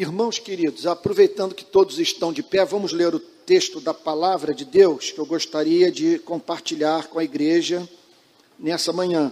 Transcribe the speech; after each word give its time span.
Irmãos 0.00 0.38
queridos, 0.38 0.86
aproveitando 0.86 1.54
que 1.54 1.64
todos 1.64 1.98
estão 1.98 2.32
de 2.32 2.42
pé, 2.42 2.64
vamos 2.64 2.90
ler 2.90 3.14
o 3.14 3.20
texto 3.20 3.80
da 3.80 3.92
palavra 3.92 4.54
de 4.54 4.64
Deus 4.64 5.10
que 5.10 5.18
eu 5.18 5.26
gostaria 5.26 5.92
de 5.92 6.18
compartilhar 6.20 7.08
com 7.08 7.18
a 7.18 7.24
igreja 7.24 7.86
nessa 8.58 8.94
manhã. 8.94 9.30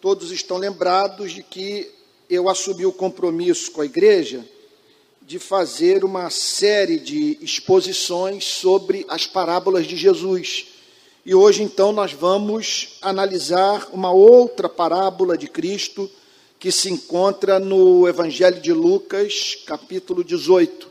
Todos 0.00 0.30
estão 0.30 0.58
lembrados 0.58 1.32
de 1.32 1.42
que 1.42 1.90
eu 2.28 2.48
assumi 2.48 2.84
o 2.84 2.92
compromisso 2.92 3.70
com 3.72 3.80
a 3.80 3.86
igreja 3.86 4.44
de 5.22 5.38
fazer 5.38 6.04
uma 6.04 6.30
série 6.30 6.98
de 6.98 7.38
exposições 7.40 8.44
sobre 8.44 9.06
as 9.08 9.26
parábolas 9.26 9.86
de 9.86 9.96
Jesus. 9.96 10.66
E 11.28 11.34
hoje, 11.34 11.62
então, 11.62 11.92
nós 11.92 12.14
vamos 12.14 12.96
analisar 13.02 13.90
uma 13.92 14.10
outra 14.10 14.66
parábola 14.66 15.36
de 15.36 15.46
Cristo 15.46 16.10
que 16.58 16.72
se 16.72 16.88
encontra 16.88 17.58
no 17.58 18.08
Evangelho 18.08 18.62
de 18.62 18.72
Lucas, 18.72 19.54
capítulo 19.66 20.24
18. 20.24 20.90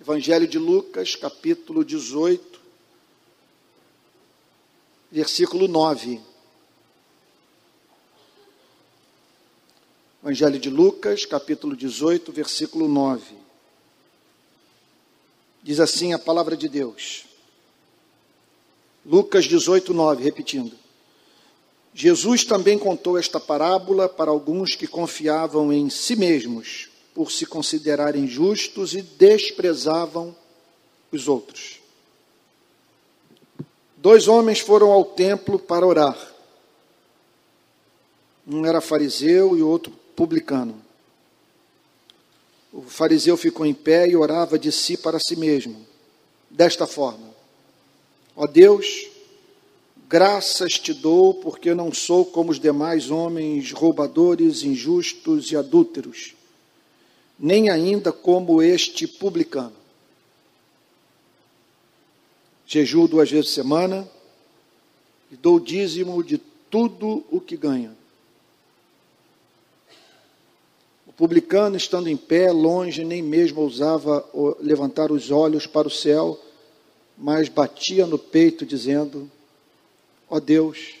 Evangelho 0.00 0.48
de 0.48 0.58
Lucas, 0.58 1.16
capítulo 1.16 1.84
18, 1.84 2.58
versículo 5.12 5.68
9. 5.68 6.18
Evangelho 10.22 10.58
de 10.58 10.70
Lucas, 10.70 11.26
capítulo 11.26 11.76
18, 11.76 12.32
versículo 12.32 12.88
9. 12.88 13.36
Diz 15.62 15.78
assim 15.78 16.14
a 16.14 16.18
palavra 16.18 16.56
de 16.56 16.70
Deus. 16.70 17.33
Lucas 19.04 19.44
18, 19.44 19.92
9, 19.92 20.22
repetindo. 20.22 20.72
Jesus 21.92 22.44
também 22.44 22.78
contou 22.78 23.18
esta 23.18 23.38
parábola 23.38 24.08
para 24.08 24.30
alguns 24.30 24.74
que 24.74 24.86
confiavam 24.86 25.72
em 25.72 25.88
si 25.88 26.16
mesmos, 26.16 26.88
por 27.14 27.30
se 27.30 27.46
considerarem 27.46 28.26
justos 28.26 28.94
e 28.94 29.02
desprezavam 29.02 30.34
os 31.12 31.28
outros. 31.28 31.80
Dois 33.96 34.26
homens 34.26 34.58
foram 34.58 34.90
ao 34.90 35.04
templo 35.04 35.58
para 35.58 35.86
orar. 35.86 36.18
Um 38.46 38.66
era 38.66 38.80
fariseu 38.80 39.56
e 39.56 39.62
o 39.62 39.68
outro 39.68 39.92
publicano. 40.14 40.82
O 42.72 42.82
fariseu 42.82 43.36
ficou 43.36 43.64
em 43.64 43.72
pé 43.72 44.08
e 44.08 44.16
orava 44.16 44.58
de 44.58 44.72
si 44.72 44.96
para 44.96 45.18
si 45.20 45.36
mesmo, 45.36 45.86
desta 46.50 46.86
forma: 46.86 47.33
Ó 48.36 48.46
Deus, 48.46 49.14
Graças 50.14 50.78
te 50.78 50.92
dou, 50.92 51.34
porque 51.34 51.74
não 51.74 51.92
sou 51.92 52.24
como 52.24 52.52
os 52.52 52.60
demais 52.60 53.10
homens 53.10 53.72
roubadores, 53.72 54.62
injustos 54.62 55.50
e 55.50 55.56
adúlteros, 55.56 56.34
nem 57.38 57.70
ainda 57.70 58.12
como 58.12 58.62
este 58.62 59.08
publicano. 59.08 59.72
Jejuo 62.66 63.08
duas 63.08 63.30
vezes 63.30 63.46
por 63.46 63.54
semana 63.54 64.08
e 65.32 65.36
dou 65.36 65.58
dízimo 65.58 66.22
de 66.22 66.38
tudo 66.70 67.24
o 67.30 67.40
que 67.40 67.56
ganha. 67.56 67.96
O 71.06 71.12
publicano, 71.12 71.76
estando 71.76 72.08
em 72.08 72.16
pé, 72.16 72.52
longe, 72.52 73.04
nem 73.04 73.22
mesmo 73.22 73.62
ousava 73.62 74.24
levantar 74.60 75.10
os 75.10 75.30
olhos 75.30 75.66
para 75.66 75.88
o 75.88 75.90
céu, 75.90 76.38
mas 77.16 77.48
batia 77.48 78.06
no 78.06 78.18
peito, 78.18 78.66
dizendo: 78.66 79.30
Ó 80.28 80.36
oh 80.36 80.40
Deus, 80.40 80.94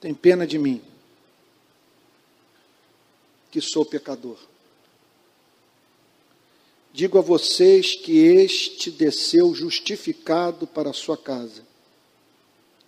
tem 0.00 0.14
pena 0.14 0.46
de 0.46 0.58
mim, 0.58 0.82
que 3.50 3.60
sou 3.60 3.84
pecador. 3.84 4.38
Digo 6.92 7.18
a 7.18 7.22
vocês 7.22 7.94
que 7.96 8.18
este 8.18 8.90
desceu 8.90 9.54
justificado 9.54 10.66
para 10.66 10.90
a 10.90 10.94
sua 10.94 11.16
casa, 11.16 11.66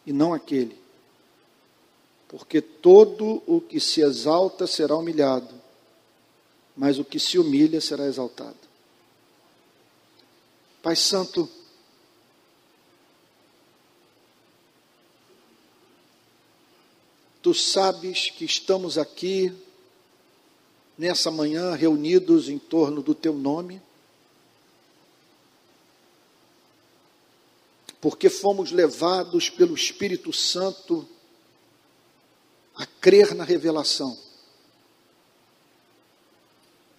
e 0.04 0.12
não 0.12 0.34
aquele. 0.34 0.76
Porque 2.28 2.60
todo 2.60 3.42
o 3.47 3.60
que 3.60 3.80
se 3.80 4.03
exalta 4.03 4.66
será 4.66 4.97
humilhado, 4.97 5.54
mas 6.76 6.98
o 6.98 7.04
que 7.04 7.19
se 7.19 7.38
humilha 7.38 7.80
será 7.80 8.06
exaltado. 8.06 8.73
Pai 10.84 10.95
Santo, 10.95 11.49
Tu 17.41 17.55
sabes 17.55 18.28
que 18.28 18.45
estamos 18.45 18.99
aqui 18.99 19.50
nessa 20.97 21.31
manhã 21.31 21.75
reunidos 21.75 22.50
em 22.50 22.59
torno 22.59 23.03
do 23.03 23.15
teu 23.15 23.33
nome, 23.33 23.81
porque 27.99 28.28
fomos 28.28 28.71
levados 28.71 29.49
pelo 29.49 29.75
Espírito 29.75 30.34
Santo 30.34 31.09
a 32.75 32.84
crer 32.84 33.34
na 33.34 33.45
revelação. 33.45 34.19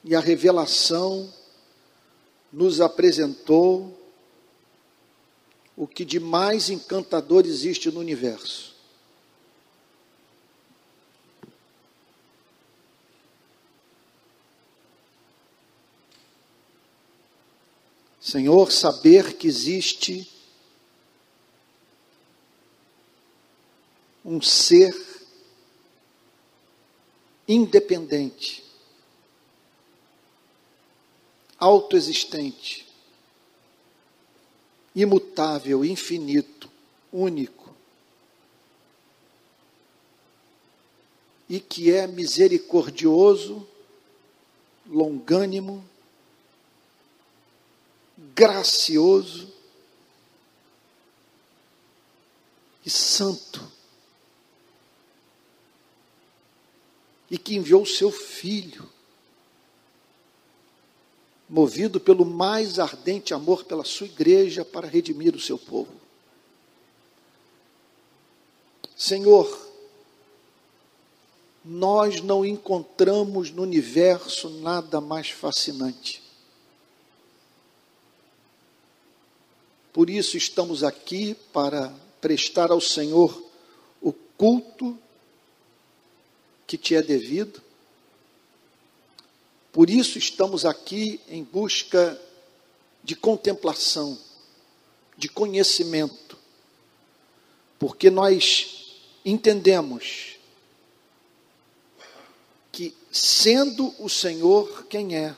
E 0.04 0.16
a 0.16 0.20
revelação 0.20 1.32
nos 2.56 2.80
apresentou 2.80 3.94
o 5.76 5.86
que 5.86 6.06
de 6.06 6.22
mais 6.22 6.70
encantador 6.70 7.46
existe 7.46 7.92
no 7.92 8.00
universo. 8.00 8.74
Senhor, 18.22 18.72
saber 18.72 19.34
que 19.34 19.48
existe 19.48 20.32
um 24.24 24.42
ser 24.42 24.96
independente, 27.46 28.65
autoexistente, 31.66 32.86
imutável, 34.96 35.84
infinito, 35.84 36.70
único, 37.12 37.74
e 41.50 41.60
que 41.60 41.92
é 41.92 42.06
misericordioso, 42.06 43.68
longânimo, 44.88 45.84
gracioso 48.36 49.52
e 52.86 52.90
santo. 52.92 53.72
E 57.30 57.40
que 57.40 57.56
enviou 57.56 57.82
o 57.82 57.88
seu 57.88 58.12
filho, 58.12 58.95
movido 61.50 62.00
pelo 62.00 62.26
mais 62.26 62.80
ardente 62.80 63.34
amor 63.34 63.64
pela 63.64 63.84
sua 63.84 64.08
igreja 64.08 64.66
para 64.66 64.88
redimir 64.88 65.36
o 65.36 65.40
seu 65.40 65.58
povo. 65.58 65.94
Senhor, 68.96 69.68
nós 71.64 72.22
não 72.22 72.46
encontramos 72.46 73.52
no 73.52 73.64
universo 73.64 74.50
nada 74.50 75.02
mais 75.02 75.30
fascinante 75.30 76.26
Por 79.96 80.10
isso 80.10 80.36
estamos 80.36 80.84
aqui 80.84 81.38
para 81.54 81.90
prestar 82.20 82.70
ao 82.70 82.82
Senhor 82.82 83.42
o 84.02 84.12
culto 84.12 85.00
que 86.68 86.78
te 86.78 86.94
é 86.94 87.02
devido. 87.02 87.62
Por 89.76 89.90
isso 89.90 90.18
estamos 90.18 90.64
aqui 90.64 91.20
em 91.28 91.44
busca 91.44 92.18
de 93.04 93.14
contemplação, 93.14 94.18
de 95.18 95.28
conhecimento, 95.28 96.38
porque 97.78 98.10
nós 98.10 98.94
entendemos 99.26 100.38
que, 102.72 102.96
sendo 103.12 103.94
o 104.00 104.08
Senhor 104.08 104.86
quem 104.86 105.18
é, 105.18 105.36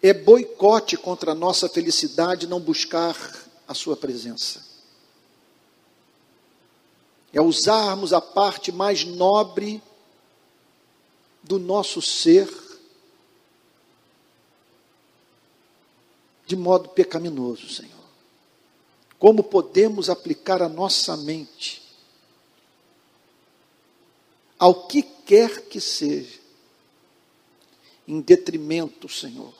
É 0.00 0.14
boicote 0.14 0.96
contra 0.96 1.32
a 1.32 1.34
nossa 1.34 1.68
felicidade 1.68 2.46
não 2.46 2.60
buscar 2.60 3.16
a 3.66 3.74
Sua 3.74 3.96
presença. 3.96 4.64
É 7.32 7.40
usarmos 7.42 8.12
a 8.12 8.20
parte 8.20 8.70
mais 8.70 9.04
nobre 9.04 9.82
do 11.42 11.58
nosso 11.58 12.02
ser 12.02 12.48
de 16.46 16.56
modo 16.56 16.88
pecaminoso, 16.88 17.68
Senhor. 17.68 17.98
como 19.18 19.42
podemos 19.42 20.08
aplicar 20.08 20.62
a 20.62 20.68
nossa 20.68 21.16
mente 21.16 21.82
ao 24.58 24.86
que 24.86 25.02
quer 25.02 25.68
que 25.68 25.80
seja, 25.80 26.38
em 28.06 28.20
detrimento, 28.20 29.08
Senhor, 29.08 29.54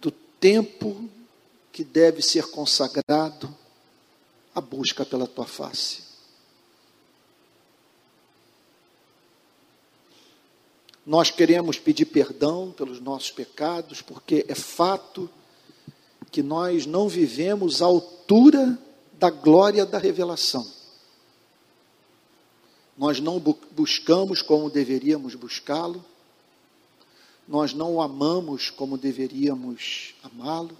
do 0.00 0.10
tempo 0.10 1.08
que 1.72 1.82
deve 1.82 2.22
ser 2.22 2.46
consagrado 2.50 3.54
à 4.54 4.60
busca 4.60 5.04
pela 5.04 5.26
tua 5.26 5.46
face. 5.46 6.13
Nós 11.06 11.30
queremos 11.30 11.78
pedir 11.78 12.06
perdão 12.06 12.72
pelos 12.72 12.98
nossos 12.98 13.30
pecados, 13.30 14.00
porque 14.00 14.46
é 14.48 14.54
fato 14.54 15.28
que 16.32 16.42
nós 16.42 16.86
não 16.86 17.08
vivemos 17.08 17.82
à 17.82 17.86
altura 17.86 18.78
da 19.12 19.28
glória 19.28 19.84
da 19.84 19.98
revelação. 19.98 20.66
Nós 22.96 23.20
não 23.20 23.38
buscamos 23.72 24.40
como 24.40 24.70
deveríamos 24.70 25.34
buscá-lo, 25.34 26.02
nós 27.46 27.74
não 27.74 27.96
o 27.96 28.00
amamos 28.00 28.70
como 28.70 28.96
deveríamos 28.96 30.14
amá-lo, 30.22 30.76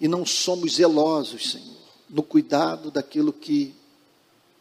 e 0.00 0.08
não 0.08 0.24
somos 0.24 0.76
zelosos, 0.76 1.50
Senhor, 1.50 1.76
no 2.08 2.22
cuidado 2.22 2.90
daquilo 2.90 3.32
que 3.32 3.74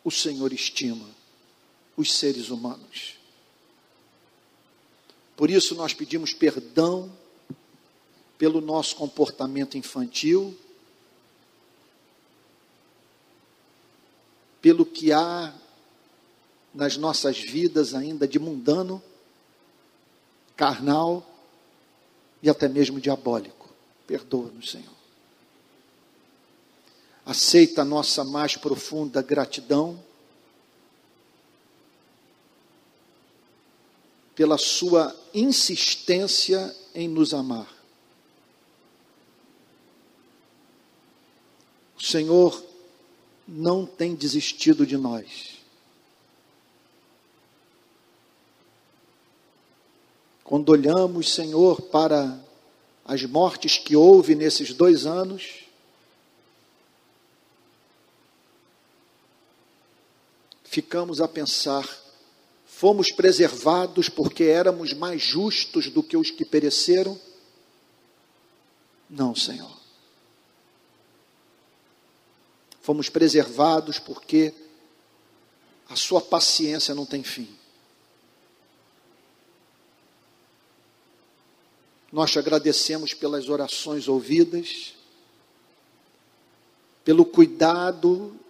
o 0.04 0.12
Senhor 0.12 0.52
estima 0.52 1.21
os 2.02 2.14
seres 2.14 2.50
humanos. 2.50 3.16
Por 5.38 5.50
isso 5.50 5.76
nós 5.76 5.94
pedimos 5.94 6.34
perdão 6.34 7.12
pelo 8.38 8.60
nosso 8.60 8.96
comportamento 8.96 9.78
infantil, 9.78 10.58
pelo 14.62 14.86
que 14.86 15.12
há 15.12 15.54
nas 16.74 16.98
nossas 16.98 17.40
vidas 17.40 17.94
ainda 17.94 18.28
de 18.28 18.40
mundano, 18.40 19.02
carnal 20.56 21.26
e 22.42 22.50
até 22.50 22.68
mesmo 22.68 23.00
diabólico. 23.00 23.70
Perdoa-nos, 24.06 24.72
Senhor. 24.72 24.94
Aceita 27.26 27.82
a 27.82 27.86
nossa 27.86 28.24
mais 28.24 28.56
profunda 28.56 29.22
gratidão 29.22 30.04
pela 34.36 34.58
sua 34.58 35.16
insistência 35.34 36.76
em 36.94 37.08
nos 37.08 37.34
amar. 37.34 37.68
O 41.98 42.04
Senhor 42.04 42.64
não 43.48 43.86
tem 43.86 44.16
desistido 44.16 44.86
de 44.86 44.98
nós. 44.98 45.62
Quando 50.44 50.70
olhamos, 50.70 51.32
Senhor, 51.34 51.82
para 51.84 52.38
as 53.06 53.24
mortes 53.24 53.78
que 53.78 53.96
houve 53.96 54.36
nesses 54.36 54.74
dois 54.74 55.06
anos, 55.06 55.66
ficamos 60.64 61.22
a 61.22 61.28
pensar 61.28 62.01
Fomos 62.82 63.12
preservados 63.12 64.10
porque 64.10 64.46
éramos 64.46 64.92
mais 64.92 65.22
justos 65.22 65.88
do 65.88 66.02
que 66.02 66.18
os 66.18 66.32
que 66.32 66.44
pereceram? 66.44 67.16
Não, 69.08 69.36
Senhor. 69.36 69.78
Fomos 72.82 73.08
preservados 73.08 74.00
porque 74.00 74.52
a 75.90 75.96
Sua 75.96 76.20
paciência 76.20 76.96
não 76.96 77.06
tem 77.06 77.24
fim. 77.24 77.56
Nós 82.12 82.32
te 82.32 82.40
agradecemos 82.40 83.14
pelas 83.14 83.48
orações 83.48 84.08
ouvidas, 84.08 84.96
pelo 87.06 87.26
cuidado 87.26 88.41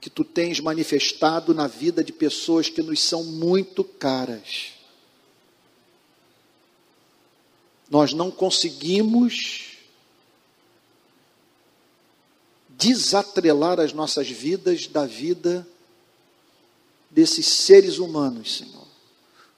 que 0.00 0.10
tu 0.10 0.24
tens 0.24 0.60
manifestado 0.60 1.54
na 1.54 1.66
vida 1.66 2.04
de 2.04 2.12
pessoas 2.12 2.68
que 2.68 2.82
nos 2.82 3.02
são 3.02 3.24
muito 3.24 3.82
caras. 3.82 4.72
Nós 7.88 8.12
não 8.12 8.30
conseguimos 8.30 9.76
desatrelar 12.68 13.80
as 13.80 13.92
nossas 13.92 14.28
vidas 14.28 14.86
da 14.86 15.06
vida 15.06 15.66
desses 17.10 17.46
seres 17.46 17.98
humanos, 17.98 18.58
Senhor, 18.58 18.86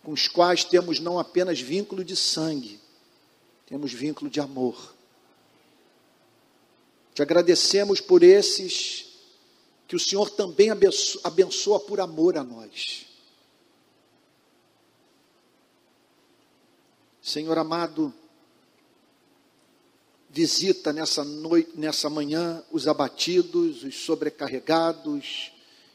com 0.03 0.13
os 0.13 0.29
quais 0.29 0.63
temos 0.63 1.01
não 1.01 1.19
apenas 1.19 1.61
vínculo 1.61 2.05
de 2.05 2.15
sangue, 2.15 2.79
temos 3.67 3.93
vínculo 3.93 4.31
de 4.31 4.41
amor. 4.41 4.95
Te 7.15 7.23
agradecemos 7.23 8.01
por 8.01 8.23
esses 8.23 9.08
que 9.89 9.97
o 9.97 9.99
Senhor 9.99 10.29
também 10.29 10.69
abençoa, 11.25 11.81
por 11.81 11.99
amor 11.99 12.37
a 12.37 12.45
nós. 12.45 13.07
Senhor 17.23 17.57
amado, 17.57 18.13
visita 20.29 20.93
nessa 20.93 21.25
noite, 21.25 21.71
nessa 21.75 22.11
manhã 22.11 22.63
os 22.71 22.87
abatidos, 22.87 23.83
os 23.83 23.95
sobrecarregados 24.05 25.53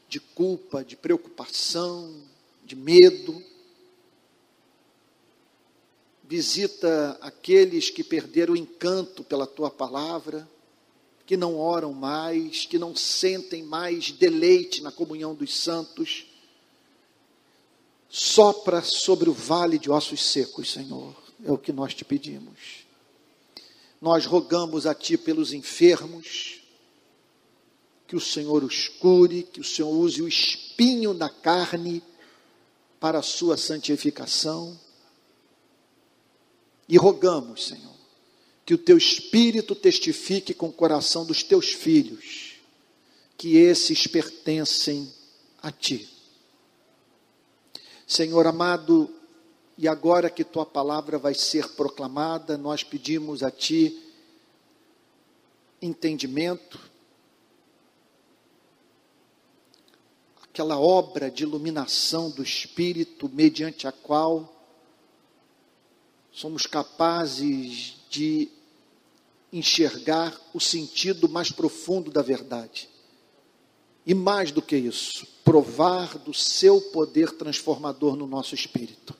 de 0.08 0.18
culpa, 0.18 0.84
de 0.84 0.96
preocupação, 0.96 2.20
de 2.64 2.74
medo. 2.74 3.40
Visita 6.24 7.16
aqueles 7.20 7.90
que 7.90 8.02
perderam 8.02 8.54
o 8.54 8.56
encanto 8.56 9.22
pela 9.22 9.46
tua 9.46 9.70
palavra 9.70 10.48
que 11.26 11.36
não 11.36 11.56
oram 11.56 11.92
mais, 11.92 12.66
que 12.66 12.78
não 12.78 12.94
sentem 12.94 13.62
mais 13.62 14.10
deleite 14.10 14.82
na 14.82 14.92
comunhão 14.92 15.34
dos 15.34 15.54
santos. 15.56 16.26
Sopra 18.08 18.82
sobre 18.82 19.28
o 19.30 19.32
vale 19.32 19.78
de 19.78 19.90
ossos 19.90 20.22
secos, 20.22 20.72
Senhor, 20.72 21.14
é 21.44 21.50
o 21.50 21.58
que 21.58 21.72
nós 21.72 21.94
te 21.94 22.04
pedimos. 22.04 22.84
Nós 24.00 24.26
rogamos 24.26 24.86
a 24.86 24.94
Ti 24.94 25.16
pelos 25.16 25.52
enfermos, 25.52 26.60
que 28.06 28.14
o 28.14 28.20
Senhor 28.20 28.62
os 28.62 28.86
cure, 28.88 29.44
que 29.44 29.60
o 29.60 29.64
Senhor 29.64 29.88
use 29.88 30.20
o 30.20 30.28
espinho 30.28 31.14
da 31.14 31.30
carne 31.30 32.02
para 33.00 33.20
a 33.20 33.22
sua 33.22 33.56
santificação. 33.56 34.78
E 36.86 36.98
rogamos, 36.98 37.64
Senhor, 37.64 37.93
que 38.64 38.74
o 38.74 38.78
teu 38.78 38.96
espírito 38.96 39.74
testifique 39.74 40.54
com 40.54 40.68
o 40.68 40.72
coração 40.72 41.26
dos 41.26 41.42
teus 41.42 41.72
filhos, 41.72 42.54
que 43.36 43.56
esses 43.56 44.06
pertencem 44.06 45.12
a 45.62 45.70
ti. 45.70 46.08
Senhor 48.06 48.46
amado, 48.46 49.12
e 49.76 49.86
agora 49.88 50.30
que 50.30 50.44
tua 50.44 50.64
palavra 50.64 51.18
vai 51.18 51.34
ser 51.34 51.68
proclamada, 51.70 52.56
nós 52.56 52.82
pedimos 52.82 53.42
a 53.42 53.50
ti 53.50 54.00
entendimento, 55.82 56.78
aquela 60.42 60.78
obra 60.78 61.30
de 61.30 61.42
iluminação 61.42 62.30
do 62.30 62.42
Espírito, 62.42 63.28
mediante 63.28 63.86
a 63.86 63.92
qual 63.92 64.50
somos 66.32 66.64
capazes 66.66 67.96
de 68.14 68.48
enxergar 69.52 70.40
o 70.52 70.60
sentido 70.60 71.28
mais 71.28 71.50
profundo 71.50 72.12
da 72.12 72.22
verdade. 72.22 72.88
E 74.06 74.14
mais 74.14 74.52
do 74.52 74.62
que 74.62 74.76
isso, 74.76 75.26
provar 75.44 76.18
do 76.18 76.32
seu 76.32 76.80
poder 76.80 77.32
transformador 77.32 78.14
no 78.14 78.26
nosso 78.26 78.54
espírito. 78.54 79.14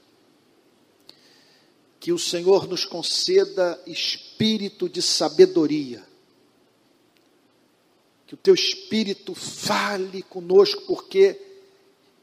Que 1.98 2.12
o 2.12 2.18
Senhor 2.18 2.68
nos 2.68 2.84
conceda 2.84 3.82
espírito 3.84 4.88
de 4.88 5.02
sabedoria. 5.02 6.04
Que 8.26 8.34
o 8.34 8.36
teu 8.36 8.54
espírito 8.54 9.34
fale 9.34 10.22
conosco, 10.22 10.82
porque 10.82 11.40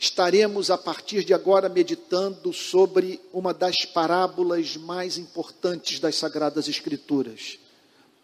estaremos 0.02 0.72
a 0.72 0.80
partir 0.80 1.24
de 1.24 1.32
agora 1.32 1.70
meditando 1.70 2.52
sobre 2.52 3.22
uma 3.32 3.54
das 3.54 3.86
parábolas 3.86 4.76
mais 4.76 5.16
importantes 5.16 6.00
das 6.00 6.16
Sagradas 6.16 6.68
Escrituras. 6.68 7.60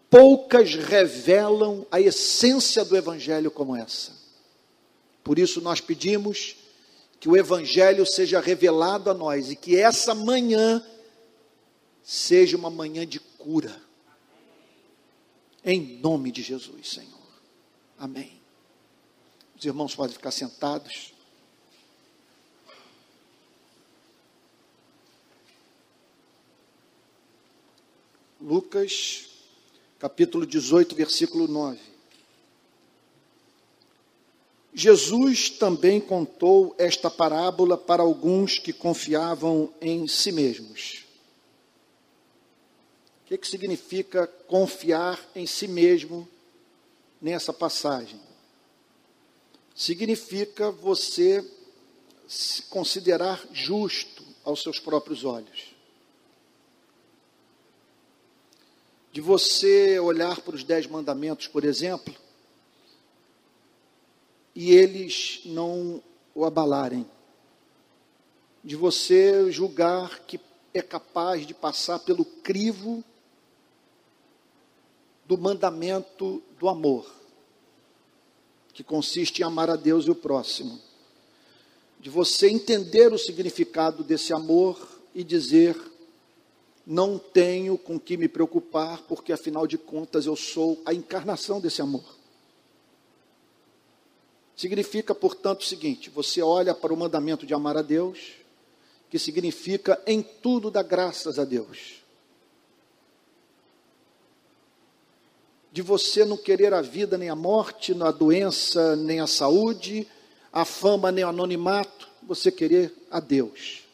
Poucas 0.10 0.74
revelam 0.74 1.86
a 1.92 2.02
essência 2.02 2.84
do 2.84 2.98
Evangelho 2.98 3.52
como 3.52 3.76
essa. 3.76 4.12
Por 5.24 5.38
isso 5.38 5.62
nós 5.62 5.80
pedimos 5.80 6.56
que 7.20 7.30
o 7.30 7.38
Evangelho 7.38 8.08
seja 8.08 8.40
revelado 8.40 9.12
a 9.12 9.14
nós 9.14 9.52
e 9.52 9.56
que 9.56 9.76
essa 9.76 10.16
manhã 10.16 10.84
seja 12.02 12.58
uma 12.58 12.72
manhã 12.72 13.06
de 13.06 13.20
cura. 13.20 13.80
Em 15.64 16.00
nome 16.00 16.32
de 16.32 16.42
Jesus, 16.42 16.90
Senhor. 16.90 17.28
Amém. 18.00 18.42
Os 19.56 19.64
irmãos 19.64 19.94
podem 19.94 20.16
ficar 20.16 20.32
sentados. 20.32 21.17
Lucas, 28.40 29.26
capítulo 29.98 30.46
18, 30.46 30.96
versículo 30.96 31.48
9. 31.48 31.80
Jesus 34.74 35.50
também 35.50 36.00
contou 36.00 36.76
esta 36.78 37.10
parábola 37.10 37.76
para 37.76 38.04
alguns 38.04 38.60
que 38.60 38.72
confiavam 38.72 39.74
em 39.82 40.08
si 40.08 40.32
mesmos. 40.32 41.04
O 43.24 43.28
que, 43.28 43.40
que 43.40 43.48
significa 43.48 44.28
confiar 44.28 45.20
em 45.36 45.48
si 45.48 45.68
mesmo 45.68 46.30
nessa 47.20 47.52
passagem? 47.52 48.22
Significa 49.76 50.70
você 50.70 51.44
se 52.28 52.62
considerar 52.64 53.44
justo 53.52 54.24
aos 54.44 54.62
seus 54.62 54.80
próprios 54.80 55.26
olhos. 55.26 55.77
De 59.18 59.22
você 59.22 60.00
olhar 60.00 60.40
para 60.42 60.54
os 60.54 60.64
dez 60.64 60.86
mandamentos, 60.86 61.48
por 61.48 61.64
exemplo, 61.64 62.14
e 64.54 64.72
eles 64.72 65.42
não 65.44 66.04
o 66.36 66.46
abalarem. 66.46 67.04
De 68.64 68.76
você 68.76 69.52
julgar 69.52 70.20
que 70.20 70.40
é 70.72 70.84
capaz 70.84 71.48
de 71.48 71.56
passar 71.56 71.98
pelo 71.98 72.24
crivo 72.24 73.04
do 75.26 75.36
mandamento 75.36 76.44
do 76.60 76.70
amor, 76.70 77.12
que 78.72 78.84
consiste 78.84 79.42
em 79.42 79.46
amar 79.46 79.72
a 79.72 79.76
Deus 79.76 80.06
e 80.06 80.12
o 80.12 80.16
próximo. 80.16 80.80
De 82.00 82.12
você 82.12 82.52
entender 82.52 83.12
o 83.12 83.18
significado 83.18 84.04
desse 84.04 84.32
amor 84.32 84.78
e 85.16 85.24
dizer: 85.24 85.76
não 86.90 87.20
tenho 87.20 87.78
com 87.78 88.00
que 88.00 88.16
me 88.16 88.30
preocupar, 88.30 89.02
porque 89.02 89.34
afinal 89.34 89.68
de 89.68 89.78
contas 89.78 90.26
eu 90.26 90.38
sou 90.38 90.82
a 90.86 90.94
encarnação 90.94 91.60
desse 91.60 91.82
amor. 91.82 92.16
Significa, 94.56 95.14
portanto, 95.14 95.62
o 95.62 95.66
seguinte: 95.66 96.10
você 96.10 96.42
olha 96.42 96.74
para 96.74 96.94
o 96.94 96.98
mandamento 96.98 97.46
de 97.46 97.54
amar 97.54 97.76
a 97.76 97.82
Deus, 97.82 98.36
que 99.10 99.20
significa 99.20 100.02
em 100.08 100.22
tudo 100.22 100.72
dar 100.72 100.84
graças 100.84 101.38
a 101.38 101.44
Deus. 101.44 102.02
De 105.74 105.82
você 105.82 106.24
não 106.24 106.38
querer 106.38 106.74
a 106.74 106.82
vida 106.82 107.18
nem 107.18 107.30
a 107.30 107.36
morte, 107.36 107.94
a 108.02 108.12
doença 108.12 108.96
nem 108.96 109.20
a 109.20 109.28
saúde, 109.28 110.08
a 110.54 110.64
fama 110.64 111.12
nem 111.12 111.26
o 111.26 111.28
anonimato, 111.28 112.08
você 112.24 112.50
querer 112.50 112.94
a 113.12 113.20
Deus. 113.20 113.87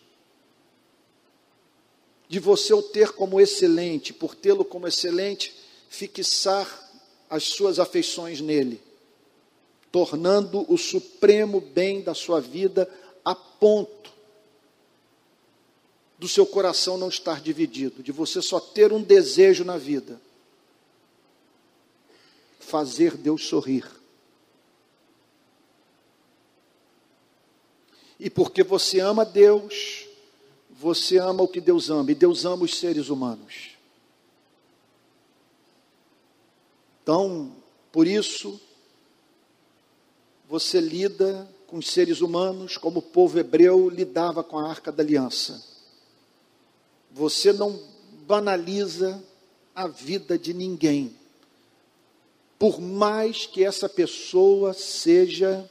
De 2.33 2.39
você 2.39 2.73
o 2.73 2.81
ter 2.81 3.11
como 3.11 3.39
excelente, 3.39 4.11
por 4.11 4.33
tê-lo 4.33 4.65
como 4.65 4.87
excelente, 4.87 5.53
fixar 5.87 6.67
as 7.29 7.43
suas 7.43 7.77
afeições 7.77 8.41
nele 8.41 8.81
tornando 9.93 10.65
o 10.67 10.75
supremo 10.75 11.61
bem 11.61 12.01
da 12.01 12.15
sua 12.15 12.41
vida 12.41 12.91
a 13.23 13.35
ponto 13.35 14.11
do 16.17 16.27
seu 16.27 16.47
coração 16.47 16.97
não 16.97 17.09
estar 17.09 17.39
dividido, 17.39 18.01
de 18.01 18.11
você 18.11 18.41
só 18.41 18.59
ter 18.59 18.91
um 18.91 19.03
desejo 19.03 19.63
na 19.63 19.77
vida: 19.77 20.19
fazer 22.59 23.15
Deus 23.15 23.45
sorrir. 23.45 23.85
E 28.19 28.31
porque 28.31 28.63
você 28.63 28.99
ama 28.99 29.23
Deus, 29.23 30.07
você 30.83 31.17
ama 31.17 31.41
o 31.41 31.47
que 31.47 31.61
Deus 31.61 31.89
ama, 31.89 32.11
e 32.11 32.15
Deus 32.15 32.43
ama 32.43 32.65
os 32.65 32.75
seres 32.75 33.07
humanos. 33.07 33.69
Então, 37.01 37.55
por 37.89 38.05
isso, 38.05 38.59
você 40.45 40.81
lida 40.81 41.49
com 41.67 41.77
os 41.77 41.89
seres 41.89 42.19
humanos 42.19 42.75
como 42.75 42.99
o 42.99 43.01
povo 43.01 43.39
hebreu 43.39 43.89
lidava 43.89 44.43
com 44.43 44.59
a 44.59 44.69
arca 44.69 44.91
da 44.91 45.01
aliança. 45.01 45.65
Você 47.11 47.53
não 47.53 47.81
banaliza 48.27 49.23
a 49.73 49.87
vida 49.87 50.37
de 50.37 50.53
ninguém, 50.53 51.15
por 52.59 52.81
mais 52.81 53.45
que 53.45 53.63
essa 53.63 53.87
pessoa 53.87 54.73
seja 54.73 55.69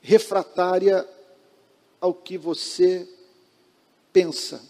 refratária 0.00 1.06
ao 2.00 2.14
que 2.14 2.38
você 2.38 3.08
pensa. 4.12 4.62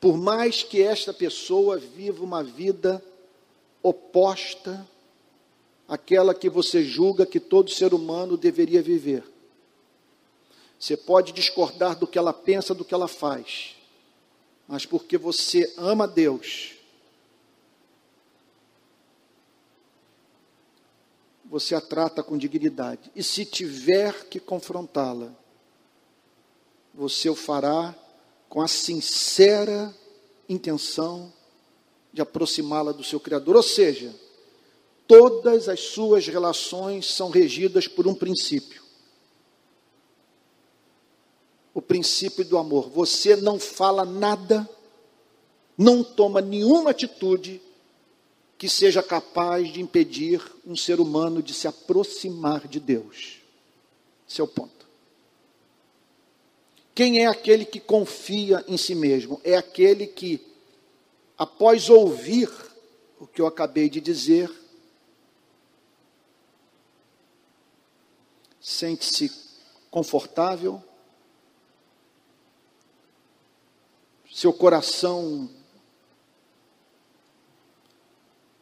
Por 0.00 0.16
mais 0.16 0.62
que 0.62 0.82
esta 0.82 1.12
pessoa 1.12 1.76
viva 1.78 2.22
uma 2.24 2.42
vida 2.42 3.02
oposta 3.82 4.86
aquela 5.88 6.34
que 6.34 6.50
você 6.50 6.84
julga 6.84 7.24
que 7.24 7.40
todo 7.40 7.70
ser 7.70 7.94
humano 7.94 8.36
deveria 8.36 8.82
viver. 8.82 9.24
Você 10.78 10.96
pode 10.96 11.32
discordar 11.32 11.98
do 11.98 12.06
que 12.06 12.18
ela 12.18 12.32
pensa, 12.32 12.74
do 12.74 12.84
que 12.84 12.94
ela 12.94 13.08
faz, 13.08 13.74
mas 14.68 14.84
porque 14.84 15.16
você 15.16 15.72
ama 15.76 16.06
Deus, 16.06 16.74
você 21.48 21.74
a 21.74 21.80
trata 21.80 22.22
com 22.22 22.36
dignidade. 22.36 23.10
E 23.16 23.22
se 23.22 23.44
tiver 23.44 24.28
que 24.28 24.38
confrontá-la, 24.38 25.34
você 26.94 27.30
o 27.30 27.34
fará 27.34 27.94
com 28.48 28.60
a 28.60 28.68
sincera 28.68 29.94
intenção 30.48 31.32
de 32.12 32.20
aproximá-la 32.20 32.92
do 32.92 33.04
seu 33.04 33.18
Criador. 33.18 33.56
Ou 33.56 33.62
seja, 33.62 34.14
todas 35.06 35.68
as 35.68 35.80
suas 35.80 36.26
relações 36.26 37.06
são 37.06 37.30
regidas 37.30 37.88
por 37.88 38.06
um 38.06 38.14
princípio. 38.14 38.82
O 41.72 41.80
princípio 41.80 42.44
do 42.44 42.58
amor. 42.58 42.90
Você 42.90 43.36
não 43.36 43.58
fala 43.58 44.04
nada, 44.04 44.68
não 45.76 46.02
toma 46.02 46.40
nenhuma 46.40 46.90
atitude 46.90 47.62
que 48.58 48.68
seja 48.68 49.00
capaz 49.00 49.72
de 49.72 49.80
impedir 49.80 50.42
um 50.66 50.74
ser 50.74 50.98
humano 50.98 51.40
de 51.40 51.54
se 51.54 51.68
aproximar 51.68 52.66
de 52.66 52.80
Deus. 52.80 53.40
Esse 54.28 54.42
é 54.42 54.46
ponto. 54.46 54.88
Quem 56.92 57.20
é 57.20 57.28
aquele 57.28 57.64
que 57.64 57.78
confia 57.78 58.64
em 58.66 58.76
si 58.76 58.96
mesmo? 58.96 59.40
É 59.44 59.56
aquele 59.56 60.08
que, 60.08 60.44
após 61.38 61.88
ouvir 61.88 62.50
o 63.20 63.28
que 63.28 63.40
eu 63.40 63.46
acabei 63.46 63.88
de 63.88 64.00
dizer, 64.00 64.50
sente-se 68.60 69.30
confortável, 69.88 70.82
seu 74.32 74.52
coração 74.52 75.48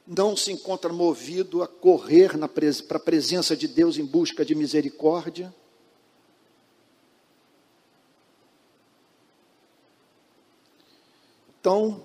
não 0.06 0.36
se 0.36 0.52
encontra 0.52 0.92
movido 0.92 1.62
a 1.62 1.66
correr 1.66 2.30
para 2.86 2.96
a 2.96 3.00
presença 3.00 3.56
de 3.56 3.66
Deus 3.66 3.98
em 3.98 4.04
busca 4.04 4.44
de 4.44 4.54
misericórdia. 4.54 5.52
Então, 11.58 12.00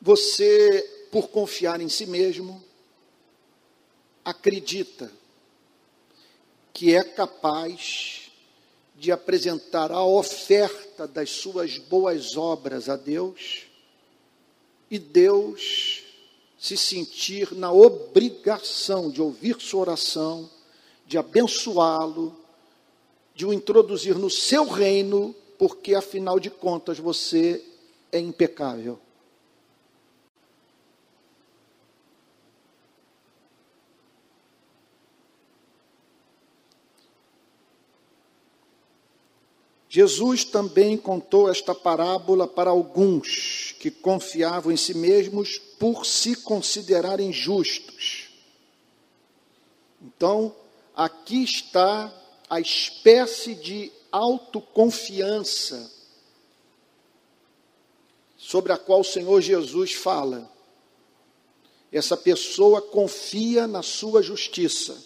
você, 0.00 1.08
por 1.12 1.28
confiar 1.28 1.82
em 1.82 1.88
si 1.90 2.06
mesmo, 2.06 2.64
acredita 4.24 5.12
que 6.72 6.94
é 6.94 7.04
capaz 7.04 8.32
de 8.96 9.12
apresentar 9.12 9.92
a 9.92 10.02
oferta 10.02 11.06
das 11.06 11.28
suas 11.28 11.76
boas 11.76 12.36
obras 12.38 12.88
a 12.88 12.96
Deus 12.96 13.73
e 14.94 14.98
Deus 14.98 16.04
se 16.56 16.76
sentir 16.76 17.52
na 17.52 17.72
obrigação 17.72 19.10
de 19.10 19.20
ouvir 19.20 19.60
sua 19.60 19.80
oração, 19.80 20.48
de 21.04 21.18
abençoá-lo, 21.18 22.34
de 23.34 23.44
o 23.44 23.52
introduzir 23.52 24.16
no 24.16 24.30
seu 24.30 24.68
reino, 24.68 25.34
porque 25.58 25.96
afinal 25.96 26.38
de 26.38 26.48
contas 26.48 26.98
você 26.98 27.60
é 28.12 28.20
impecável. 28.20 29.00
Jesus 39.94 40.44
também 40.44 40.96
contou 40.96 41.48
esta 41.48 41.72
parábola 41.72 42.48
para 42.48 42.68
alguns 42.68 43.76
que 43.78 43.92
confiavam 43.92 44.72
em 44.72 44.76
si 44.76 44.92
mesmos 44.92 45.56
por 45.78 46.04
se 46.04 46.34
considerarem 46.34 47.32
justos. 47.32 48.28
Então, 50.02 50.52
aqui 50.96 51.44
está 51.44 52.12
a 52.50 52.60
espécie 52.60 53.54
de 53.54 53.92
autoconfiança 54.10 55.88
sobre 58.36 58.72
a 58.72 58.76
qual 58.76 59.02
o 59.02 59.04
Senhor 59.04 59.40
Jesus 59.40 59.92
fala. 59.92 60.50
Essa 61.92 62.16
pessoa 62.16 62.82
confia 62.82 63.68
na 63.68 63.80
sua 63.84 64.20
justiça, 64.24 65.00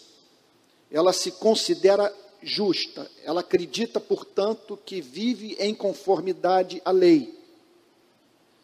ela 0.91 1.13
se 1.13 1.33
considera 1.33 2.11
justa, 2.43 3.11
ela 3.25 3.41
acredita, 3.41 4.01
portanto, 4.01 4.79
que 4.85 5.01
vive 5.01 5.57
em 5.59 5.75
conformidade 5.75 6.81
à 6.85 6.91
lei. 6.91 7.37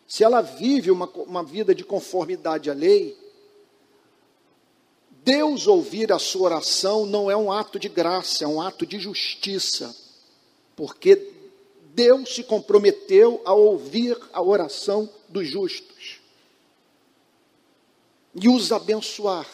Se 0.06 0.22
ela 0.22 0.40
vive 0.40 0.90
uma, 0.90 1.06
uma 1.06 1.42
vida 1.42 1.74
de 1.74 1.84
conformidade 1.84 2.70
à 2.70 2.74
lei, 2.74 3.16
Deus 5.24 5.66
ouvir 5.66 6.12
a 6.12 6.18
sua 6.18 6.42
oração 6.42 7.06
não 7.06 7.30
é 7.30 7.36
um 7.36 7.50
ato 7.50 7.78
de 7.78 7.88
graça, 7.88 8.44
é 8.44 8.46
um 8.46 8.60
ato 8.60 8.84
de 8.84 8.98
justiça, 8.98 9.96
porque 10.76 11.32
Deus 11.94 12.34
se 12.34 12.44
comprometeu 12.44 13.40
a 13.44 13.54
ouvir 13.54 14.18
a 14.32 14.42
oração 14.42 15.08
dos 15.28 15.48
justos 15.48 16.20
e 18.34 18.48
os 18.48 18.72
abençoar. 18.72 19.48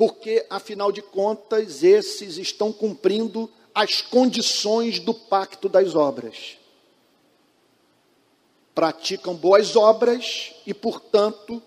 Porque, 0.00 0.46
afinal 0.48 0.90
de 0.90 1.02
contas, 1.02 1.82
esses 1.82 2.38
estão 2.38 2.72
cumprindo 2.72 3.50
as 3.74 4.00
condições 4.00 4.98
do 4.98 5.12
pacto 5.12 5.68
das 5.68 5.94
obras. 5.94 6.56
Praticam 8.74 9.34
boas 9.34 9.76
obras 9.76 10.54
e, 10.66 10.72
portanto, 10.72 11.62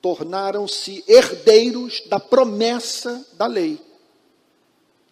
tornaram-se 0.00 1.04
herdeiros 1.06 2.02
da 2.08 2.18
promessa 2.18 3.24
da 3.34 3.46
lei, 3.46 3.80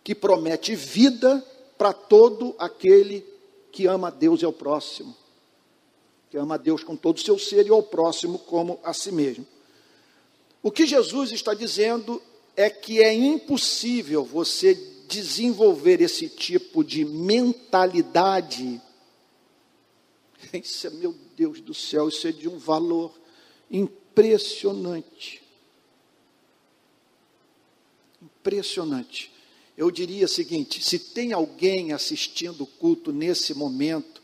que 0.02 0.12
promete 0.12 0.75
vida 0.75 1.47
para 1.79 1.93
todo 1.93 2.57
aquele 2.59 3.25
que 3.71 3.87
ama 3.87 4.09
a 4.09 4.11
Deus 4.11 4.43
e 4.43 4.45
ao 4.45 4.52
próximo. 4.52 5.17
Que 6.29 6.37
ama 6.37 6.57
a 6.57 6.59
Deus 6.59 6.83
com 6.83 6.97
todo 6.97 7.19
o 7.19 7.21
seu 7.21 7.38
ser 7.38 7.69
e 7.69 7.71
ao 7.71 7.85
próximo 7.85 8.40
como 8.40 8.81
a 8.83 8.93
si 8.93 9.12
mesmo. 9.12 9.47
O 10.62 10.71
que 10.71 10.87
Jesus 10.87 11.33
está 11.33 11.55
dizendo 11.55 12.23
é 12.57 12.69
que 12.69 13.02
é 13.02 13.12
impossível 13.12 14.25
você 14.25 14.75
desenvolver 15.09 16.00
esse 16.00 16.29
tipo 16.29 16.85
de 16.85 17.05
mentalidade. 17.05 18.81
Isso 20.52 20.87
é, 20.87 20.90
meu 20.90 21.14
Deus 21.37 21.61
do 21.61 21.75
céu, 21.75 22.09
isso 22.09 22.26
é 22.26 22.33
de 22.33 22.49
um 22.49 22.59
valor 22.59 23.19
impressionante. 23.71 25.43
Impressionante 28.23 29.31
eu 29.81 29.90
diria 29.90 30.26
o 30.26 30.29
seguinte: 30.29 30.85
se 30.85 30.99
tem 30.99 31.33
alguém 31.33 31.95
assistindo 31.95 32.64
o 32.64 32.67
culto 32.67 33.12
nesse 33.12 33.55
momento, 33.55 34.21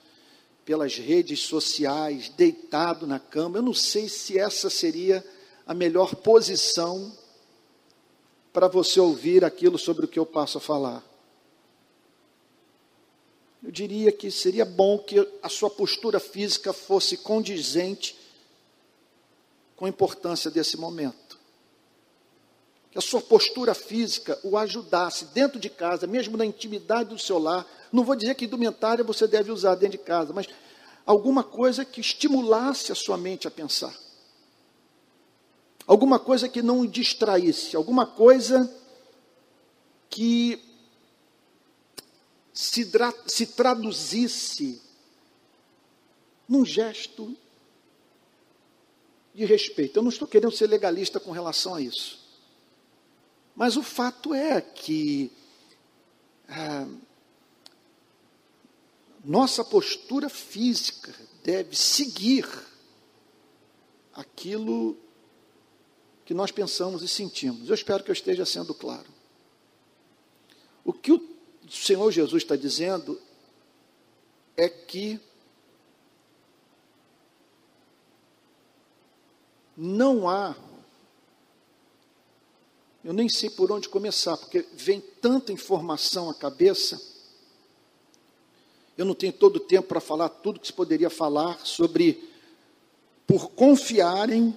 pelas 0.66 0.96
redes 0.96 1.40
sociais, 1.40 2.28
deitado 2.28 3.06
na 3.06 3.18
cama, 3.18 3.56
eu 3.56 3.62
não 3.62 3.72
sei 3.72 4.06
se 4.06 4.38
essa 4.38 4.68
seria 4.68 5.24
a 5.66 5.74
melhor 5.74 6.14
posição 6.14 7.12
para 8.52 8.68
você 8.68 9.00
ouvir 9.00 9.44
aquilo 9.44 9.76
sobre 9.78 10.04
o 10.04 10.08
que 10.08 10.18
eu 10.18 10.24
passo 10.24 10.58
a 10.58 10.60
falar. 10.60 11.04
Eu 13.62 13.70
diria 13.70 14.12
que 14.12 14.30
seria 14.30 14.64
bom 14.64 14.98
que 14.98 15.18
a 15.42 15.48
sua 15.48 15.68
postura 15.68 16.20
física 16.20 16.72
fosse 16.72 17.16
condizente 17.16 18.16
com 19.74 19.84
a 19.84 19.88
importância 19.88 20.50
desse 20.50 20.76
momento 20.76 21.26
que 22.96 22.98
a 22.98 23.02
sua 23.02 23.20
postura 23.20 23.74
física 23.74 24.40
o 24.42 24.56
ajudasse 24.56 25.26
dentro 25.26 25.60
de 25.60 25.68
casa, 25.68 26.06
mesmo 26.06 26.34
na 26.34 26.46
intimidade 26.46 27.10
do 27.10 27.18
seu 27.18 27.38
lar. 27.38 27.66
Não 27.92 28.02
vou 28.02 28.16
dizer 28.16 28.34
que 28.34 28.46
indumentária 28.46 29.04
você 29.04 29.28
deve 29.28 29.52
usar 29.52 29.74
dentro 29.74 29.98
de 29.98 30.04
casa, 30.04 30.32
mas 30.32 30.46
alguma 31.04 31.44
coisa 31.44 31.84
que 31.84 32.00
estimulasse 32.00 32.90
a 32.90 32.94
sua 32.94 33.18
mente 33.18 33.46
a 33.46 33.50
pensar. 33.50 33.94
Alguma 35.86 36.18
coisa 36.18 36.48
que 36.48 36.62
não 36.62 36.80
o 36.80 36.88
distraísse, 36.88 37.76
alguma 37.76 38.06
coisa 38.06 38.72
que 40.10 40.62
se, 42.52 42.90
se 43.26 43.46
traduzisse 43.46 44.82
num 46.48 46.64
gesto 46.64 47.36
de 49.34 49.44
respeito. 49.44 49.98
Eu 49.98 50.02
não 50.02 50.10
estou 50.10 50.26
querendo 50.26 50.56
ser 50.56 50.66
legalista 50.66 51.20
com 51.20 51.30
relação 51.30 51.74
a 51.74 51.80
isso. 51.80 52.18
Mas 53.54 53.76
o 53.76 53.82
fato 53.82 54.34
é 54.34 54.60
que 54.60 55.30
ah, 56.48 56.88
nossa 59.24 59.64
postura 59.64 60.28
física 60.28 61.14
deve 61.44 61.76
seguir 61.76 62.46
aquilo 64.12 64.96
que 66.26 66.34
nós 66.34 66.50
pensamos 66.50 67.02
e 67.02 67.08
sentimos. 67.08 67.68
Eu 67.68 67.74
espero 67.74 68.02
que 68.02 68.10
eu 68.10 68.12
esteja 68.12 68.44
sendo 68.44 68.74
claro. 68.74 69.06
O 70.84 70.92
que 70.92 71.12
o 71.12 71.22
Senhor 71.70 72.10
Jesus 72.10 72.42
está 72.42 72.56
dizendo 72.56 73.18
é 74.56 74.68
que 74.68 75.20
não 79.76 80.28
há 80.28 80.54
eu 83.04 83.12
nem 83.12 83.28
sei 83.28 83.48
por 83.48 83.70
onde 83.70 83.88
começar, 83.88 84.36
porque 84.36 84.66
vem 84.72 85.00
tanta 85.00 85.52
informação 85.52 86.28
à 86.28 86.34
cabeça. 86.34 87.00
Eu 88.98 89.04
não 89.04 89.14
tenho 89.14 89.32
todo 89.32 89.58
o 89.58 89.60
tempo 89.60 89.86
para 89.86 90.00
falar 90.00 90.28
tudo 90.28 90.58
que 90.58 90.66
se 90.66 90.72
poderia 90.72 91.08
falar 91.08 91.64
sobre 91.64 92.28
por 93.24 93.50
confiarem 93.50 94.56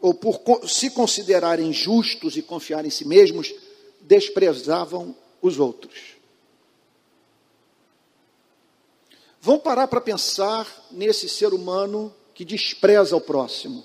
ou 0.00 0.14
por 0.14 0.68
se 0.68 0.90
considerarem 0.90 1.72
justos 1.72 2.36
e 2.36 2.42
confiar 2.42 2.84
em 2.86 2.90
si 2.90 3.06
mesmos, 3.06 3.54
desprezavam 4.00 5.14
os 5.42 5.58
outros. 5.58 6.16
Vão 9.40 9.58
parar 9.58 9.88
para 9.88 10.00
pensar 10.00 10.66
nesse 10.90 11.28
ser 11.28 11.52
humano 11.52 12.14
que 12.34 12.44
despreza 12.44 13.16
o 13.16 13.20
próximo. 13.20 13.84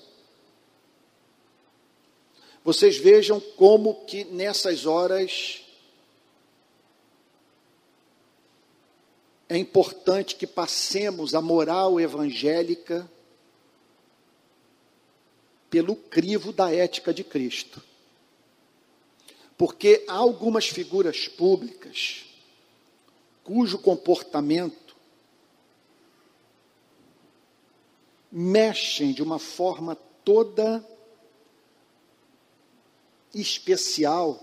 Vocês 2.63 2.97
vejam 2.97 3.39
como 3.39 4.05
que 4.05 4.23
nessas 4.25 4.85
horas 4.85 5.61
é 9.47 9.57
importante 9.57 10.35
que 10.35 10.47
passemos 10.47 11.35
a 11.35 11.41
moral 11.41 11.99
evangélica 11.99 13.09
pelo 15.75 15.93
crivo 15.93 16.53
da 16.53 16.73
ética 16.73 17.13
de 17.13 17.21
Cristo. 17.21 17.83
Porque 19.57 20.05
há 20.07 20.13
algumas 20.13 20.69
figuras 20.69 21.27
públicas 21.27 22.23
cujo 23.43 23.77
comportamento 23.79 24.95
mexem 28.31 29.11
de 29.11 29.21
uma 29.21 29.37
forma 29.37 29.97
toda 30.23 30.81
especial 33.33 34.41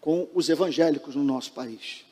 com 0.00 0.26
os 0.32 0.48
evangélicos 0.48 1.14
no 1.14 1.22
nosso 1.22 1.52
país. 1.52 2.02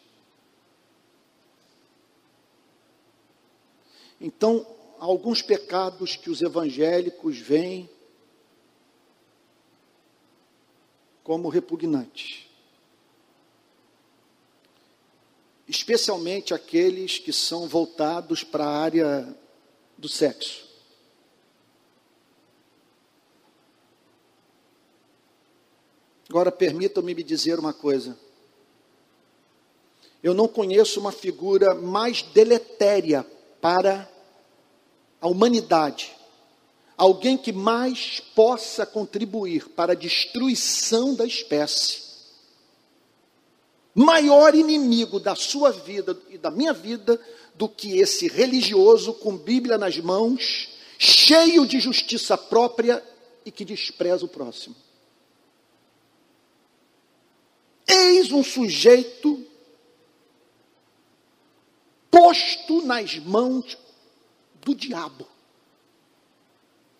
Então, 4.20 4.73
alguns 5.04 5.42
pecados 5.42 6.16
que 6.16 6.30
os 6.30 6.40
evangélicos 6.40 7.36
veem 7.38 7.90
como 11.22 11.50
repugnantes. 11.50 12.48
Especialmente 15.68 16.54
aqueles 16.54 17.18
que 17.18 17.34
são 17.34 17.68
voltados 17.68 18.42
para 18.42 18.64
a 18.64 18.78
área 18.78 19.38
do 19.98 20.08
sexo. 20.08 20.66
Agora, 26.30 26.50
permitam-me 26.50 27.14
me 27.14 27.22
dizer 27.22 27.58
uma 27.58 27.74
coisa. 27.74 28.18
Eu 30.22 30.32
não 30.32 30.48
conheço 30.48 30.98
uma 30.98 31.12
figura 31.12 31.74
mais 31.74 32.22
deletéria 32.22 33.22
para 33.60 34.13
a 35.24 35.26
humanidade, 35.26 36.14
alguém 36.98 37.34
que 37.34 37.50
mais 37.50 38.20
possa 38.34 38.84
contribuir 38.84 39.70
para 39.70 39.92
a 39.92 39.96
destruição 39.96 41.14
da 41.14 41.24
espécie, 41.24 42.02
maior 43.94 44.54
inimigo 44.54 45.18
da 45.18 45.34
sua 45.34 45.72
vida 45.72 46.14
e 46.28 46.36
da 46.36 46.50
minha 46.50 46.74
vida 46.74 47.18
do 47.54 47.66
que 47.66 47.98
esse 47.98 48.28
religioso 48.28 49.14
com 49.14 49.34
Bíblia 49.34 49.78
nas 49.78 49.96
mãos, 49.96 50.68
cheio 50.98 51.66
de 51.66 51.80
justiça 51.80 52.36
própria 52.36 53.02
e 53.46 53.50
que 53.50 53.64
despreza 53.64 54.26
o 54.26 54.28
próximo. 54.28 54.76
Eis 57.88 58.30
um 58.30 58.44
sujeito 58.44 59.42
posto 62.10 62.82
nas 62.82 63.18
mãos 63.20 63.78
do 64.64 64.74
diabo. 64.74 65.28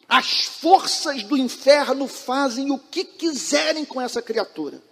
As 0.08 0.44
forças 0.44 1.22
do 1.22 1.36
inferno 1.36 2.06
fazem 2.06 2.70
o 2.70 2.78
que 2.78 3.04
quiserem 3.04 3.84
com 3.84 4.00
essa 4.00 4.20
criatura. 4.20 4.82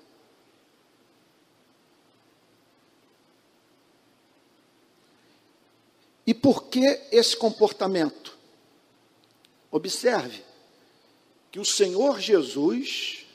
E 6.26 6.32
por 6.32 6.64
que 6.64 7.00
esse 7.11 7.37
comportamento? 7.37 8.37
Observe 9.70 10.42
que 11.50 11.61
o 11.61 11.64
Senhor 11.64 12.20
Jesus 12.20 13.26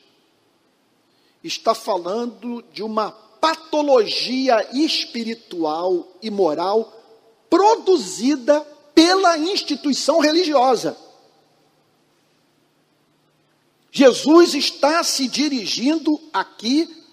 está 1.43 1.75
falando 1.75 2.63
de 2.73 2.81
uma 2.81 3.11
patologia 3.11 4.67
espiritual 4.75 6.07
e 6.21 6.31
moral 6.31 6.93
produzida 7.49 8.65
pela 8.97 9.37
instituição 9.37 10.19
religiosa. 10.19 10.97
Jesus 13.91 14.55
está 14.55 15.03
se 15.03 15.27
dirigindo 15.27 16.19
aqui 16.33 17.05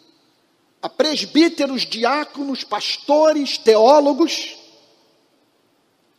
a 0.80 0.88
presbíteros, 0.88 1.82
diáconos, 1.82 2.64
pastores, 2.64 3.58
teólogos, 3.58 4.56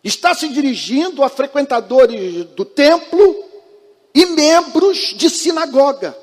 está 0.03 0.35
se 0.35 0.49
dirigindo 0.49 1.23
a 1.23 1.29
frequentadores 1.29 2.45
do 2.51 2.63
templo 2.63 3.43
e 4.13 4.23
membros 4.27 5.15
de 5.15 5.31
sinagoga. 5.31 6.15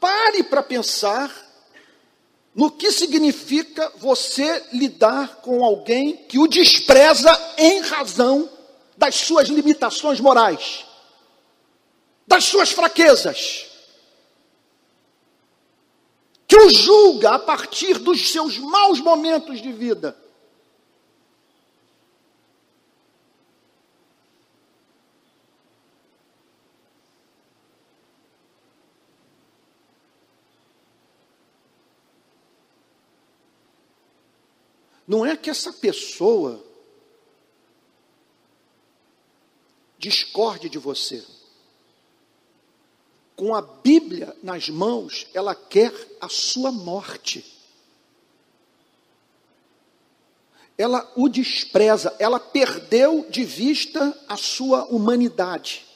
Pare 0.00 0.42
para 0.42 0.62
pensar 0.64 1.45
no 2.56 2.70
que 2.70 2.90
significa 2.90 3.92
você 3.98 4.64
lidar 4.72 5.36
com 5.42 5.62
alguém 5.62 6.16
que 6.16 6.38
o 6.38 6.46
despreza 6.46 7.30
em 7.58 7.80
razão 7.80 8.50
das 8.96 9.14
suas 9.14 9.48
limitações 9.48 10.18
morais, 10.20 10.86
das 12.26 12.44
suas 12.44 12.72
fraquezas, 12.72 13.66
que 16.48 16.56
o 16.56 16.70
julga 16.70 17.32
a 17.32 17.38
partir 17.38 17.98
dos 17.98 18.30
seus 18.30 18.56
maus 18.56 19.00
momentos 19.00 19.60
de 19.60 19.70
vida. 19.70 20.16
Não 35.06 35.24
é 35.24 35.36
que 35.36 35.48
essa 35.48 35.72
pessoa 35.72 36.64
discorde 39.98 40.68
de 40.68 40.78
você. 40.78 41.24
Com 43.36 43.54
a 43.54 43.62
Bíblia 43.62 44.36
nas 44.42 44.68
mãos, 44.68 45.26
ela 45.32 45.54
quer 45.54 45.92
a 46.20 46.28
sua 46.28 46.72
morte. 46.72 47.44
Ela 50.76 51.10
o 51.14 51.28
despreza, 51.28 52.14
ela 52.18 52.40
perdeu 52.40 53.26
de 53.30 53.44
vista 53.44 54.18
a 54.28 54.36
sua 54.36 54.84
humanidade. 54.86 55.86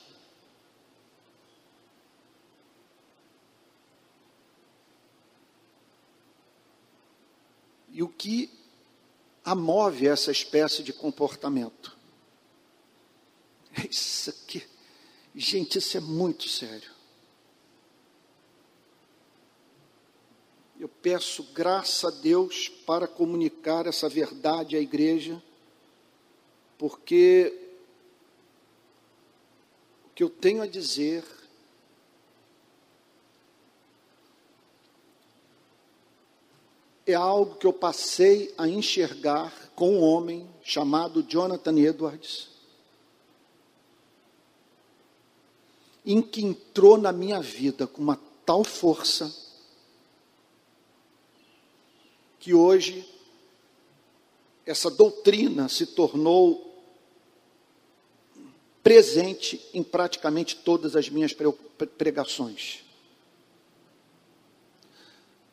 E 7.92 8.02
o 8.02 8.08
que 8.08 8.59
amove 9.44 10.06
essa 10.06 10.30
espécie 10.30 10.82
de 10.82 10.92
comportamento. 10.92 11.96
Isso 13.88 14.30
aqui, 14.30 14.66
gente, 15.34 15.78
isso 15.78 15.96
é 15.96 16.00
muito 16.00 16.48
sério. 16.48 16.90
Eu 20.78 20.88
peço 20.88 21.42
graça 21.52 22.08
a 22.08 22.10
Deus 22.10 22.68
para 22.68 23.06
comunicar 23.06 23.86
essa 23.86 24.08
verdade 24.08 24.76
à 24.76 24.80
igreja, 24.80 25.42
porque 26.78 27.54
o 30.06 30.10
que 30.14 30.22
eu 30.22 30.30
tenho 30.30 30.62
a 30.62 30.66
dizer 30.66 31.22
é 37.10 37.14
algo 37.14 37.56
que 37.56 37.66
eu 37.66 37.72
passei 37.72 38.54
a 38.56 38.68
enxergar 38.68 39.70
com 39.74 39.96
um 39.96 40.02
homem 40.02 40.48
chamado 40.62 41.22
Jonathan 41.22 41.78
Edwards, 41.78 42.48
em 46.04 46.20
que 46.22 46.42
entrou 46.42 46.96
na 46.96 47.12
minha 47.12 47.40
vida 47.40 47.86
com 47.86 48.02
uma 48.02 48.18
tal 48.44 48.64
força 48.64 49.34
que 52.38 52.54
hoje 52.54 53.06
essa 54.64 54.90
doutrina 54.90 55.68
se 55.68 55.86
tornou 55.86 56.70
presente 58.82 59.60
em 59.74 59.82
praticamente 59.82 60.56
todas 60.56 60.96
as 60.96 61.08
minhas 61.08 61.34
pregações. 61.98 62.82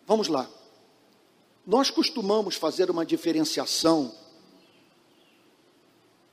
Vamos 0.06 0.28
lá. 0.30 0.50
Nós 1.68 1.92
costumamos 1.92 2.56
fazer 2.56 2.90
uma 2.90 3.06
diferenciação 3.06 4.16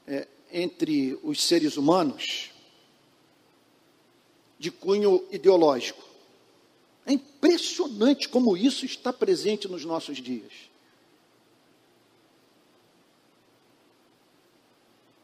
é, 0.06 0.28
entre 0.52 1.18
os 1.24 1.42
seres 1.42 1.76
humanos 1.76 2.52
de 4.56 4.70
cunho 4.70 5.26
ideológico. 5.32 6.04
É 7.04 7.12
impressionante 7.12 8.28
como 8.28 8.56
isso 8.56 8.86
está 8.86 9.12
presente 9.12 9.66
nos 9.66 9.84
nossos 9.84 10.18
dias. 10.18 10.52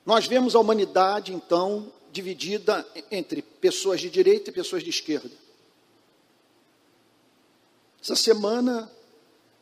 Nós 0.05 0.27
vemos 0.27 0.57
a 0.57 0.59
humanidade, 0.59 1.33
então, 1.33 1.93
dividida 2.11 2.85
entre 3.13 3.43
pessoas 3.43 4.01
de 4.01 4.11
direita 4.11 4.51
e 4.51 4.53
pessoas 4.53 4.83
de 4.83 4.91
esquerda. 4.91 5.37
Essa 8.03 8.17
semana 8.17 8.91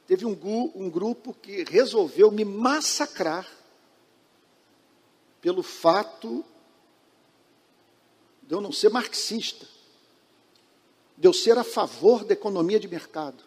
teve 0.09 0.25
um, 0.25 0.73
um 0.75 0.88
grupo 0.88 1.35
que 1.35 1.64
resolveu 1.64 2.31
me 2.31 2.42
massacrar 2.42 3.47
pelo 5.38 5.62
fato 5.62 6.42
de 8.42 8.55
eu 8.55 8.61
não 8.62 8.73
ser 8.73 8.88
marxista, 8.88 9.68
de 11.14 11.29
eu 11.29 11.33
ser 11.35 11.59
a 11.59 11.62
favor 11.62 12.25
da 12.25 12.33
economia 12.33 12.81
de 12.81 12.88
mercado. 12.88 13.44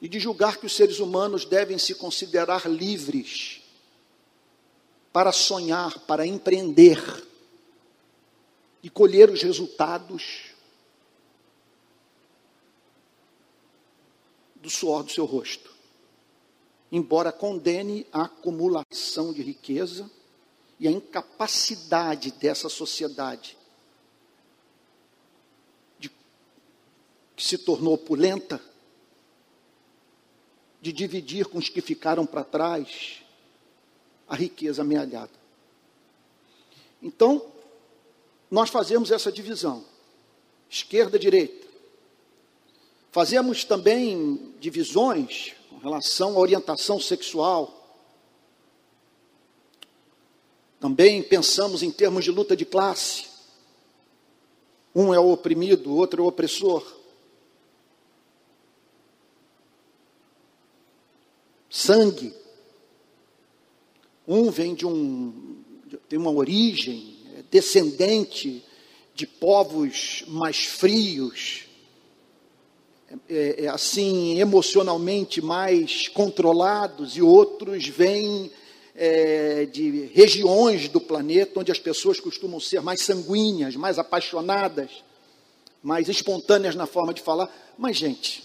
E 0.00 0.08
de 0.08 0.18
julgar 0.18 0.56
que 0.56 0.64
os 0.64 0.74
seres 0.74 0.98
humanos 0.98 1.44
devem 1.44 1.76
se 1.76 1.94
considerar 1.94 2.66
livres 2.66 3.60
para 5.12 5.30
sonhar, 5.30 5.98
para 6.06 6.26
empreender 6.26 6.98
e 8.82 8.88
colher 8.88 9.28
os 9.28 9.42
resultados 9.42 10.49
do 14.60 14.70
suor 14.70 15.02
do 15.02 15.10
seu 15.10 15.24
rosto. 15.24 15.70
Embora 16.92 17.32
condene 17.32 18.06
a 18.12 18.22
acumulação 18.22 19.32
de 19.32 19.42
riqueza 19.42 20.10
e 20.78 20.88
a 20.88 20.90
incapacidade 20.90 22.32
dessa 22.32 22.68
sociedade 22.68 23.56
de, 25.98 26.10
que 27.36 27.44
se 27.44 27.58
tornou 27.58 27.94
opulenta 27.94 28.60
de 30.80 30.92
dividir 30.92 31.46
com 31.46 31.58
os 31.58 31.68
que 31.68 31.80
ficaram 31.80 32.26
para 32.26 32.42
trás 32.42 33.22
a 34.26 34.34
riqueza 34.34 34.82
amealhada. 34.82 35.32
Então, 37.02 37.52
nós 38.50 38.70
fazemos 38.70 39.10
essa 39.10 39.30
divisão: 39.30 39.84
esquerda, 40.68 41.18
direita. 41.18 41.69
Fazemos 43.12 43.64
também 43.64 44.54
divisões 44.60 45.54
com 45.68 45.78
relação 45.78 46.36
à 46.36 46.38
orientação 46.38 47.00
sexual. 47.00 47.76
Também 50.78 51.20
pensamos 51.22 51.82
em 51.82 51.90
termos 51.90 52.24
de 52.24 52.30
luta 52.30 52.56
de 52.56 52.64
classe. 52.64 53.26
Um 54.94 55.12
é 55.12 55.18
o 55.18 55.32
oprimido, 55.32 55.90
o 55.90 55.96
outro 55.96 56.22
é 56.22 56.24
o 56.24 56.28
opressor. 56.28 56.86
Sangue. 61.68 62.32
Um 64.26 64.52
vem 64.52 64.74
de 64.74 64.86
um. 64.86 65.62
tem 66.08 66.18
uma 66.18 66.30
origem, 66.30 67.16
é 67.36 67.42
descendente 67.50 68.64
de 69.14 69.26
povos 69.26 70.24
mais 70.28 70.64
frios, 70.64 71.69
é, 73.28 73.64
é, 73.64 73.68
assim, 73.68 74.38
emocionalmente 74.38 75.42
mais 75.42 76.06
controlados, 76.06 77.16
e 77.16 77.22
outros 77.22 77.88
vêm 77.88 78.52
é, 78.94 79.66
de 79.66 80.06
regiões 80.14 80.88
do 80.88 81.00
planeta 81.00 81.58
onde 81.58 81.72
as 81.72 81.78
pessoas 81.80 82.20
costumam 82.20 82.60
ser 82.60 82.80
mais 82.82 83.00
sanguíneas, 83.00 83.74
mais 83.74 83.98
apaixonadas, 83.98 85.02
mais 85.82 86.08
espontâneas 86.08 86.76
na 86.76 86.86
forma 86.86 87.12
de 87.12 87.20
falar. 87.20 87.52
Mas, 87.76 87.96
gente, 87.96 88.44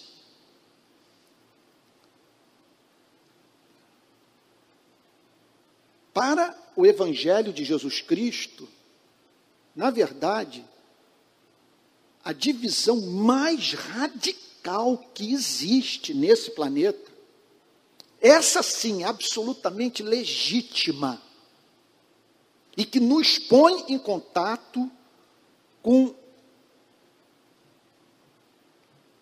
para 6.12 6.58
o 6.76 6.88
Evangelho 6.88 7.54
de 7.54 7.64
Jesus 7.64 8.02
Cristo, 8.02 8.68
na 9.76 9.92
verdade, 9.92 10.66
a 12.24 12.34
divisão 12.34 13.00
mais 13.00 13.74
radical 13.74 14.45
que 15.14 15.34
existe 15.34 16.14
nesse 16.14 16.52
planeta 16.52 17.16
essa 18.26 18.64
sim, 18.64 19.04
absolutamente 19.04 20.02
legítima, 20.02 21.22
e 22.76 22.84
que 22.84 23.00
nos 23.00 23.38
põe 23.38 23.86
em 23.90 24.00
contato 24.00 24.90
com 25.84 26.14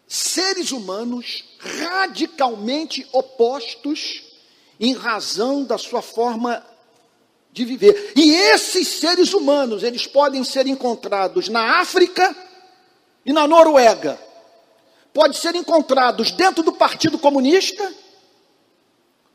seres 0.08 0.72
humanos 0.72 1.44
radicalmente 1.60 3.06
opostos 3.12 4.24
em 4.80 4.94
razão 4.94 5.66
da 5.66 5.78
sua 5.78 6.02
forma 6.02 6.66
de 7.52 7.66
viver. 7.66 8.14
E 8.16 8.32
esses 8.32 8.88
seres 8.88 9.34
humanos, 9.34 9.84
eles 9.84 10.08
podem 10.08 10.44
ser 10.46 10.66
encontrados 10.66 11.50
na 11.50 11.82
África 11.82 12.34
e 13.26 13.34
na 13.34 13.48
Noruega. 13.48 14.18
Podem 15.14 15.34
ser 15.34 15.56
encontrados 15.56 16.32
dentro 16.32 16.64
do 16.64 16.74
Partido 16.74 17.20
Comunista 17.20 17.94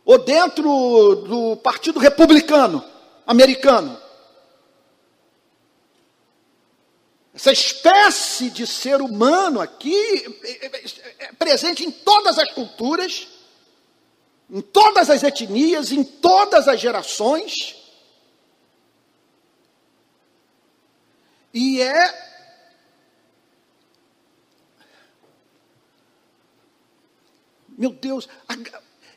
ou 0.04 0.18
dentro 0.18 0.64
do 1.28 1.56
Partido 1.56 2.00
Republicano 2.00 2.84
americano. 3.24 4.00
Essa 7.32 7.52
espécie 7.52 8.50
de 8.50 8.66
ser 8.66 9.00
humano 9.00 9.60
aqui 9.60 9.94
é 11.20 11.32
presente 11.34 11.84
em 11.84 11.90
todas 11.90 12.36
as 12.38 12.50
culturas, 12.52 13.28
em 14.50 14.60
todas 14.60 15.08
as 15.08 15.22
etnias, 15.22 15.92
em 15.92 16.02
todas 16.02 16.66
as 16.66 16.80
gerações. 16.80 17.76
E 21.54 21.80
é 21.80 22.27
Meu 27.78 27.92
Deus, 27.92 28.28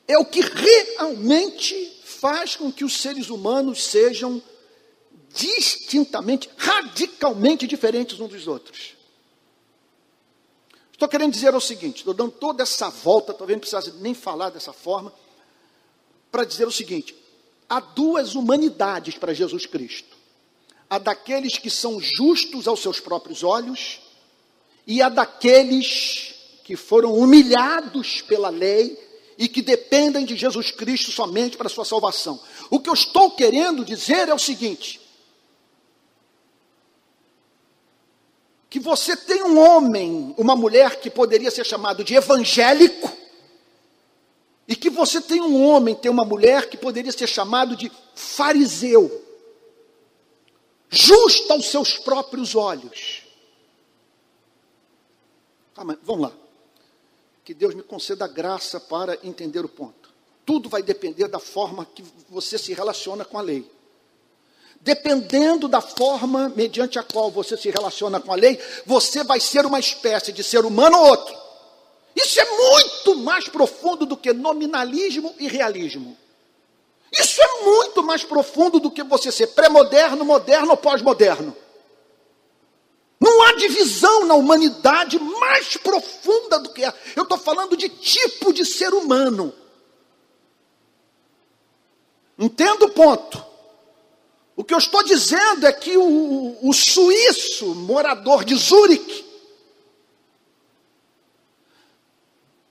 é 0.08 0.15
o 0.19 0.24
que 0.24 0.41
realmente 0.41 2.00
faz 2.04 2.56
com 2.56 2.71
que 2.71 2.86
os 2.86 3.02
seres 3.02 3.32
humanos 3.32 3.84
sejam 3.84 4.39
distintamente, 5.34 6.47
radicalmente 6.56 7.65
diferentes 7.65 8.19
uns 8.19 8.30
dos 8.30 8.47
outros. 8.47 8.95
Estou 10.93 11.10
querendo 11.10 11.34
dizer 11.34 11.56
o 11.56 11.60
seguinte, 11.60 11.97
estou 11.97 12.13
dando 12.13 12.34
toda 12.34 12.62
essa 12.62 12.88
volta, 12.89 13.34
talvez 13.34 13.56
não 13.56 13.62
precisasse 13.62 13.91
nem 13.93 14.13
falar 14.13 14.52
dessa 14.52 14.71
forma, 14.71 15.12
para 16.32 16.43
dizer 16.43 16.67
o 16.67 16.71
seguinte: 16.71 17.15
há 17.67 17.80
duas 17.80 18.36
humanidades 18.36 19.17
para 19.17 19.34
Jesus 19.34 19.65
Cristo. 19.65 20.15
A 20.88 21.00
daqueles 21.00 21.58
que 21.58 21.71
são 21.71 22.00
justos 22.00 22.67
aos 22.67 22.82
seus 22.82 23.00
próprios 23.00 23.41
olhos, 23.43 24.02
e 24.86 25.02
a 25.02 25.10
daqueles 25.10 26.31
que 26.72 26.78
foram 26.78 27.14
humilhados 27.14 28.22
pela 28.22 28.48
lei 28.48 28.98
e 29.38 29.50
que 29.50 29.62
dependem 29.62 30.24
de 30.24 30.38
Jesus 30.38 30.72
Cristo 30.72 31.12
somente 31.12 31.58
para 31.58 31.68
sua 31.68 31.84
salvação. 31.84 32.40
O 32.70 32.80
que 32.80 32.90
eu 32.90 32.94
estou 32.94 33.32
querendo 33.32 33.84
dizer 33.84 34.30
é 34.30 34.34
o 34.34 34.40
seguinte: 34.40 35.02
que 38.70 38.80
você 38.80 39.18
tem 39.18 39.44
um 39.44 39.60
homem, 39.60 40.34
uma 40.38 40.56
mulher 40.56 41.02
que 41.02 41.10
poderia 41.10 41.52
ser 41.52 41.66
chamado 41.66 42.06
de 42.06 42.16
evangélico, 42.16 43.12
e 44.66 44.74
que 44.74 44.90
você 44.90 45.20
tem 45.20 45.42
um 45.42 45.62
homem, 45.68 45.94
tem 45.94 46.10
uma 46.10 46.24
mulher 46.24 46.70
que 46.70 46.78
poderia 46.78 47.12
ser 47.12 47.28
chamado 47.28 47.76
de 47.76 47.92
fariseu, 48.16 49.26
justo 50.90 51.52
aos 51.52 51.66
seus 51.66 51.98
próprios 51.98 52.56
olhos. 52.56 53.24
Vamos 55.76 56.22
lá 56.22 56.40
que 57.52 57.56
Deus 57.56 57.76
me 57.76 57.84
conceda 57.84 58.26
graça 58.30 58.80
para 58.80 59.20
entender 59.26 59.60
o 59.66 59.68
ponto. 59.68 60.10
Tudo 60.46 60.70
vai 60.70 60.82
depender 60.82 61.28
da 61.28 61.38
forma 61.38 61.86
que 61.86 62.02
você 62.30 62.58
se 62.58 62.74
relaciona 62.74 63.26
com 63.26 63.38
a 63.38 63.42
lei. 63.42 63.70
Dependendo 64.80 65.68
da 65.68 65.82
forma 65.82 66.48
mediante 66.56 66.98
a 66.98 67.04
qual 67.04 67.30
você 67.30 67.58
se 67.58 67.70
relaciona 67.70 68.22
com 68.22 68.32
a 68.32 68.36
lei, 68.36 68.58
você 68.86 69.22
vai 69.22 69.42
ser 69.42 69.66
uma 69.66 69.82
espécie 69.82 70.32
de 70.32 70.46
ser 70.46 70.64
humano 70.64 70.98
ou 70.98 71.08
outro. 71.08 71.36
Isso 72.16 72.40
é 72.40 72.46
muito 72.46 73.18
mais 73.18 73.50
profundo 73.50 74.06
do 74.06 74.16
que 74.16 74.32
nominalismo 74.32 75.36
e 75.38 75.50
realismo. 75.50 76.18
Isso 77.12 77.42
é 77.44 77.66
muito 77.66 78.02
mais 78.02 78.24
profundo 78.24 78.80
do 78.80 78.90
que 78.90 79.04
você 79.04 79.30
ser 79.30 79.48
pré-moderno, 79.48 80.24
moderno 80.24 80.72
ou 80.72 80.78
pós-moderno. 80.78 81.54
Não 83.22 83.44
há 83.44 83.54
divisão 83.54 84.26
na 84.26 84.34
humanidade 84.34 85.20
mais 85.20 85.78
profunda 85.78 86.58
do 86.58 86.74
que 86.74 86.84
a. 86.84 86.92
Eu 87.16 87.22
estou 87.22 87.38
falando 87.38 87.78
de 87.78 87.88
tipo 87.88 88.52
de 88.52 88.66
ser 88.66 88.92
humano. 88.96 89.54
Entendo 92.36 92.86
o 92.86 92.90
ponto. 92.90 93.46
O 94.56 94.64
que 94.64 94.74
eu 94.74 94.80
estou 94.80 95.04
dizendo 95.04 95.68
é 95.68 95.72
que 95.72 95.96
o, 95.96 96.58
o 96.68 96.74
suíço, 96.74 97.76
morador 97.76 98.44
de 98.44 98.56
Zurique, 98.56 99.24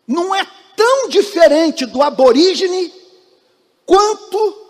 não 0.04 0.34
é 0.34 0.44
tão 0.74 1.08
diferente 1.08 1.86
do 1.86 2.02
aborígene 2.02 2.92
quanto 3.86 4.66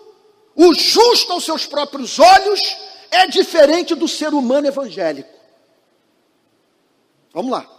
o 0.55 0.75
justo 0.75 1.33
aos 1.33 1.43
seus 1.43 1.65
próprios 1.65 2.19
olhos 2.19 2.59
é 3.09 3.25
diferente 3.25 3.95
do 3.95 4.07
ser 4.07 4.31
humano 4.31 4.67
evangélico. 4.67 5.40
Vamos 7.33 7.51
lá. 7.51 7.69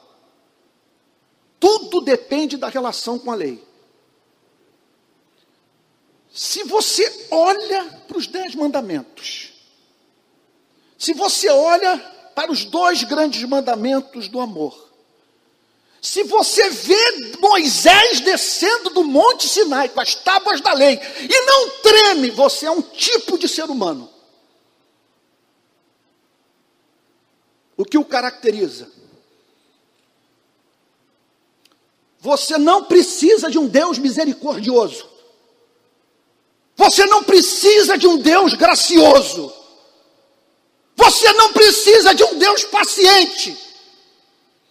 Tudo 1.61 2.01
depende 2.01 2.57
da 2.57 2.69
relação 2.69 3.19
com 3.19 3.31
a 3.31 3.35
lei. 3.35 3.63
Se 6.33 6.65
você 6.65 7.27
olha 7.31 7.85
para 8.09 8.17
os 8.17 8.27
dez 8.27 8.55
mandamentos, 8.55 9.53
se 10.99 11.13
você 11.13 11.49
olha 11.51 11.99
para 12.35 12.51
os 12.51 12.65
dois 12.65 13.05
grandes 13.05 13.45
mandamentos 13.45 14.29
do 14.29 14.41
amor, 14.41 14.91
se 16.01 16.25
você 16.25 16.69
vê 16.71 17.37
Moisés 17.39 18.21
descendo 18.21 18.91
do 18.91 19.05
Monte 19.05 19.47
Sinai 19.47 19.89
com 19.89 20.01
as 20.01 20.17
tábuas 20.17 20.61
da 20.61 20.73
lei 20.73 20.95
e 20.97 21.47
não 21.47 21.71
treme, 21.81 22.31
você 22.31 22.67
é 22.67 22.71
um 22.71 22.83
tipo 22.83 23.39
de 23.39 23.49
ser 23.49 23.71
humano. 23.71 24.11
O 27.77 27.85
que 27.85 27.97
o 27.97 28.05
caracteriza? 28.05 29.02
Você 32.23 32.57
não 32.57 32.85
precisa 32.85 33.51
de 33.51 33.59
um 33.59 33.67
Deus 33.67 33.99
misericordioso. 33.99 35.05
Você 36.77 37.05
não 37.07 37.25
precisa 37.25 37.99
de 37.99 38.07
um 38.07 38.17
Deus 38.17 38.55
gracioso. 38.55 39.53
Você 40.95 41.33
não 41.33 41.53
precisa 41.53 42.15
de 42.15 42.23
um 42.23 42.39
Deus 42.39 42.63
paciente. 42.63 43.59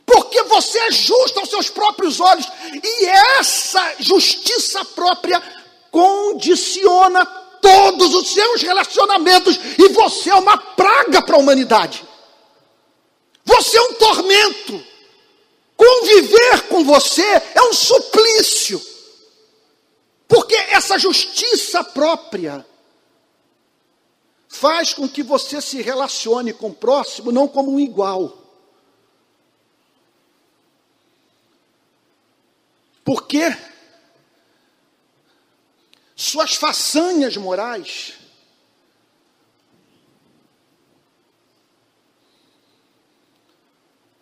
Porque 0.05 0.43
você 0.43 0.79
é 0.79 0.91
justo 0.91 1.41
aos 1.41 1.49
seus 1.49 1.69
próprios 1.69 2.21
olhos. 2.21 2.47
E 2.71 3.05
essa 3.05 3.95
justiça 3.99 4.85
própria 4.85 5.43
condiciona 5.91 7.25
todos 7.61 8.15
os 8.15 8.29
seus 8.29 8.61
relacionamentos. 8.61 9.59
E 9.77 9.89
você 9.89 10.29
é 10.29 10.35
uma 10.35 10.57
praga 10.57 11.21
para 11.21 11.35
a 11.35 11.39
humanidade. 11.39 12.01
Você 13.43 13.77
é 13.77 13.81
um 13.81 13.93
tormento. 13.95 14.90
Conviver 15.81 16.67
com 16.67 16.83
você 16.83 17.23
é 17.23 17.61
um 17.63 17.73
suplício. 17.73 18.79
Porque 20.27 20.53
essa 20.53 20.99
justiça 20.99 21.83
própria 21.83 22.63
faz 24.47 24.93
com 24.93 25.09
que 25.09 25.23
você 25.23 25.59
se 25.59 25.81
relacione 25.81 26.53
com 26.53 26.67
o 26.67 26.75
próximo 26.75 27.31
não 27.31 27.47
como 27.47 27.73
um 27.73 27.79
igual. 27.79 28.37
Porque 33.03 33.57
suas 36.15 36.53
façanhas 36.53 37.35
morais 37.37 38.20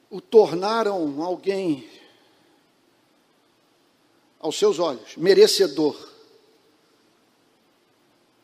o 0.09 0.19
tornaram 0.19 1.21
alguém, 1.21 1.87
aos 4.39 4.57
seus 4.57 4.79
olhos, 4.79 5.15
merecedor 5.15 6.09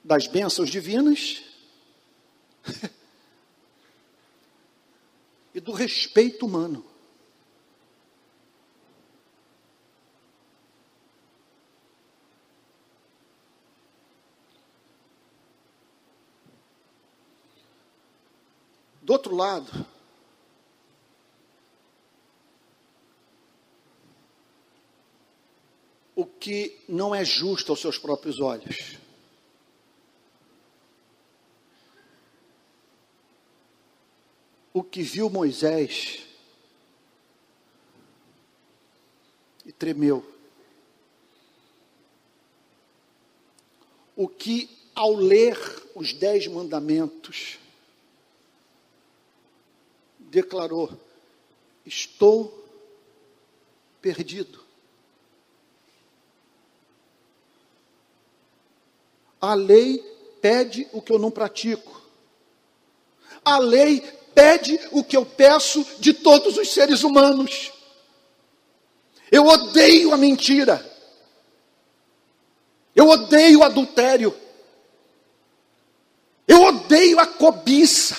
das 0.03 0.27
bênçãos 0.27 0.69
divinas 0.69 1.41
e 5.55 5.59
do 5.59 5.71
respeito 5.71 6.45
humano. 6.45 6.85
Do 19.01 19.13
outro 19.13 19.35
lado, 19.35 19.94
o 26.15 26.25
que 26.25 26.77
não 26.87 27.13
é 27.13 27.25
justo 27.25 27.71
aos 27.71 27.81
seus 27.81 27.97
próprios 27.97 28.39
olhos. 28.39 28.97
O 34.73 34.83
que 34.83 35.03
viu 35.03 35.29
Moisés 35.29 36.25
e 39.65 39.71
tremeu. 39.71 40.25
O 44.15 44.27
que, 44.27 44.69
ao 44.93 45.13
ler 45.13 45.57
os 45.93 46.13
dez 46.13 46.47
mandamentos, 46.47 47.57
declarou: 50.19 50.89
Estou 51.85 52.63
perdido. 54.01 54.64
A 59.45 59.53
lei 59.53 59.99
pede 60.41 60.87
o 60.91 60.99
que 60.99 61.13
eu 61.13 61.19
não 61.19 61.29
pratico. 61.29 62.01
A 63.43 63.59
lei 63.59 64.01
pede 64.33 64.79
o 64.91 65.03
que 65.03 65.15
eu 65.15 65.23
peço 65.23 65.85
de 65.99 66.15
todos 66.15 66.57
os 66.57 66.73
seres 66.73 67.03
humanos. 67.03 67.71
Eu 69.31 69.45
odeio 69.45 70.11
a 70.15 70.17
mentira. 70.17 70.83
Eu 72.95 73.07
odeio 73.07 73.59
o 73.59 73.63
adultério. 73.63 74.35
Eu 76.47 76.63
odeio 76.63 77.19
a 77.19 77.27
cobiça. 77.27 78.17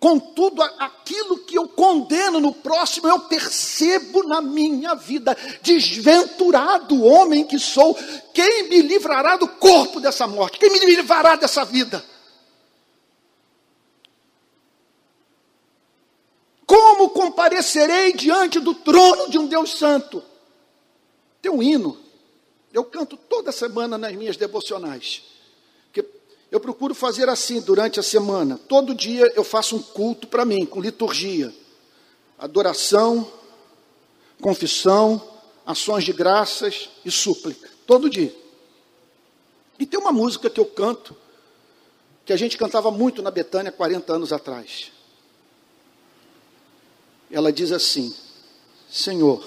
Contudo, 0.00 0.62
aquilo 0.62 1.38
que 1.38 1.58
eu 1.58 1.66
condeno 1.66 2.38
no 2.38 2.54
próximo, 2.54 3.08
eu 3.08 3.18
percebo 3.20 4.22
na 4.22 4.40
minha 4.40 4.94
vida. 4.94 5.36
Desventurado 5.60 7.04
homem 7.04 7.44
que 7.44 7.58
sou, 7.58 7.96
quem 8.32 8.68
me 8.68 8.80
livrará 8.82 9.36
do 9.36 9.48
corpo 9.48 10.00
dessa 10.00 10.26
morte? 10.28 10.58
Quem 10.58 10.70
me 10.70 10.78
livrará 10.78 11.34
dessa 11.34 11.64
vida? 11.64 12.04
Como 16.64 17.08
comparecerei 17.10 18.12
diante 18.12 18.60
do 18.60 18.74
trono 18.74 19.28
de 19.28 19.36
um 19.38 19.46
Deus 19.46 19.72
Santo? 19.72 20.22
Tem 21.42 21.50
um 21.50 21.62
hino, 21.62 21.98
eu 22.72 22.84
canto 22.84 23.16
toda 23.16 23.50
semana 23.50 23.98
nas 23.98 24.14
minhas 24.14 24.36
devocionais. 24.36 25.24
Eu 26.50 26.60
procuro 26.60 26.94
fazer 26.94 27.28
assim 27.28 27.60
durante 27.60 28.00
a 28.00 28.02
semana. 28.02 28.58
Todo 28.68 28.94
dia 28.94 29.30
eu 29.34 29.44
faço 29.44 29.76
um 29.76 29.82
culto 29.82 30.26
para 30.26 30.44
mim, 30.44 30.64
com 30.64 30.80
liturgia. 30.80 31.54
Adoração, 32.38 33.30
confissão, 34.40 35.22
ações 35.66 36.04
de 36.04 36.12
graças 36.12 36.88
e 37.04 37.10
súplica. 37.10 37.68
Todo 37.86 38.08
dia. 38.08 38.34
E 39.78 39.84
tem 39.84 40.00
uma 40.00 40.12
música 40.12 40.48
que 40.48 40.58
eu 40.58 40.64
canto, 40.64 41.14
que 42.24 42.32
a 42.32 42.36
gente 42.36 42.56
cantava 42.56 42.90
muito 42.90 43.22
na 43.22 43.30
Betânia 43.30 43.70
40 43.70 44.12
anos 44.14 44.32
atrás. 44.32 44.90
Ela 47.30 47.52
diz 47.52 47.72
assim: 47.72 48.14
Senhor, 48.90 49.44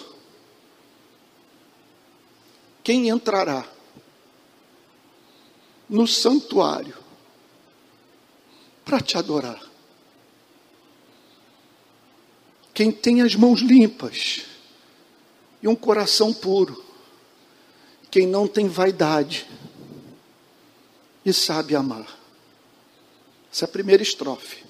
quem 2.84 3.10
entrará 3.10 3.68
no 5.92 6.08
santuário 6.08 6.98
para 8.86 9.02
te 9.02 9.18
adorar. 9.18 9.62
Quem 12.74 12.94
tem 12.94 13.22
as 13.22 13.36
mãos 13.36 13.60
limpas 13.60 14.46
e 15.62 15.68
um 15.68 15.76
coração 15.76 16.34
puro, 16.34 16.82
quem 18.10 18.26
não 18.26 18.48
tem 18.48 18.70
vaidade 18.70 19.46
e 21.26 21.34
sabe 21.34 21.76
amar. 21.76 22.18
Essa 23.52 23.66
é 23.66 23.68
a 23.68 23.72
primeira 23.72 24.02
estrofe. 24.02 24.64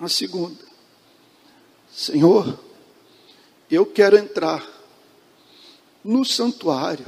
A 0.00 0.08
segunda, 0.08 0.64
Senhor, 1.92 2.58
eu 3.70 3.84
quero 3.84 4.16
entrar 4.16 4.66
no 6.02 6.24
santuário 6.24 7.06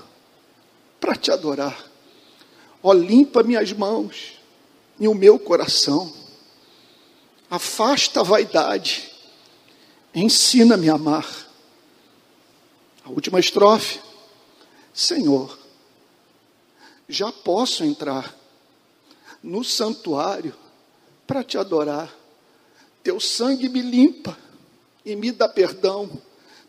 para 1.01 1.17
te 1.17 1.31
adorar. 1.31 1.88
Ó, 2.89 2.93
limpa 2.95 3.43
minhas 3.43 3.71
mãos 3.71 4.41
e 4.99 5.07
o 5.07 5.15
meu 5.15 5.39
coração. 5.39 6.11
Afasta 7.51 8.21
a 8.21 8.23
vaidade. 8.23 9.13
Ensina-me 10.15 10.89
a 10.89 10.95
amar. 10.95 11.29
A 13.05 13.11
última 13.11 13.39
estrofe. 13.39 14.01
Senhor, 14.95 15.59
já 17.07 17.31
posso 17.31 17.85
entrar 17.85 18.35
no 19.43 19.63
santuário 19.63 20.55
para 21.27 21.45
te 21.45 21.59
adorar. 21.59 22.11
Teu 23.03 23.21
sangue 23.21 23.69
me 23.69 23.83
limpa 23.83 24.35
e 25.05 25.15
me 25.15 25.31
dá 25.31 25.47
perdão. 25.47 26.23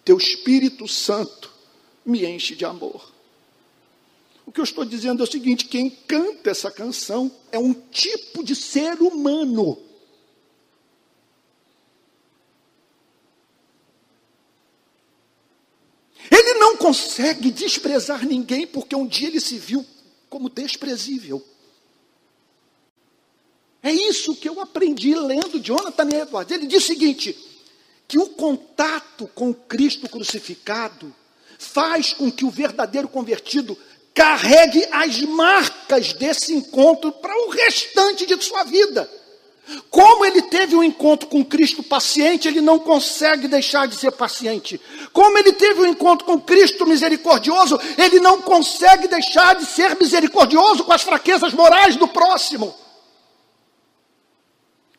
Teu 0.04 0.18
Espírito 0.18 0.86
Santo 0.86 1.50
me 2.06 2.26
enche 2.26 2.56
de 2.56 2.66
amor. 2.66 3.10
O 4.50 4.52
que 4.52 4.60
eu 4.60 4.64
estou 4.64 4.84
dizendo 4.84 5.22
é 5.22 5.28
o 5.28 5.32
seguinte: 5.32 5.66
quem 5.66 5.92
canta 5.92 6.50
essa 6.50 6.72
canção 6.72 7.32
é 7.52 7.60
um 7.60 7.72
tipo 7.72 8.44
de 8.44 8.56
ser 8.56 9.00
humano. 9.00 9.78
Ele 16.32 16.56
não 16.56 16.78
consegue 16.78 17.52
desprezar 17.52 18.26
ninguém 18.26 18.66
porque 18.66 18.96
um 18.96 19.06
dia 19.06 19.28
ele 19.28 19.40
se 19.40 19.56
viu 19.60 19.86
como 20.28 20.50
desprezível. 20.50 21.46
É 23.84 23.92
isso 23.92 24.36
que 24.36 24.50
eu 24.50 24.60
aprendi 24.60 25.14
lendo 25.14 25.60
Jonathan 25.60 26.10
Edwards. 26.10 26.52
Ele 26.52 26.66
diz 26.66 26.86
o 26.86 26.88
seguinte: 26.88 27.38
que 28.08 28.18
o 28.18 28.30
contato 28.30 29.28
com 29.28 29.54
Cristo 29.54 30.10
crucificado 30.10 31.14
faz 31.60 32.14
com 32.14 32.32
que 32.32 32.46
o 32.46 32.50
verdadeiro 32.50 33.08
convertido 33.08 33.78
carregue 34.20 34.86
as 34.92 35.22
marcas 35.22 36.12
desse 36.12 36.54
encontro 36.54 37.10
para 37.10 37.34
o 37.34 37.52
restante 37.52 38.26
de 38.26 38.44
sua 38.44 38.66
vida. 38.66 39.10
Como 39.90 40.26
ele 40.26 40.42
teve 40.42 40.76
um 40.76 40.84
encontro 40.84 41.30
com 41.30 41.46
Cristo 41.46 41.82
paciente, 41.82 42.46
ele 42.46 42.60
não 42.60 42.80
consegue 42.80 43.48
deixar 43.48 43.88
de 43.88 43.96
ser 43.96 44.12
paciente. 44.12 44.82
Como 45.14 45.38
ele 45.38 45.54
teve 45.54 45.80
um 45.80 45.86
encontro 45.86 46.26
com 46.26 46.38
Cristo 46.38 46.86
misericordioso, 46.86 47.80
ele 47.98 48.20
não 48.20 48.42
consegue 48.42 49.08
deixar 49.08 49.56
de 49.56 49.66
ser 49.66 49.98
misericordioso 49.98 50.84
com 50.84 50.92
as 50.92 51.02
fraquezas 51.02 51.54
morais 51.54 51.96
do 51.96 52.08
próximo. 52.10 52.76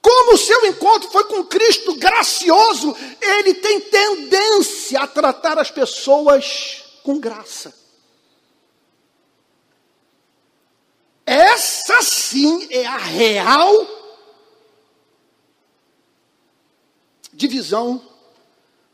Como 0.00 0.32
o 0.32 0.38
seu 0.38 0.64
encontro 0.64 1.10
foi 1.10 1.24
com 1.24 1.44
Cristo 1.44 1.94
gracioso, 1.96 2.96
ele 3.20 3.52
tem 3.52 3.80
tendência 3.80 5.00
a 5.00 5.06
tratar 5.06 5.58
as 5.58 5.70
pessoas 5.70 6.84
com 7.02 7.18
graça. 7.18 7.79
Essa 11.60 12.00
sim 12.00 12.68
é 12.70 12.86
a 12.86 12.96
real 12.96 13.86
divisão 17.34 18.02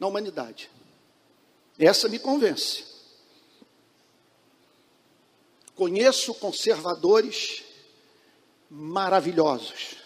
na 0.00 0.08
humanidade. 0.08 0.68
Essa 1.78 2.08
me 2.08 2.18
convence. 2.18 2.84
Conheço 5.76 6.34
conservadores 6.34 7.62
maravilhosos 8.68 9.98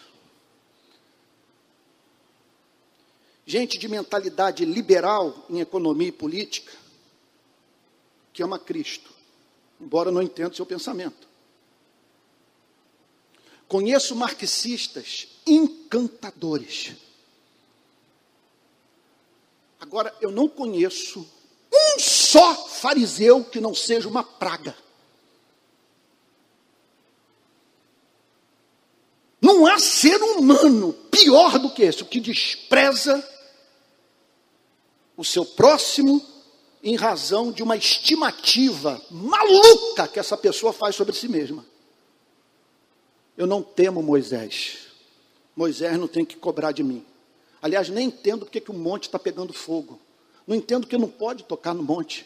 gente 3.43 3.79
de 3.79 3.87
mentalidade 3.87 4.63
liberal 4.65 5.45
em 5.49 5.59
economia 5.61 6.09
e 6.09 6.11
política, 6.11 6.71
que 8.31 8.43
ama 8.43 8.59
Cristo, 8.59 9.11
embora 9.79 10.11
não 10.11 10.21
entenda 10.21 10.51
o 10.51 10.55
seu 10.55 10.65
pensamento. 10.65 11.30
Conheço 13.71 14.17
marxistas 14.17 15.29
encantadores. 15.47 16.91
Agora, 19.79 20.13
eu 20.19 20.29
não 20.29 20.49
conheço 20.49 21.25
um 21.73 21.97
só 21.97 22.67
fariseu 22.67 23.45
que 23.45 23.61
não 23.61 23.73
seja 23.73 24.09
uma 24.09 24.25
praga. 24.25 24.75
Não 29.39 29.65
há 29.65 29.79
ser 29.79 30.21
humano 30.21 30.91
pior 31.09 31.57
do 31.57 31.69
que 31.69 31.83
esse, 31.83 32.03
o 32.03 32.07
que 32.07 32.19
despreza 32.19 33.25
o 35.15 35.23
seu 35.23 35.45
próximo 35.45 36.21
em 36.83 36.97
razão 36.97 37.53
de 37.53 37.63
uma 37.63 37.77
estimativa 37.77 39.01
maluca 39.09 40.09
que 40.09 40.19
essa 40.19 40.35
pessoa 40.35 40.73
faz 40.73 40.93
sobre 40.93 41.15
si 41.15 41.29
mesma. 41.29 41.70
Eu 43.37 43.47
não 43.47 43.61
temo 43.63 44.01
Moisés. 44.03 44.87
Moisés 45.55 45.97
não 45.97 46.07
tem 46.07 46.25
que 46.25 46.35
cobrar 46.35 46.71
de 46.71 46.83
mim. 46.83 47.05
Aliás, 47.61 47.89
nem 47.89 48.07
entendo 48.07 48.45
porque 48.45 48.59
que 48.59 48.71
o 48.71 48.73
monte 48.73 49.03
está 49.03 49.19
pegando 49.19 49.53
fogo. 49.53 49.99
Não 50.47 50.55
entendo 50.55 50.87
que 50.87 50.97
não 50.97 51.09
pode 51.09 51.43
tocar 51.43 51.73
no 51.73 51.83
monte. 51.83 52.25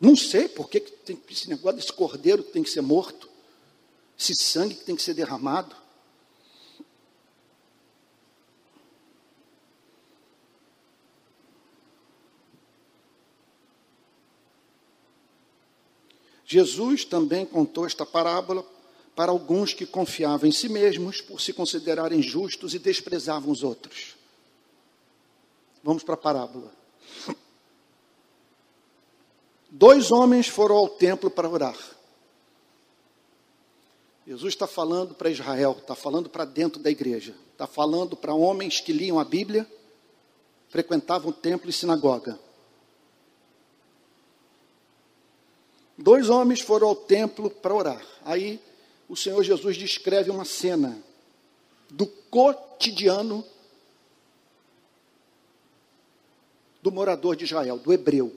Não 0.00 0.14
sei 0.14 0.48
por 0.48 0.68
que, 0.68 0.80
que 0.80 0.92
tem 0.92 1.20
esse 1.30 1.48
negócio 1.48 1.78
desse 1.78 1.92
cordeiro 1.92 2.42
que 2.42 2.52
tem 2.52 2.62
que 2.62 2.70
ser 2.70 2.82
morto, 2.82 3.28
esse 4.18 4.34
sangue 4.34 4.74
que 4.74 4.84
tem 4.84 4.96
que 4.96 5.02
ser 5.02 5.14
derramado. 5.14 5.74
Jesus 16.46 17.04
também 17.04 17.44
contou 17.44 17.84
esta 17.84 18.06
parábola 18.06 18.64
para 19.16 19.32
alguns 19.32 19.74
que 19.74 19.84
confiavam 19.84 20.48
em 20.48 20.52
si 20.52 20.68
mesmos 20.68 21.20
por 21.20 21.40
se 21.40 21.52
considerarem 21.52 22.22
justos 22.22 22.74
e 22.74 22.78
desprezavam 22.78 23.50
os 23.50 23.64
outros. 23.64 24.14
Vamos 25.82 26.04
para 26.04 26.14
a 26.14 26.18
parábola. 26.18 26.72
Dois 29.70 30.12
homens 30.12 30.46
foram 30.46 30.76
ao 30.76 30.88
templo 30.88 31.30
para 31.30 31.48
orar. 31.48 31.76
Jesus 34.26 34.54
está 34.54 34.66
falando 34.66 35.14
para 35.14 35.30
Israel, 35.30 35.76
está 35.78 35.94
falando 35.94 36.28
para 36.28 36.44
dentro 36.44 36.80
da 36.80 36.90
igreja, 36.90 37.34
está 37.52 37.66
falando 37.66 38.16
para 38.16 38.34
homens 38.34 38.80
que 38.80 38.92
liam 38.92 39.18
a 39.18 39.24
Bíblia, 39.24 39.66
frequentavam 40.68 41.30
o 41.30 41.32
templo 41.32 41.70
e 41.70 41.72
sinagoga. 41.72 42.38
Dois 45.98 46.28
homens 46.28 46.60
foram 46.60 46.88
ao 46.88 46.96
templo 46.96 47.48
para 47.50 47.74
orar. 47.74 48.06
Aí 48.24 48.60
o 49.08 49.16
Senhor 49.16 49.42
Jesus 49.42 49.76
descreve 49.76 50.30
uma 50.30 50.44
cena 50.44 51.02
do 51.90 52.06
cotidiano 52.06 53.44
do 56.82 56.92
morador 56.92 57.34
de 57.34 57.44
Israel, 57.44 57.78
do 57.78 57.92
hebreu. 57.92 58.32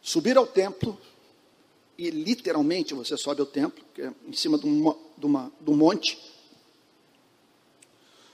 Subir 0.00 0.36
ao 0.38 0.46
templo, 0.46 0.98
e 1.98 2.08
literalmente 2.10 2.94
você 2.94 3.16
sobe 3.16 3.42
ao 3.42 3.46
templo, 3.46 3.84
que 3.94 4.00
é 4.00 4.12
em 4.26 4.32
cima 4.32 4.56
de, 4.56 4.64
uma, 4.64 4.96
de, 5.18 5.26
uma, 5.26 5.52
de 5.60 5.70
um 5.70 5.76
monte. 5.76 6.18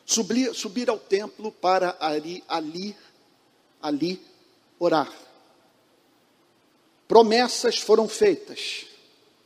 Subir, 0.05 0.55
subir 0.55 0.89
ao 0.89 0.99
templo 0.99 1.51
para 1.51 1.97
ali, 1.99 2.45
ali, 2.47 2.97
ali 3.83 4.25
orar. 4.79 5.26
Promessas 7.09 7.79
foram 7.79 8.09
feitas 8.09 8.87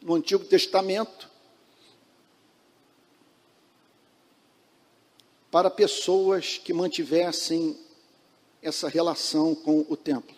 no 0.00 0.14
Antigo 0.14 0.44
Testamento 0.44 1.28
para 5.50 5.68
pessoas 5.68 6.58
que 6.58 6.72
mantivessem 6.72 7.76
essa 8.62 8.88
relação 8.88 9.54
com 9.54 9.84
o 9.88 9.96
templo. 9.96 10.36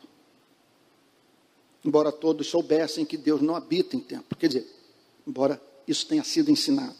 Embora 1.84 2.10
todos 2.10 2.46
soubessem 2.46 3.04
que 3.04 3.16
Deus 3.16 3.40
não 3.40 3.54
habita 3.54 3.96
em 3.96 4.00
templo. 4.00 4.36
Quer 4.36 4.48
dizer, 4.48 4.66
embora 5.26 5.60
isso 5.86 6.06
tenha 6.06 6.24
sido 6.24 6.50
ensinado. 6.50 6.96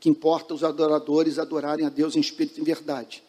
Que 0.00 0.08
importa 0.08 0.54
os 0.54 0.64
adoradores 0.64 1.38
adorarem 1.38 1.84
a 1.84 1.88
Deus 1.88 2.16
em 2.16 2.20
espírito 2.20 2.58
e 2.58 2.62
em 2.62 2.64
verdade. 2.64 3.22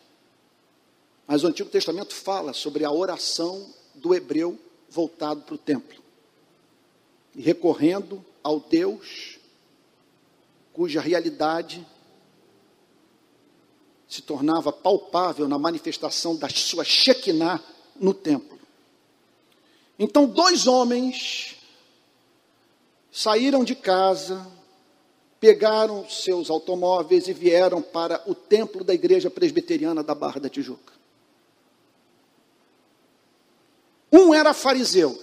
Mas 1.28 1.44
o 1.44 1.48
Antigo 1.48 1.70
Testamento 1.70 2.16
fala 2.16 2.54
sobre 2.54 2.86
a 2.86 2.92
oração 2.92 3.74
do 3.96 4.14
hebreu 4.14 4.58
voltado 4.90 5.42
para 5.42 5.56
o 5.56 5.58
templo 5.58 6.02
e 7.36 7.42
recorrendo 7.42 8.24
ao 8.44 8.60
Deus 8.60 9.38
cuja 10.74 11.02
realidade 11.02 11.86
se 14.08 14.22
tornava 14.22 14.72
palpável 14.72 15.48
na 15.48 15.60
manifestação 15.60 16.36
da 16.36 16.50
sua 16.50 16.84
Shekinah 16.84 17.62
no 17.96 18.14
templo. 18.14 18.58
Então, 20.00 20.26
dois 20.26 20.66
homens 20.66 21.56
saíram 23.12 23.64
de 23.64 23.76
casa, 23.76 24.48
pegaram 25.40 26.08
seus 26.10 26.50
automóveis 26.50 27.28
e 27.28 27.34
vieram 27.34 27.82
para 27.82 28.22
o 28.26 28.34
templo 28.34 28.84
da 28.84 28.94
igreja 28.94 29.30
presbiteriana 29.30 30.04
da 30.04 30.16
Barra 30.16 30.40
da 30.40 30.50
Tijuca. 30.50 30.97
Um 34.18 34.34
era 34.34 34.52
fariseu. 34.52 35.22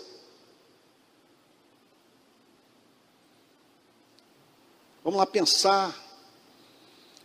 Vamos 5.03 5.19
lá 5.19 5.27
pensar. 5.27 5.93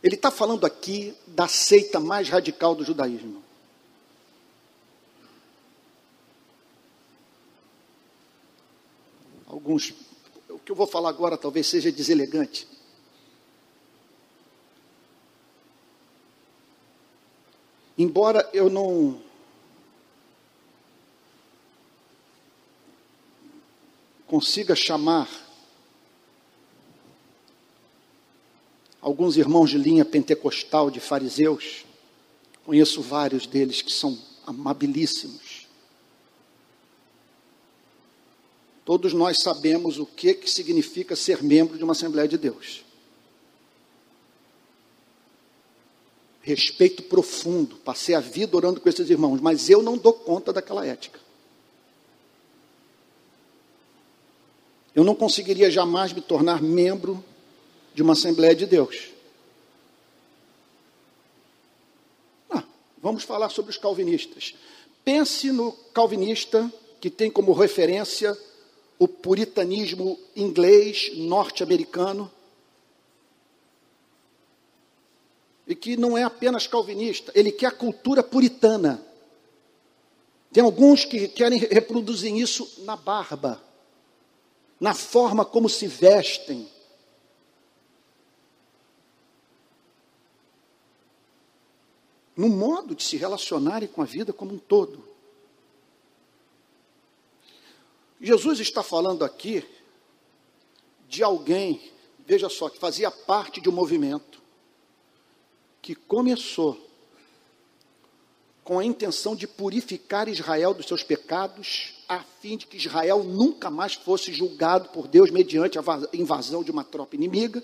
Ele 0.01 0.15
está 0.15 0.31
falando 0.31 0.65
aqui 0.65 1.15
da 1.27 1.47
seita 1.47 1.99
mais 1.99 2.27
radical 2.27 2.73
do 2.73 2.83
judaísmo. 2.83 3.43
Alguns, 9.45 9.93
o 10.49 10.57
que 10.57 10.71
eu 10.71 10.75
vou 10.75 10.87
falar 10.87 11.09
agora 11.09 11.37
talvez 11.37 11.67
seja 11.67 11.91
deselegante. 11.91 12.67
Embora 17.95 18.49
eu 18.53 18.71
não 18.71 19.28
consiga 24.29 24.75
chamar 24.75 25.27
alguns 29.01 29.35
irmãos 29.35 29.71
de 29.71 29.77
linha 29.77 30.05
pentecostal 30.05 30.91
de 30.91 30.99
fariseus, 30.99 31.83
conheço 32.63 33.01
vários 33.01 33.47
deles 33.47 33.81
que 33.81 33.91
são 33.91 34.15
amabilíssimos. 34.45 35.67
Todos 38.85 39.13
nós 39.13 39.41
sabemos 39.41 39.97
o 39.97 40.05
que, 40.05 40.35
que 40.35 40.49
significa 40.49 41.15
ser 41.15 41.41
membro 41.41 41.75
de 41.75 41.83
uma 41.83 41.93
Assembleia 41.93 42.27
de 42.27 42.37
Deus. 42.37 42.85
Respeito 46.41 47.01
profundo, 47.03 47.77
passei 47.77 48.13
a 48.13 48.19
vida 48.19 48.55
orando 48.55 48.79
com 48.79 48.89
esses 48.89 49.09
irmãos, 49.09 49.41
mas 49.41 49.71
eu 49.71 49.81
não 49.81 49.97
dou 49.97 50.13
conta 50.13 50.53
daquela 50.53 50.85
ética. 50.85 51.19
Eu 54.95 55.03
não 55.03 55.15
conseguiria 55.15 55.69
jamais 55.69 56.13
me 56.13 56.21
tornar 56.21 56.61
membro 56.61 57.23
de 57.93 58.01
uma 58.01 58.13
Assembleia 58.13 58.55
de 58.55 58.65
Deus. 58.65 59.09
Ah, 62.49 62.63
vamos 63.01 63.23
falar 63.23 63.49
sobre 63.49 63.71
os 63.71 63.77
calvinistas. 63.77 64.55
Pense 65.03 65.51
no 65.51 65.71
calvinista 65.93 66.71
que 66.99 67.09
tem 67.09 67.29
como 67.29 67.53
referência 67.53 68.37
o 68.97 69.07
puritanismo 69.07 70.19
inglês 70.35 71.11
norte-americano. 71.15 72.29
E 75.67 75.75
que 75.75 75.95
não 75.95 76.17
é 76.17 76.23
apenas 76.23 76.65
calvinista, 76.65 77.31
ele 77.35 77.51
quer 77.51 77.67
a 77.67 77.71
cultura 77.71 78.23
puritana. 78.23 79.05
Tem 80.51 80.63
alguns 80.63 81.05
que 81.05 81.27
querem 81.27 81.59
reproduzir 81.59 82.35
isso 82.35 82.67
na 82.85 82.95
barba 82.95 83.68
na 84.79 84.93
forma 84.93 85.45
como 85.45 85.67
se 85.69 85.87
vestem. 85.87 86.69
No 92.35 92.47
modo 92.47 92.95
de 92.95 93.03
se 93.03 93.17
relacionarem 93.17 93.87
com 93.87 94.01
a 94.01 94.05
vida 94.05 94.31
como 94.31 94.53
um 94.53 94.59
todo. 94.59 95.07
Jesus 98.21 98.59
está 98.59 98.81
falando 98.81 99.25
aqui 99.25 99.67
de 101.07 101.23
alguém 101.23 101.91
veja 102.29 102.47
só, 102.47 102.69
que 102.69 102.77
fazia 102.77 103.09
parte 103.09 103.59
de 103.59 103.67
um 103.67 103.71
movimento 103.71 104.39
que 105.81 105.95
começou 105.95 106.88
com 108.69 108.77
a 108.77 108.85
intenção 108.85 109.35
de 109.35 109.47
purificar 109.47 110.29
Israel 110.29 110.75
dos 110.75 110.85
seus 110.85 111.01
pecados, 111.01 111.95
a 112.07 112.19
fim 112.39 112.55
de 112.55 112.67
que 112.67 112.77
Israel 112.77 113.23
nunca 113.23 113.67
mais 113.67 113.95
fosse 113.95 114.31
julgado 114.31 114.89
por 114.89 115.07
Deus 115.07 115.31
mediante 115.31 115.79
a 115.79 115.83
invasão 116.13 116.63
de 116.63 116.69
uma 116.69 116.83
tropa 116.83 117.15
inimiga, 117.15 117.63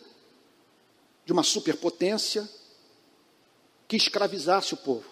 de 1.23 1.31
uma 1.31 1.43
superpotência 1.43 2.49
que 3.87 3.95
escravizasse 3.95 4.73
o 4.73 4.77
povo, 4.77 5.05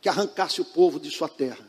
que 0.00 0.08
arrancasse 0.08 0.60
o 0.60 0.64
povo 0.64 0.98
de 0.98 1.12
sua 1.12 1.28
terra. 1.28 1.68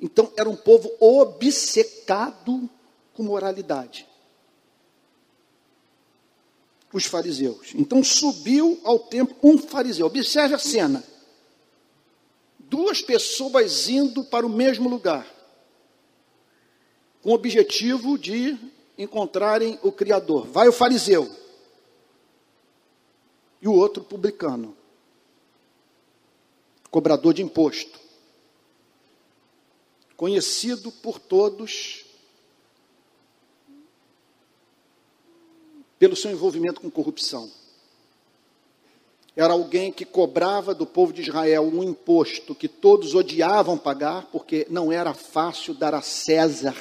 Então, 0.00 0.32
era 0.36 0.50
um 0.50 0.56
povo 0.56 0.90
obcecado 0.98 2.68
com 3.14 3.22
moralidade. 3.22 4.08
Os 6.92 7.04
fariseus. 7.04 7.72
Então, 7.74 8.02
subiu 8.02 8.80
ao 8.84 8.98
templo 8.98 9.36
um 9.42 9.56
fariseu. 9.58 10.06
Observe 10.06 10.54
a 10.54 10.58
cena. 10.58 11.04
Duas 12.58 13.02
pessoas 13.02 13.88
indo 13.88 14.24
para 14.24 14.46
o 14.46 14.50
mesmo 14.50 14.88
lugar, 14.88 15.26
com 17.22 17.30
o 17.30 17.34
objetivo 17.34 18.16
de 18.16 18.56
encontrarem 18.96 19.78
o 19.82 19.90
Criador. 19.90 20.46
Vai 20.46 20.68
o 20.68 20.72
fariseu 20.72 21.30
e 23.60 23.68
o 23.68 23.72
outro 23.72 24.04
publicano, 24.04 24.76
cobrador 26.90 27.34
de 27.34 27.42
imposto 27.42 28.00
conhecido 30.20 30.92
por 30.92 31.18
todos 31.18 32.04
pelo 36.00 36.16
seu 36.16 36.30
envolvimento 36.30 36.80
com 36.80 36.90
corrupção. 36.90 37.50
Era 39.36 39.52
alguém 39.52 39.92
que 39.92 40.06
cobrava 40.06 40.74
do 40.74 40.86
povo 40.86 41.12
de 41.12 41.20
Israel 41.20 41.62
um 41.62 41.84
imposto 41.84 42.54
que 42.54 42.66
todos 42.66 43.14
odiavam 43.14 43.76
pagar, 43.76 44.26
porque 44.32 44.66
não 44.70 44.90
era 44.90 45.12
fácil 45.14 45.74
dar 45.74 45.94
a 45.94 46.00
César 46.00 46.74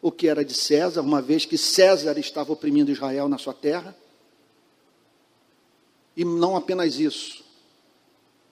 o 0.00 0.12
que 0.12 0.28
era 0.28 0.44
de 0.44 0.54
César, 0.54 1.00
uma 1.00 1.20
vez 1.20 1.44
que 1.44 1.58
César 1.58 2.16
estava 2.16 2.52
oprimindo 2.52 2.92
Israel 2.92 3.28
na 3.28 3.38
sua 3.38 3.52
terra. 3.52 3.96
E 6.16 6.24
não 6.24 6.56
apenas 6.56 7.00
isso, 7.00 7.44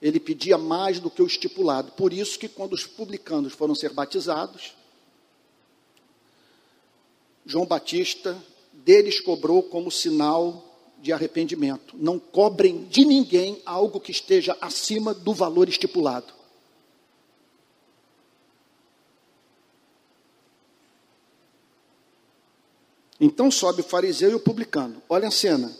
ele 0.01 0.19
pedia 0.19 0.57
mais 0.57 0.99
do 0.99 1.09
que 1.09 1.21
o 1.21 1.25
estipulado. 1.25 1.93
Por 1.93 2.11
isso 2.11 2.37
que 2.37 2.49
quando 2.49 2.73
os 2.73 2.85
publicanos 2.85 3.53
foram 3.53 3.73
ser 3.73 3.93
batizados, 3.93 4.75
João 7.45 7.65
Batista 7.65 8.37
deles 8.83 9.19
cobrou 9.19 9.63
como 9.63 9.91
sinal 9.91 10.63
de 11.01 11.13
arrependimento. 11.13 11.95
Não 11.97 12.17
cobrem 12.17 12.85
de 12.85 13.05
ninguém 13.05 13.61
algo 13.65 13.99
que 13.99 14.11
esteja 14.11 14.57
acima 14.59 15.13
do 15.13 15.33
valor 15.33 15.69
estipulado. 15.69 16.33
Então 23.19 23.49
sobe 23.49 23.81
o 23.81 23.83
fariseu 23.83 24.31
e 24.31 24.35
o 24.35 24.39
publicano. 24.39 25.01
Olha 25.07 25.27
a 25.27 25.31
cena. 25.31 25.75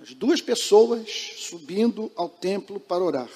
As 0.00 0.12
duas 0.12 0.40
pessoas 0.40 1.08
subindo 1.38 2.10
ao 2.16 2.28
templo 2.28 2.78
para 2.78 3.02
orar. 3.02 3.30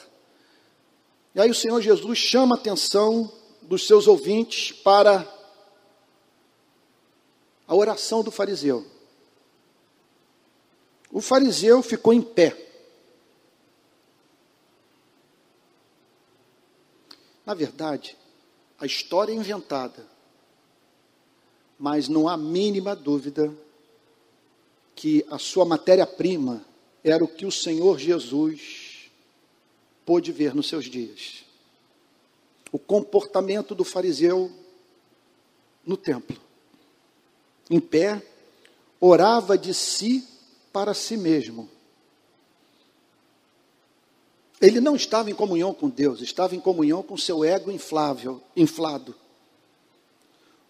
E 1.34 1.40
aí 1.40 1.50
o 1.50 1.54
Senhor 1.54 1.80
Jesus 1.80 2.18
chama 2.18 2.56
a 2.56 2.58
atenção 2.58 3.32
dos 3.62 3.86
seus 3.86 4.08
ouvintes 4.08 4.72
para 4.72 5.22
a 7.70 7.74
oração 7.76 8.20
do 8.24 8.32
fariseu. 8.32 8.84
O 11.08 11.20
fariseu 11.20 11.80
ficou 11.84 12.12
em 12.12 12.20
pé. 12.20 12.56
Na 17.46 17.54
verdade, 17.54 18.16
a 18.76 18.86
história 18.86 19.30
é 19.30 19.36
inventada, 19.36 20.04
mas 21.78 22.08
não 22.08 22.28
há 22.28 22.36
mínima 22.36 22.96
dúvida 22.96 23.54
que 24.96 25.24
a 25.30 25.38
sua 25.38 25.64
matéria-prima 25.64 26.66
era 27.04 27.22
o 27.22 27.28
que 27.28 27.46
o 27.46 27.52
Senhor 27.52 28.00
Jesus 28.00 29.12
pôde 30.04 30.32
ver 30.32 30.56
nos 30.56 30.68
seus 30.68 30.86
dias. 30.86 31.44
O 32.72 32.80
comportamento 32.80 33.76
do 33.76 33.84
fariseu 33.84 34.50
no 35.86 35.96
templo. 35.96 36.49
Em 37.70 37.78
pé, 37.78 38.20
orava 39.00 39.56
de 39.56 39.72
si 39.72 40.26
para 40.72 40.92
si 40.92 41.16
mesmo. 41.16 41.68
Ele 44.60 44.80
não 44.80 44.94
estava 44.94 45.30
em 45.30 45.34
comunhão 45.34 45.72
com 45.72 45.88
Deus, 45.88 46.20
estava 46.20 46.54
em 46.54 46.60
comunhão 46.60 47.02
com 47.02 47.16
seu 47.16 47.42
ego 47.42 47.70
inflável, 47.70 48.42
inflado. 48.54 49.14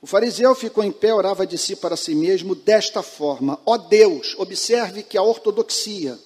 O 0.00 0.06
fariseu 0.06 0.54
ficou 0.54 0.84
em 0.84 0.92
pé, 0.92 1.12
orava 1.12 1.46
de 1.46 1.58
si 1.58 1.74
para 1.74 1.96
si 1.96 2.14
mesmo 2.14 2.54
desta 2.54 3.02
forma: 3.02 3.60
Ó 3.66 3.76
Deus, 3.76 4.34
observe 4.38 5.02
que 5.02 5.18
a 5.18 5.22
ortodoxia, 5.22 6.18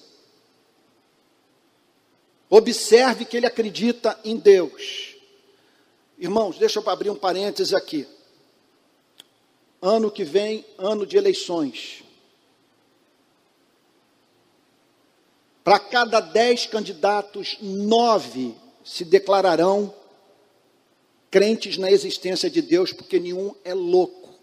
observe 2.49 3.25
que 3.25 3.35
ele 3.35 3.47
acredita 3.47 4.17
em 4.23 4.37
Deus. 4.37 5.15
Irmãos, 6.17 6.57
deixa 6.57 6.79
eu 6.79 6.89
abrir 6.89 7.09
um 7.09 7.15
parêntese 7.15 7.75
aqui. 7.75 8.07
Ano 9.85 10.09
que 10.09 10.23
vem, 10.23 10.65
ano 10.79 11.05
de 11.05 11.15
eleições. 11.15 12.03
Para 15.63 15.77
cada 15.77 16.19
dez 16.19 16.65
candidatos, 16.65 17.57
nove 17.61 18.55
se 18.83 19.05
declararão 19.05 19.93
crentes 21.29 21.77
na 21.77 21.91
existência 21.91 22.49
de 22.49 22.63
Deus, 22.63 22.91
porque 22.91 23.19
nenhum 23.19 23.53
é 23.63 23.75
louco. 23.75 24.33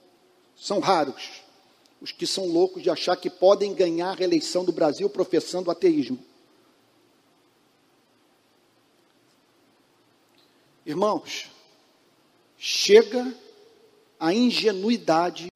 São 0.56 0.78
raros 0.78 1.42
os 2.02 2.10
que 2.10 2.26
são 2.26 2.46
loucos 2.46 2.82
de 2.82 2.90
achar 2.90 3.16
que 3.16 3.30
podem 3.30 3.72
ganhar 3.72 4.10
a 4.10 4.14
reeleição 4.14 4.64
do 4.64 4.72
Brasil 4.72 5.08
professando 5.08 5.70
ateísmo. 5.70 6.18
Irmãos, 10.84 11.48
chega 12.58 13.32
a 14.22 14.32
ingenuidade 14.32 15.48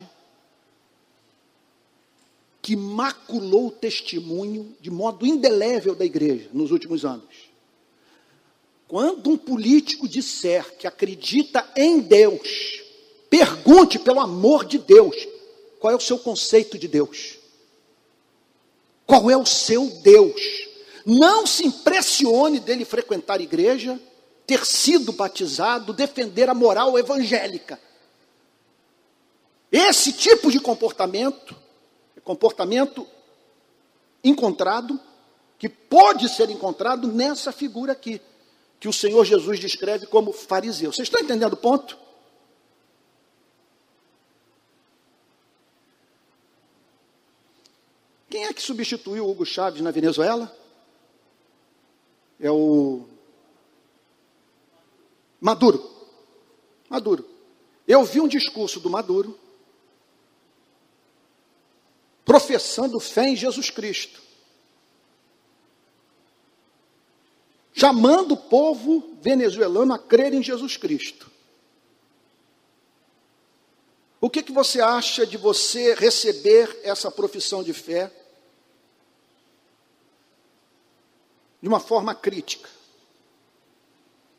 que 2.61 2.75
maculou 2.75 3.69
o 3.69 3.71
testemunho 3.71 4.75
de 4.81 4.91
modo 4.91 5.25
indelével 5.25 5.95
da 5.95 6.05
igreja 6.05 6.51
nos 6.53 6.73
últimos 6.73 7.05
anos. 7.05 7.49
Quando 8.89 9.31
um 9.31 9.39
político 9.39 10.09
disser 10.09 10.77
que 10.79 10.85
acredita 10.85 11.65
em 11.77 12.01
Deus, 12.01 12.83
pergunte 13.31 14.01
pelo 14.01 14.19
amor 14.19 14.65
de 14.65 14.79
Deus, 14.79 15.15
qual 15.79 15.93
é 15.93 15.97
o 15.97 16.01
seu 16.01 16.19
conceito 16.19 16.77
de 16.77 16.89
Deus? 16.89 17.39
Qual 19.07 19.31
é 19.31 19.37
o 19.37 19.47
seu 19.47 19.87
Deus? 20.03 20.43
Não 21.05 21.47
se 21.47 21.65
impressione 21.65 22.59
dele 22.59 22.85
frequentar 22.85 23.41
igreja, 23.41 24.01
ter 24.45 24.67
sido 24.67 25.13
batizado, 25.13 25.93
defender 25.93 26.49
a 26.49 26.55
moral 26.55 26.99
evangélica. 26.99 27.86
Esse 29.71 30.13
tipo 30.13 30.51
de 30.51 30.61
comportamento 30.61 31.57
é 32.17 32.21
comportamento 32.21 33.07
encontrado, 34.23 35.01
que 35.59 35.69
pode 35.69 36.29
ser 36.29 36.51
encontrado 36.51 37.09
nessa 37.09 37.53
figura 37.53 37.93
aqui 37.93 38.21
que 38.79 38.89
o 38.89 38.93
Senhor 38.93 39.25
Jesus 39.25 39.59
descreve 39.59 40.07
como 40.07 40.33
fariseu. 40.33 40.93
Vocês 40.93 41.07
estão 41.07 41.21
entendendo 41.21 41.55
o 41.55 41.57
ponto? 41.57 41.99
Quem 48.29 48.45
é 48.45 48.53
que 48.53 48.61
substituiu 48.61 49.29
Hugo 49.29 49.47
Chávez 49.47 49.81
na 49.81 49.91
Venezuela? 49.91 50.55
É 52.39 52.51
o 52.51 53.07
Maduro. 55.41 55.91
Maduro. 56.89 57.27
Eu 57.89 58.05
vi 58.05 58.21
um 58.21 58.29
discurso 58.29 58.79
do 58.79 58.91
Maduro 58.91 59.39
professando 62.27 63.01
fé 63.01 63.29
em 63.29 63.37
Jesus 63.37 63.71
Cristo. 63.71 64.27
chamando 67.77 68.33
o 68.33 68.37
povo 68.39 69.19
venezuelano 69.21 69.93
a 69.93 69.99
crer 69.99 70.33
em 70.33 70.43
Jesus 70.43 70.79
Cristo. 70.79 71.31
O 74.19 74.31
que, 74.31 74.43
que 74.43 74.51
você 74.51 74.81
acha 74.81 75.27
de 75.27 75.37
você 75.37 75.95
receber 75.95 76.81
essa 76.83 77.11
profissão 77.11 77.63
de 77.63 77.75
fé 77.75 78.11
de 81.61 81.69
uma 81.69 81.79
forma 81.79 82.15
crítica? 82.15 82.71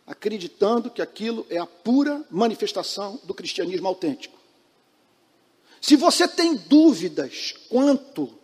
Acreditando 0.08 0.90
que 0.90 1.02
aquilo 1.02 1.46
é 1.48 1.60
a 1.60 1.68
pura 1.68 2.26
manifestação 2.32 3.22
do 3.24 3.36
cristianismo 3.36 3.88
autêntico. 3.88 4.37
Se 5.88 5.96
você 5.96 6.28
tem 6.28 6.54
dúvidas 6.54 7.56
quanto 7.70 8.38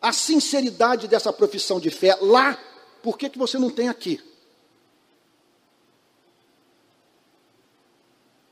à 0.00 0.12
sinceridade 0.12 1.08
dessa 1.08 1.32
profissão 1.32 1.80
de 1.80 1.90
fé 1.90 2.14
lá, 2.20 2.54
por 3.02 3.18
que, 3.18 3.28
que 3.28 3.36
você 3.36 3.58
não 3.58 3.68
tem 3.68 3.88
aqui? 3.88 4.22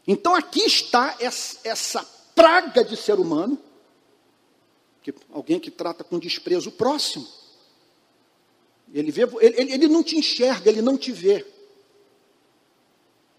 Então 0.08 0.34
aqui 0.34 0.62
está 0.62 1.16
essa 1.20 2.04
praga 2.34 2.84
de 2.84 2.96
ser 2.96 3.20
humano, 3.20 3.62
que 5.04 5.14
alguém 5.30 5.60
que 5.60 5.70
trata 5.70 6.02
com 6.02 6.18
desprezo 6.18 6.70
o 6.70 6.72
próximo. 6.72 7.28
Ele, 8.92 9.12
vê, 9.12 9.22
ele, 9.38 9.72
ele 9.72 9.86
não 9.86 10.02
te 10.02 10.16
enxerga, 10.16 10.68
ele 10.68 10.82
não 10.82 10.98
te 10.98 11.12
vê. 11.12 11.46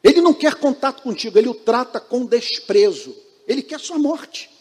Ele 0.01 0.21
não 0.21 0.33
quer 0.33 0.55
contato 0.55 1.03
contigo, 1.03 1.37
ele 1.37 1.49
o 1.49 1.53
trata 1.53 1.99
com 1.99 2.25
desprezo. 2.25 3.13
Ele 3.45 3.61
quer 3.61 3.81
sua 3.81 3.99
morte. 3.99 4.55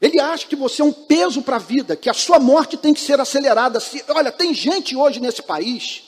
Ele 0.00 0.18
acha 0.18 0.46
que 0.46 0.56
você 0.56 0.80
é 0.80 0.84
um 0.84 0.92
peso 0.92 1.42
para 1.42 1.56
a 1.56 1.58
vida, 1.58 1.94
que 1.94 2.08
a 2.08 2.14
sua 2.14 2.38
morte 2.38 2.76
tem 2.76 2.94
que 2.94 3.00
ser 3.00 3.20
acelerada. 3.20 3.78
Se, 3.80 4.02
olha, 4.08 4.32
tem 4.32 4.54
gente 4.54 4.96
hoje 4.96 5.20
nesse 5.20 5.42
país 5.42 6.04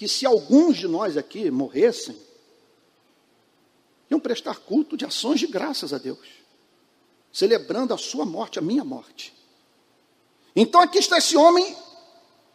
que 0.00 0.08
se 0.08 0.24
alguns 0.24 0.78
de 0.78 0.88
nós 0.88 1.18
aqui 1.18 1.50
morressem, 1.50 2.16
iam 4.10 4.18
prestar 4.18 4.56
culto 4.56 4.96
de 4.96 5.04
ações 5.04 5.40
de 5.40 5.46
graças 5.46 5.92
a 5.92 5.98
Deus, 5.98 6.26
celebrando 7.30 7.92
a 7.92 7.98
sua 7.98 8.24
morte, 8.24 8.58
a 8.58 8.62
minha 8.62 8.82
morte. 8.82 9.34
Então 10.56 10.80
aqui 10.80 10.98
está 10.98 11.18
esse 11.18 11.36
homem 11.36 11.76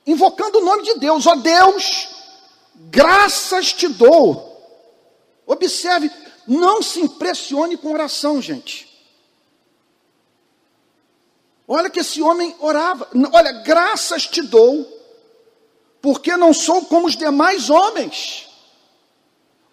invocando 0.08 0.58
o 0.58 0.66
nome 0.66 0.84
de 0.84 0.96
Deus, 0.96 1.28
ó 1.28 1.34
oh, 1.34 1.36
Deus, 1.36 2.08
graças 2.90 3.74
te 3.74 3.88
dou. 3.90 4.55
Observe, 5.46 6.12
não 6.48 6.82
se 6.82 7.00
impressione 7.00 7.78
com 7.78 7.94
oração, 7.94 8.42
gente. 8.42 8.92
Olha 11.68 11.90
que 11.90 12.00
esse 12.00 12.22
homem 12.22 12.56
orava, 12.60 13.08
olha, 13.34 13.52
graças 13.64 14.28
te 14.28 14.42
dou, 14.42 14.86
porque 16.02 16.38
não 16.38 16.54
sou 16.54 16.86
como 16.86 17.08
os 17.08 17.16
demais 17.16 17.70
homens. 17.70 18.48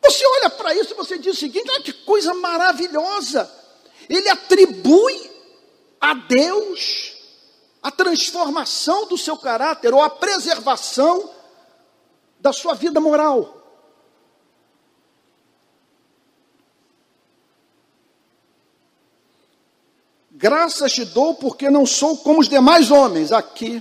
Você 0.03 0.27
olha 0.27 0.51
para 0.51 0.75
isso 0.75 0.93
e 0.93 0.97
você 0.97 1.19
diz 1.19 1.37
o 1.37 1.41
seguinte: 1.41 1.71
olha 1.71 1.83
que 1.83 1.93
coisa 1.93 2.35
maravilhosa. 2.35 3.51
Ele 4.09 4.29
atribui 4.29 5.31
a 6.01 6.15
Deus 6.15 7.13
a 7.83 7.91
transformação 7.91 9.07
do 9.07 9.19
seu 9.19 9.37
caráter 9.37 9.93
ou 9.93 10.01
a 10.03 10.11
preservação 10.11 11.31
da 12.41 12.53
sua 12.53 12.75
vida 12.75 13.01
moral. 13.01 13.62
Graças 20.43 20.93
te 20.93 21.05
dou 21.05 21.37
porque 21.37 21.71
não 21.71 21.87
sou 21.87 22.19
como 22.19 22.41
os 22.41 22.49
demais 22.49 22.91
homens. 22.91 23.31
Aqui. 23.31 23.81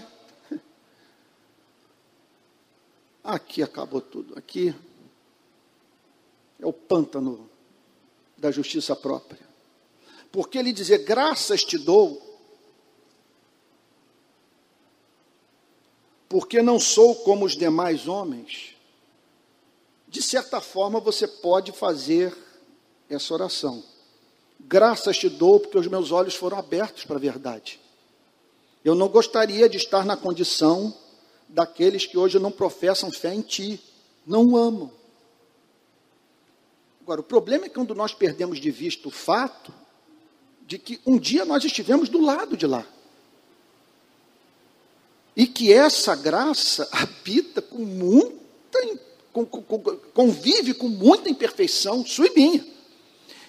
Aqui 3.23 3.63
acabou 3.63 3.99
tudo. 3.99 4.37
Aqui 4.37 4.75
é 6.59 6.65
o 6.67 6.71
pântano 6.71 7.49
da 8.37 8.51
justiça 8.51 8.95
própria. 8.95 9.41
Porque 10.31 10.59
ele 10.59 10.71
dizer 10.71 10.99
graças 10.99 11.63
te 11.63 11.79
dou, 11.79 12.21
porque 16.29 16.61
não 16.61 16.79
sou 16.79 17.15
como 17.23 17.43
os 17.45 17.57
demais 17.57 18.07
homens, 18.07 18.75
de 20.07 20.21
certa 20.21 20.61
forma 20.61 20.99
você 20.99 21.27
pode 21.27 21.71
fazer 21.71 22.37
essa 23.09 23.33
oração. 23.33 23.83
Graças 24.67 25.17
te 25.17 25.29
dou, 25.29 25.59
porque 25.59 25.77
os 25.77 25.87
meus 25.87 26.11
olhos 26.11 26.35
foram 26.35 26.57
abertos 26.57 27.03
para 27.03 27.17
a 27.17 27.19
verdade. 27.19 27.79
Eu 28.83 28.95
não 28.95 29.07
gostaria 29.07 29.69
de 29.69 29.77
estar 29.77 30.05
na 30.05 30.17
condição 30.17 30.95
daqueles 31.47 32.05
que 32.05 32.17
hoje 32.17 32.39
não 32.39 32.51
professam 32.51 33.11
fé 33.11 33.33
em 33.33 33.41
ti, 33.41 33.79
não 34.25 34.55
amam. 34.55 34.91
Agora, 37.01 37.21
o 37.21 37.23
problema 37.23 37.65
é 37.65 37.69
quando 37.69 37.93
nós 37.93 38.13
perdemos 38.13 38.59
de 38.59 38.71
vista 38.71 39.07
o 39.07 39.11
fato 39.11 39.73
de 40.65 40.77
que 40.77 41.01
um 41.05 41.17
dia 41.17 41.43
nós 41.43 41.63
estivemos 41.65 42.07
do 42.07 42.21
lado 42.21 42.55
de 42.55 42.65
lá. 42.65 42.85
E 45.35 45.45
que 45.45 45.73
essa 45.73 46.15
graça 46.15 46.87
habita 46.91 47.61
com 47.61 47.79
muita, 47.79 48.99
com, 49.33 49.45
com, 49.45 49.79
convive 50.13 50.73
com 50.73 50.87
muita 50.87 51.29
imperfeição 51.29 52.05
sua 52.05 52.27
e 52.27 52.33
minha. 52.33 52.70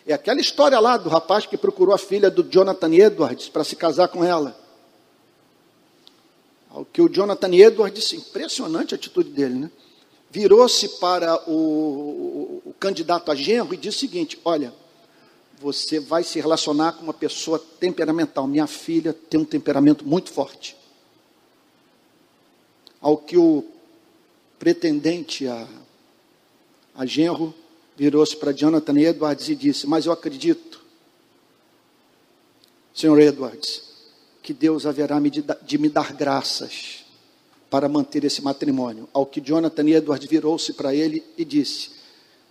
É 0.07 0.13
aquela 0.13 0.41
história 0.41 0.79
lá 0.81 0.97
do 0.97 1.09
rapaz 1.09 1.47
que 1.47 1.57
procurou 1.57 1.95
a 1.95 1.99
filha 1.99 2.31
do 2.31 2.43
Jonathan 2.43 2.93
Edwards 2.93 3.49
para 3.49 3.63
se 3.63 3.77
casar 3.77 4.09
com 4.09 4.25
ela. 4.25 4.59
O 6.71 6.85
que 6.85 7.01
o 7.01 7.09
Jonathan 7.09 7.55
Edwards, 7.55 8.13
impressionante 8.13 8.95
a 8.95 8.97
atitude 8.97 9.31
dele, 9.31 9.55
né? 9.55 9.71
Virou-se 10.31 10.89
para 10.99 11.49
o, 11.49 11.53
o, 11.53 12.63
o 12.71 12.75
candidato 12.81 13.31
a 13.31 13.35
genro 13.35 13.75
e 13.75 13.77
disse 13.77 13.99
o 13.99 14.01
seguinte: 14.01 14.41
Olha, 14.45 14.73
você 15.61 16.01
vai 16.01 16.25
se 16.25 16.41
relacionar 16.41 16.93
com 16.93 17.05
uma 17.05 17.13
pessoa 17.13 17.59
temperamental. 17.79 18.47
Minha 18.47 18.67
filha 18.67 19.13
tem 19.13 19.39
um 19.39 19.45
temperamento 19.45 20.07
muito 20.07 20.33
forte. 20.33 20.75
Ao 23.01 23.17
que 23.17 23.37
o 23.37 23.65
pretendente 24.59 25.47
a, 25.47 25.69
a 26.95 27.05
genro 27.05 27.55
virou-se 27.97 28.37
para 28.37 28.53
Jonathan 28.53 28.99
Edwards 28.99 29.49
e 29.49 29.55
disse: 29.55 29.87
Mas 29.87 30.07
eu 30.07 30.13
acredito, 30.13 30.81
senhor 32.95 33.21
Edwards, 33.21 33.83
que 34.43 34.53
Deus 34.53 34.87
haverá 34.87 35.21
de 35.63 35.79
me 35.79 35.89
dar 35.89 36.13
graças 36.13 37.05
para 37.71 37.89
manter 37.89 38.25
esse 38.25 38.43
matrimônio. 38.43 39.09
Ao 39.13 39.25
que 39.25 39.41
Jonathan 39.41 39.89
Edwards 39.89 40.29
virou-se 40.29 40.73
para 40.75 40.95
ele 40.95 41.25
e 41.37 41.45
disse: 41.45 41.93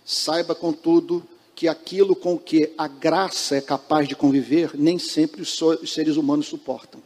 Saiba, 0.04 0.54
contudo, 0.54 1.26
que 1.54 1.68
aquilo 1.68 2.16
com 2.16 2.38
que 2.38 2.72
a 2.76 2.88
graça 2.88 3.56
é 3.56 3.60
capaz 3.60 4.08
de 4.08 4.16
conviver, 4.16 4.72
nem 4.74 4.98
sempre 4.98 5.42
os 5.42 5.58
seres 5.86 6.16
humanos 6.16 6.46
suportam. 6.46 7.00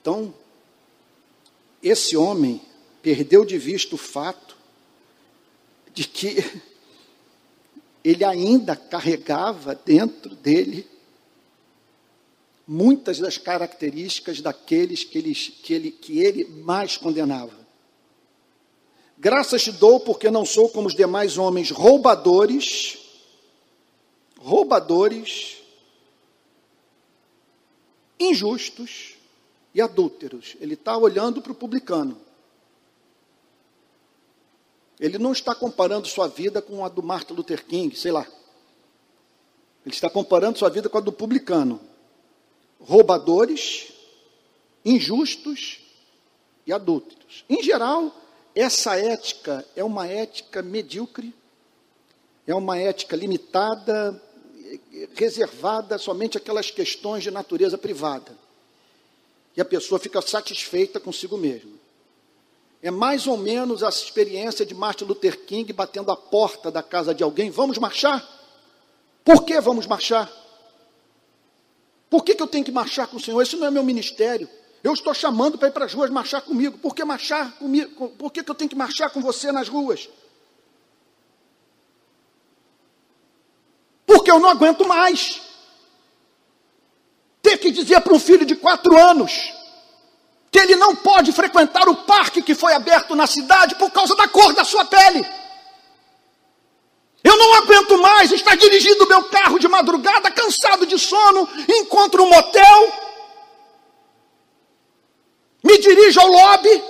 Então, 0.00 0.34
esse 1.88 2.16
homem 2.16 2.60
perdeu 3.02 3.44
de 3.44 3.58
vista 3.58 3.94
o 3.94 3.98
fato 3.98 4.56
de 5.92 6.04
que 6.04 6.42
ele 8.02 8.24
ainda 8.24 8.74
carregava 8.74 9.74
dentro 9.74 10.34
dele 10.34 10.88
muitas 12.66 13.18
das 13.18 13.36
características 13.36 14.40
daqueles 14.40 15.04
que 15.04 15.18
ele, 15.18 15.34
que 15.34 15.74
ele, 15.74 15.90
que 15.90 16.18
ele 16.18 16.44
mais 16.44 16.96
condenava. 16.96 17.64
Graças 19.18 19.62
te 19.62 19.72
dou 19.72 20.00
porque 20.00 20.30
não 20.30 20.44
sou 20.44 20.68
como 20.68 20.88
os 20.88 20.94
demais 20.94 21.38
homens 21.38 21.70
roubadores, 21.70 22.98
roubadores, 24.38 25.58
injustos, 28.18 29.13
e 29.74 29.80
adúlteros. 29.80 30.56
Ele 30.60 30.74
está 30.74 30.96
olhando 30.96 31.42
para 31.42 31.52
o 31.52 31.54
publicano. 31.54 32.16
Ele 35.00 35.18
não 35.18 35.32
está 35.32 35.54
comparando 35.54 36.06
sua 36.06 36.28
vida 36.28 36.62
com 36.62 36.84
a 36.84 36.88
do 36.88 37.02
Martin 37.02 37.34
Luther 37.34 37.66
King, 37.66 37.94
sei 37.96 38.12
lá. 38.12 38.26
Ele 39.84 39.94
está 39.94 40.08
comparando 40.08 40.58
sua 40.58 40.70
vida 40.70 40.88
com 40.88 40.96
a 40.96 41.00
do 41.00 41.12
publicano. 41.12 41.80
Roubadores, 42.78 43.92
injustos 44.84 45.80
e 46.64 46.72
adúlteros. 46.72 47.44
Em 47.48 47.62
geral, 47.62 48.14
essa 48.54 48.96
ética 48.96 49.66
é 49.74 49.82
uma 49.82 50.06
ética 50.06 50.62
medíocre, 50.62 51.34
é 52.46 52.54
uma 52.54 52.78
ética 52.78 53.16
limitada, 53.16 54.22
reservada 55.16 55.98
somente 55.98 56.38
àquelas 56.38 56.70
questões 56.70 57.24
de 57.24 57.30
natureza 57.32 57.76
privada 57.76 58.43
e 59.56 59.60
a 59.60 59.64
pessoa 59.64 59.98
fica 59.98 60.20
satisfeita 60.20 60.98
consigo 60.98 61.36
mesma. 61.36 61.72
É 62.82 62.90
mais 62.90 63.26
ou 63.26 63.36
menos 63.36 63.82
a 63.82 63.88
experiência 63.88 64.66
de 64.66 64.74
Martin 64.74 65.04
Luther 65.04 65.44
King 65.46 65.72
batendo 65.72 66.10
a 66.10 66.16
porta 66.16 66.70
da 66.70 66.82
casa 66.82 67.14
de 67.14 67.22
alguém: 67.22 67.50
vamos 67.50 67.78
marchar? 67.78 68.22
Por 69.24 69.44
que 69.44 69.58
vamos 69.60 69.86
marchar? 69.86 70.30
Por 72.10 72.22
que, 72.22 72.34
que 72.34 72.42
eu 72.42 72.46
tenho 72.46 72.64
que 72.64 72.70
marchar 72.70 73.06
com 73.06 73.16
o 73.16 73.20
Senhor? 73.20 73.40
Esse 73.40 73.56
não 73.56 73.66
é 73.66 73.70
meu 73.70 73.82
ministério. 73.82 74.48
Eu 74.82 74.92
estou 74.92 75.14
chamando 75.14 75.56
para 75.56 75.68
ir 75.68 75.72
para 75.72 75.86
as 75.86 75.94
ruas 75.94 76.10
marchar 76.10 76.42
comigo. 76.42 76.76
Por 76.76 76.94
que 76.94 77.02
marchar 77.04 77.56
comigo? 77.56 78.10
Por 78.10 78.30
que, 78.30 78.42
que 78.42 78.50
eu 78.50 78.54
tenho 78.54 78.68
que 78.68 78.76
marchar 78.76 79.10
com 79.10 79.22
você 79.22 79.50
nas 79.50 79.66
ruas? 79.66 80.10
Porque 84.04 84.30
eu 84.30 84.38
não 84.38 84.50
aguento 84.50 84.86
mais 84.86 85.40
ter 87.44 87.58
que 87.58 87.70
dizer 87.70 88.00
para 88.00 88.14
um 88.14 88.18
filho 88.18 88.46
de 88.46 88.56
quatro 88.56 88.96
anos 88.96 89.52
que 90.50 90.58
ele 90.58 90.76
não 90.76 90.96
pode 90.96 91.30
frequentar 91.32 91.88
o 91.88 91.96
parque 91.96 92.40
que 92.40 92.54
foi 92.54 92.72
aberto 92.72 93.14
na 93.14 93.26
cidade 93.26 93.74
por 93.74 93.90
causa 93.90 94.16
da 94.16 94.26
cor 94.26 94.54
da 94.54 94.64
sua 94.64 94.84
pele. 94.84 95.24
Eu 97.22 97.36
não 97.36 97.54
aguento 97.54 97.98
mais 97.98 98.30
estar 98.32 98.56
dirigindo 98.56 99.06
meu 99.06 99.24
carro 99.24 99.58
de 99.58 99.68
madrugada, 99.68 100.30
cansado 100.30 100.86
de 100.86 100.98
sono, 100.98 101.48
encontro 101.68 102.22
um 102.22 102.28
motel, 102.28 102.92
me 105.62 105.78
dirijo 105.78 106.20
ao 106.20 106.28
lobby, 106.28 106.84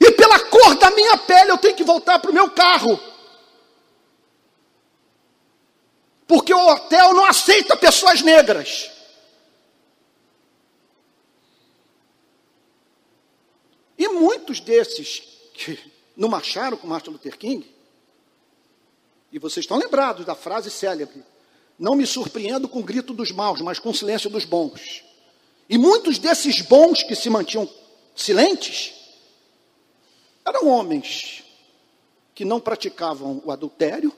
e 0.00 0.10
pela 0.12 0.38
cor 0.40 0.74
da 0.76 0.90
minha 0.90 1.16
pele 1.16 1.50
eu 1.50 1.58
tenho 1.58 1.76
que 1.76 1.84
voltar 1.84 2.18
para 2.18 2.30
o 2.30 2.34
meu 2.34 2.50
carro. 2.50 3.00
Porque 6.26 6.52
o 6.52 6.68
hotel 6.68 7.14
não 7.14 7.24
aceita 7.24 7.76
pessoas 7.76 8.20
negras. 8.20 8.97
E 13.98 14.06
muitos 14.08 14.60
desses 14.60 15.22
que 15.52 15.78
não 16.16 16.28
marcharam 16.28 16.76
com 16.76 16.86
Martin 16.86 17.10
Luther 17.10 17.36
King, 17.36 17.68
e 19.32 19.38
vocês 19.38 19.64
estão 19.64 19.76
lembrados 19.76 20.24
da 20.24 20.34
frase 20.34 20.70
célebre: 20.70 21.22
Não 21.78 21.96
me 21.96 22.06
surpreendo 22.06 22.68
com 22.68 22.78
o 22.78 22.84
grito 22.84 23.12
dos 23.12 23.32
maus, 23.32 23.60
mas 23.60 23.78
com 23.78 23.90
o 23.90 23.94
silêncio 23.94 24.30
dos 24.30 24.44
bons. 24.44 25.04
E 25.68 25.76
muitos 25.76 26.18
desses 26.18 26.62
bons 26.62 27.02
que 27.02 27.14
se 27.14 27.28
mantinham 27.28 27.68
silentes 28.14 28.94
eram 30.46 30.68
homens 30.68 31.44
que 32.34 32.44
não 32.44 32.58
praticavam 32.58 33.42
o 33.44 33.50
adultério, 33.50 34.12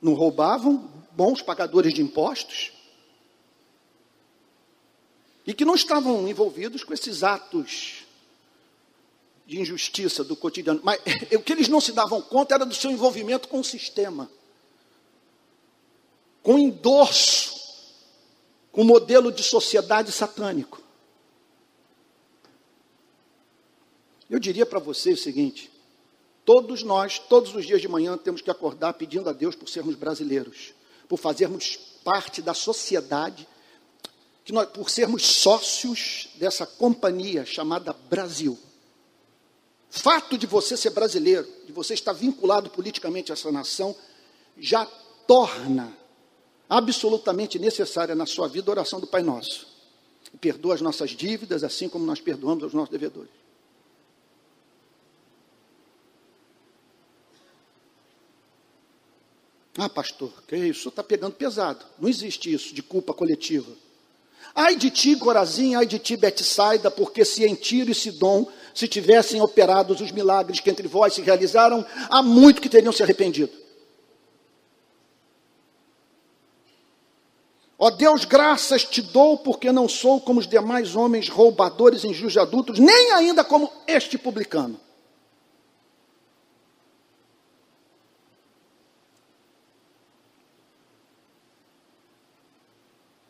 não 0.00 0.14
roubavam, 0.14 0.90
bons 1.12 1.42
pagadores 1.42 1.92
de 1.92 2.00
impostos, 2.00 2.71
e 5.46 5.52
que 5.52 5.64
não 5.64 5.74
estavam 5.74 6.28
envolvidos 6.28 6.84
com 6.84 6.94
esses 6.94 7.22
atos 7.22 8.04
de 9.46 9.60
injustiça 9.60 10.22
do 10.22 10.36
cotidiano. 10.36 10.80
Mas 10.82 11.00
o 11.34 11.40
que 11.40 11.52
eles 11.52 11.68
não 11.68 11.80
se 11.80 11.92
davam 11.92 12.22
conta 12.22 12.54
era 12.54 12.64
do 12.64 12.74
seu 12.74 12.90
envolvimento 12.90 13.48
com 13.48 13.60
o 13.60 13.64
sistema, 13.64 14.30
com 16.42 16.54
o 16.54 16.58
endorso, 16.58 17.60
com 18.70 18.82
o 18.82 18.84
modelo 18.84 19.30
de 19.32 19.42
sociedade 19.42 20.12
satânico. 20.12 20.80
Eu 24.30 24.38
diria 24.38 24.64
para 24.64 24.78
você 24.78 25.12
o 25.12 25.16
seguinte: 25.16 25.70
todos 26.44 26.82
nós, 26.82 27.18
todos 27.18 27.54
os 27.54 27.66
dias 27.66 27.82
de 27.82 27.88
manhã, 27.88 28.16
temos 28.16 28.40
que 28.40 28.50
acordar 28.50 28.94
pedindo 28.94 29.28
a 29.28 29.32
Deus 29.32 29.54
por 29.54 29.68
sermos 29.68 29.94
brasileiros, 29.94 30.72
por 31.08 31.18
fazermos 31.18 31.76
parte 32.02 32.40
da 32.40 32.54
sociedade, 32.54 33.46
que 34.44 34.52
nós, 34.52 34.68
por 34.70 34.90
sermos 34.90 35.24
sócios 35.24 36.28
dessa 36.36 36.66
companhia 36.66 37.44
chamada 37.44 37.92
Brasil 37.92 38.58
fato 39.92 40.38
de 40.38 40.46
você 40.46 40.74
ser 40.74 40.88
brasileiro, 40.90 41.46
de 41.66 41.72
você 41.72 41.92
estar 41.92 42.14
vinculado 42.14 42.70
politicamente 42.70 43.30
a 43.30 43.34
essa 43.34 43.52
nação, 43.52 43.94
já 44.58 44.86
torna 45.26 45.94
absolutamente 46.66 47.58
necessária 47.58 48.14
na 48.14 48.24
sua 48.24 48.48
vida 48.48 48.70
a 48.70 48.72
oração 48.72 48.98
do 48.98 49.06
Pai 49.06 49.22
Nosso. 49.22 49.66
E 50.32 50.38
perdoa 50.38 50.74
as 50.74 50.80
nossas 50.80 51.10
dívidas, 51.10 51.62
assim 51.62 51.90
como 51.90 52.06
nós 52.06 52.22
perdoamos 52.22 52.64
os 52.64 52.72
nossos 52.72 52.90
devedores. 52.90 53.30
Ah, 59.76 59.90
pastor, 59.90 60.32
que 60.48 60.56
isso 60.56 60.88
está 60.88 61.04
pegando 61.04 61.34
pesado. 61.34 61.84
Não 61.98 62.08
existe 62.08 62.50
isso 62.50 62.74
de 62.74 62.82
culpa 62.82 63.12
coletiva. 63.12 63.70
Ai 64.54 64.76
de 64.76 64.90
ti, 64.90 65.16
Corazim, 65.16 65.74
ai 65.74 65.86
de 65.86 65.98
ti, 65.98 66.16
Betsaida, 66.16 66.90
porque 66.90 67.24
se 67.24 67.44
em 67.44 67.54
Tiro 67.54 67.90
e 67.90 67.94
Sidom 67.94 68.46
se 68.74 68.88
tivessem 68.88 69.40
operados 69.40 70.00
os 70.00 70.10
milagres 70.10 70.60
que 70.60 70.70
entre 70.70 70.88
vós 70.88 71.14
se 71.14 71.22
realizaram, 71.22 71.84
há 72.10 72.22
muito 72.22 72.60
que 72.60 72.68
teriam 72.68 72.92
se 72.92 73.02
arrependido. 73.02 73.62
Ó 77.78 77.90
Deus, 77.90 78.24
graças 78.24 78.84
te 78.84 79.02
dou, 79.02 79.38
porque 79.38 79.72
não 79.72 79.88
sou 79.88 80.20
como 80.20 80.38
os 80.38 80.46
demais 80.46 80.94
homens 80.94 81.28
roubadores, 81.28 82.04
injustos 82.04 82.40
adultos, 82.40 82.78
nem 82.78 83.12
ainda 83.12 83.42
como 83.42 83.72
este 83.88 84.16
publicano. 84.16 84.80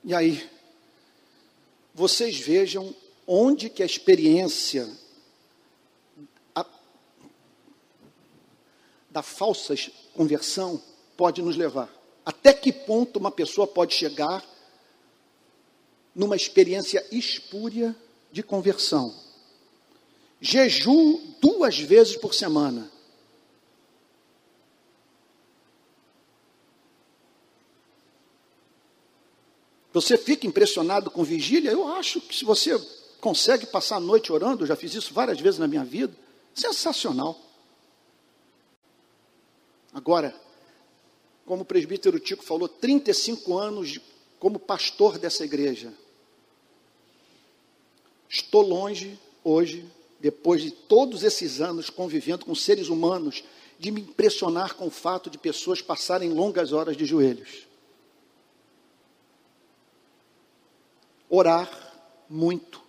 E 0.05 0.15
aí, 0.15 0.52
vocês 1.95 2.39
vejam 2.39 2.95
onde 3.27 3.69
que 3.69 3.83
a 3.83 3.87
experiência 3.87 4.89
a, 6.55 6.67
da 9.11 9.23
falsa 9.23 9.75
conversão 10.15 10.83
pode 11.17 11.43
nos 11.43 11.57
levar. 11.57 11.93
Até 12.25 12.53
que 12.53 12.73
ponto 12.73 13.19
uma 13.19 13.31
pessoa 13.31 13.67
pode 13.67 13.95
chegar 13.95 14.45
numa 16.15 16.37
experiência 16.37 17.05
espúria 17.11 17.95
de 18.31 18.43
conversão? 18.43 19.15
Jejuo 20.41 21.21
duas 21.41 21.79
vezes 21.79 22.17
por 22.17 22.35
semana. 22.35 22.91
Você 29.93 30.17
fica 30.17 30.47
impressionado 30.47 31.11
com 31.11 31.23
vigília? 31.23 31.71
Eu 31.71 31.87
acho 31.89 32.21
que 32.21 32.35
se 32.35 32.45
você 32.45 32.81
consegue 33.21 33.67
passar 33.67 33.97
a 33.97 34.01
noite 34.01 34.33
orando, 34.33 34.63
eu 34.63 34.67
já 34.67 34.75
fiz 34.75 34.95
isso 34.95 35.13
várias 35.13 35.41
vezes 35.41 35.59
na 35.59 35.69
minha 35.69 35.85
vida, 35.85 36.15
sensacional. 36.55 37.39
Agora, 39.93 40.35
como 41.45 41.63
o 41.63 41.67
presbítero 41.67 42.19
Tico 42.19 42.43
falou, 42.43 42.69
35 42.69 43.59
anos 43.59 44.01
como 44.39 44.59
pastor 44.59 45.19
dessa 45.19 45.45
igreja. 45.45 45.93
Estou 48.29 48.63
longe 48.63 49.19
hoje, 49.45 49.85
depois 50.19 50.63
de 50.63 50.71
todos 50.71 51.23
esses 51.23 51.61
anos 51.61 51.91
convivendo 51.91 52.47
com 52.47 52.55
seres 52.55 52.89
humanos, 52.89 53.45
de 53.79 53.91
me 53.91 54.01
impressionar 54.01 54.75
com 54.75 54.87
o 54.87 54.91
fato 54.91 55.29
de 55.29 55.37
pessoas 55.37 55.83
passarem 55.83 56.31
longas 56.31 56.73
horas 56.73 56.97
de 56.97 57.05
joelhos. 57.05 57.67
Orar 61.35 61.71
muito 62.29 62.83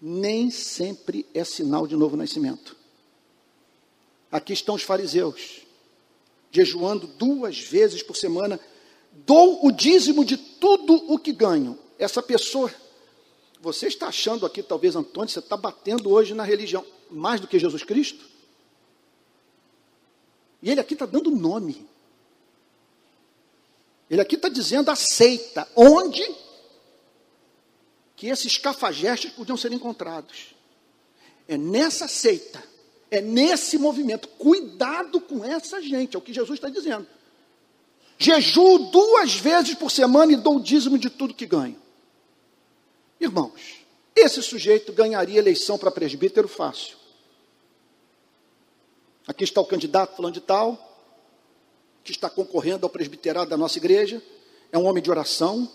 nem 0.00 0.50
sempre 0.50 1.26
é 1.34 1.44
sinal 1.44 1.86
de 1.86 1.94
novo 1.94 2.16
nascimento. 2.16 2.74
Aqui 4.32 4.52
estão 4.52 4.76
os 4.76 4.82
fariseus, 4.82 5.62
jejuando 6.50 7.06
duas 7.06 7.58
vezes 7.58 8.02
por 8.02 8.16
semana, 8.16 8.58
dou 9.12 9.66
o 9.66 9.70
dízimo 9.70 10.24
de 10.24 10.36
tudo 10.36 10.94
o 11.12 11.18
que 11.18 11.32
ganho. 11.32 11.78
Essa 11.98 12.22
pessoa, 12.22 12.72
você 13.60 13.88
está 13.88 14.06
achando 14.06 14.46
aqui, 14.46 14.62
talvez, 14.62 14.96
Antônio, 14.96 15.28
você 15.28 15.40
está 15.40 15.56
batendo 15.56 16.10
hoje 16.10 16.32
na 16.32 16.44
religião, 16.44 16.84
mais 17.10 17.40
do 17.40 17.46
que 17.46 17.58
Jesus 17.58 17.82
Cristo? 17.82 18.24
E 20.62 20.70
ele 20.70 20.80
aqui 20.80 20.94
está 20.94 21.06
dando 21.06 21.30
nome. 21.30 21.86
Ele 24.08 24.20
aqui 24.20 24.36
está 24.36 24.48
dizendo 24.48 24.90
aceita, 24.90 25.68
onde 25.76 26.22
que 28.20 28.26
esses 28.26 28.58
cafajestes 28.58 29.32
podiam 29.32 29.56
ser 29.56 29.72
encontrados. 29.72 30.54
É 31.48 31.56
nessa 31.56 32.06
seita, 32.06 32.62
é 33.10 33.18
nesse 33.18 33.78
movimento. 33.78 34.28
Cuidado 34.28 35.22
com 35.22 35.42
essa 35.42 35.80
gente, 35.80 36.14
é 36.14 36.18
o 36.18 36.20
que 36.20 36.34
Jesus 36.34 36.58
está 36.58 36.68
dizendo. 36.68 37.06
Jejuo 38.18 38.90
duas 38.90 39.36
vezes 39.36 39.74
por 39.74 39.90
semana 39.90 40.34
e 40.34 40.36
dou 40.36 40.56
o 40.56 40.62
dízimo 40.62 40.98
de 40.98 41.08
tudo 41.08 41.32
que 41.32 41.46
ganho. 41.46 41.80
Irmãos, 43.18 43.78
esse 44.14 44.42
sujeito 44.42 44.92
ganharia 44.92 45.38
eleição 45.38 45.78
para 45.78 45.90
presbítero 45.90 46.46
fácil. 46.46 46.98
Aqui 49.26 49.44
está 49.44 49.62
o 49.62 49.66
candidato 49.66 50.14
falando 50.14 50.34
de 50.34 50.42
tal, 50.42 51.08
que 52.04 52.12
está 52.12 52.28
concorrendo 52.28 52.84
ao 52.84 52.90
presbiterado 52.90 53.48
da 53.48 53.56
nossa 53.56 53.78
igreja, 53.78 54.22
é 54.70 54.76
um 54.76 54.84
homem 54.84 55.02
de 55.02 55.10
oração, 55.10 55.66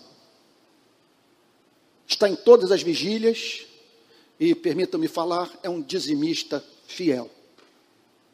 está 2.06 2.28
em 2.28 2.36
todas 2.36 2.70
as 2.70 2.82
vigílias 2.82 3.66
e, 4.38 4.54
permitam-me 4.54 5.08
falar, 5.08 5.50
é 5.62 5.68
um 5.68 5.80
dizimista 5.80 6.64
fiel. 6.86 7.30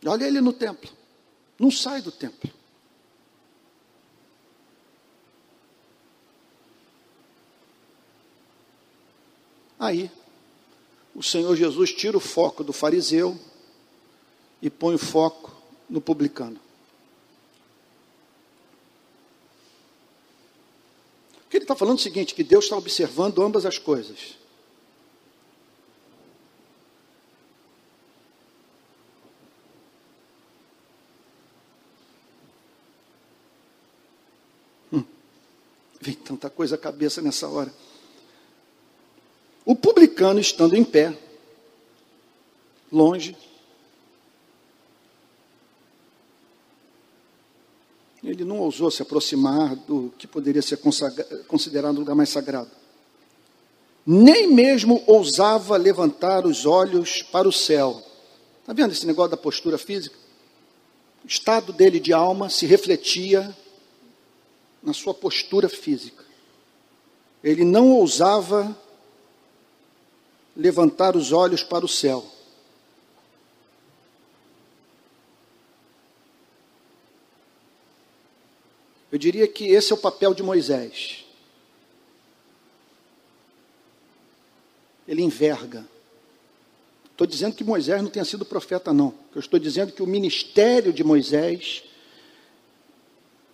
Olha 0.05 0.27
ele 0.27 0.41
no 0.41 0.53
templo, 0.53 0.91
não 1.59 1.71
sai 1.71 2.03
do 2.03 2.11
templo. 2.11 2.51
Aí, 9.79 10.11
o 11.15 11.23
Senhor 11.23 11.57
Jesus 11.57 11.93
tira 11.93 12.17
o 12.17 12.21
foco 12.21 12.63
do 12.63 12.73
fariseu 12.73 13.37
e 14.61 14.71
põe 14.71 14.95
o 14.95 14.99
foco 14.99 15.53
no 15.91 16.01
publicano. 16.01 16.59
Porque 21.53 21.59
ele 21.59 21.65
está 21.65 21.77
falando 21.77 21.99
o 21.99 22.01
seguinte: 22.01 22.35
que 22.35 22.43
Deus 22.43 22.65
está 22.65 22.79
observando 22.79 23.43
ambas 23.43 23.67
as 23.67 23.77
coisas. 23.77 24.39
Hum, 34.91 35.05
vem 36.01 36.15
tanta 36.15 36.49
coisa 36.49 36.77
à 36.77 36.79
cabeça 36.79 37.21
nessa 37.21 37.47
hora. 37.47 37.71
O 39.67 39.77
publicano 39.77 40.41
estando 40.41 40.75
em 40.75 40.83
pé, 40.83 41.15
longe, 42.91 43.37
ele 48.31 48.45
não 48.45 48.59
ousou 48.59 48.91
se 48.91 49.03
aproximar 49.03 49.75
do 49.75 50.13
que 50.17 50.27
poderia 50.27 50.63
ser 50.63 50.79
considerado 51.49 51.97
um 51.97 52.01
lugar 52.01 52.15
mais 52.15 52.29
sagrado. 52.29 52.71
Nem 54.07 54.49
mesmo 54.49 55.03
ousava 55.07 55.77
levantar 55.77 56.47
os 56.47 56.65
olhos 56.65 57.23
para 57.23 57.49
o 57.49 57.53
céu. 57.53 58.03
Está 58.61 58.73
vendo 58.73 58.93
esse 58.93 59.07
negócio 59.07 59.31
da 59.33 59.37
postura 59.37 59.77
física? 59.77 60.17
O 61.25 61.27
estado 61.27 61.73
dele 61.73 61.99
de 61.99 62.13
alma 62.13 62.49
se 62.49 62.67
refletia 62.67 63.57
na 64.83 64.93
sua 64.93 65.15
postura 65.15 65.69
física. 65.69 66.25
Ele 67.43 67.65
não 67.65 67.91
ousava 67.91 68.77
levantar 70.57 71.17
os 71.17 71.33
olhos 71.33 71.63
para 71.63 71.85
o 71.85 71.89
céu. 71.89 72.25
Eu 79.13 79.19
diria 79.19 79.47
que 79.47 79.67
esse 79.67 79.93
é 79.93 79.95
o 79.95 79.99
papel 79.99 80.33
de 80.33 80.43
Moisés. 80.43 81.27
Ele 85.07 85.23
enverga. 85.23 85.87
Estou 87.11 87.27
dizendo 87.27 87.55
que 87.55 87.63
Moisés 87.63 88.01
não 88.03 88.09
tenha 88.09 88.25
sido 88.25 88.47
profeta, 88.47 88.91
não. 88.91 89.13
Eu 89.35 89.41
estou 89.41 89.61
dizendo 89.61 89.93
que 89.93 90.03
o 90.03 90.07
ministério 90.07 90.95
de 90.95 91.05
Moisés, 91.05 91.85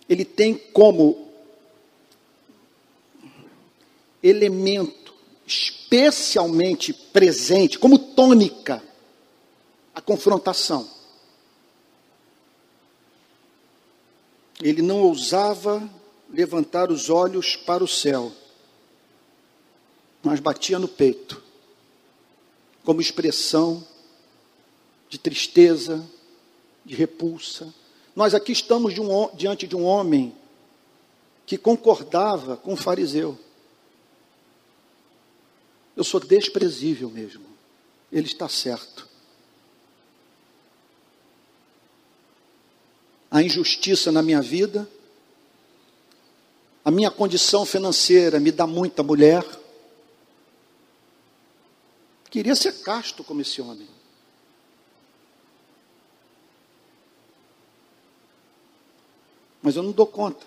ele 0.07 0.23
tem 0.23 0.55
como 0.55 1.27
elemento 4.23 5.13
especialmente 5.45 6.93
presente, 6.93 7.77
como 7.77 7.99
tônica, 7.99 8.81
a 9.93 9.99
confrontação. 9.99 10.89
Ele 14.61 14.81
não 14.81 15.01
ousava 15.01 15.89
levantar 16.29 16.91
os 16.91 17.09
olhos 17.09 17.55
para 17.55 17.83
o 17.83 17.87
céu, 17.87 18.31
mas 20.21 20.39
batia 20.39 20.77
no 20.77 20.87
peito, 20.87 21.41
como 22.83 23.01
expressão 23.01 23.85
de 25.09 25.17
tristeza, 25.17 26.05
de 26.85 26.93
repulsa. 26.93 27.73
Nós 28.15 28.35
aqui 28.35 28.51
estamos 28.51 28.93
de 28.93 29.01
um, 29.01 29.35
diante 29.35 29.65
de 29.65 29.75
um 29.75 29.85
homem 29.85 30.35
que 31.45 31.57
concordava 31.57 32.55
com 32.55 32.73
o 32.73 32.77
fariseu. 32.77 33.37
Eu 35.97 36.03
sou 36.03 36.19
desprezível 36.19 37.09
mesmo. 37.09 37.45
Ele 38.11 38.27
está 38.27 38.47
certo. 38.47 39.08
A 43.31 43.43
injustiça 43.43 44.11
na 44.11 44.23
minha 44.23 44.41
vida, 44.41 44.89
a 46.83 46.89
minha 46.89 47.11
condição 47.11 47.65
financeira 47.65 48.39
me 48.39 48.51
dá 48.51 48.65
muita 48.65 49.03
mulher. 49.03 49.45
Queria 52.29 52.55
ser 52.55 52.81
casto 52.81 53.23
como 53.23 53.41
esse 53.41 53.61
homem. 53.61 53.87
Mas 59.61 59.75
eu 59.75 59.83
não 59.83 59.91
dou 59.91 60.07
conta. 60.07 60.45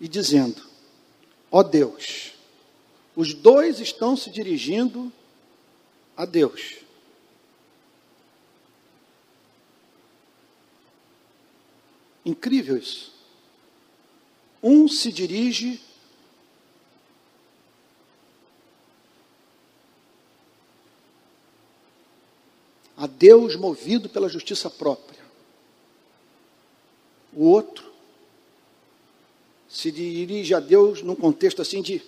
E 0.00 0.08
dizendo: 0.08 0.62
Ó 1.50 1.60
oh 1.60 1.62
Deus, 1.62 2.32
os 3.14 3.32
dois 3.32 3.80
estão 3.80 4.16
se 4.16 4.30
dirigindo 4.30 5.12
a 6.16 6.24
Deus. 6.24 6.76
Incrível 12.24 12.76
isso. 12.76 13.14
Um 14.62 14.88
se 14.88 15.12
dirige 15.12 15.80
a 22.96 23.06
Deus 23.06 23.54
movido 23.54 24.08
pela 24.08 24.28
justiça 24.28 24.68
própria. 24.70 25.24
O 27.32 27.44
outro 27.44 27.92
se 29.68 29.92
dirige 29.92 30.54
a 30.54 30.58
Deus 30.58 31.02
num 31.02 31.14
contexto 31.14 31.60
assim 31.60 31.82
de 31.82 32.02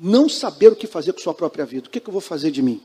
não 0.00 0.28
saber 0.28 0.72
o 0.72 0.76
que 0.76 0.86
fazer 0.86 1.12
com 1.12 1.20
sua 1.20 1.34
própria 1.34 1.64
vida. 1.64 1.86
O 1.86 1.90
que, 1.90 1.98
é 1.98 2.00
que 2.00 2.08
eu 2.08 2.12
vou 2.12 2.20
fazer 2.20 2.50
de 2.50 2.62
mim? 2.62 2.82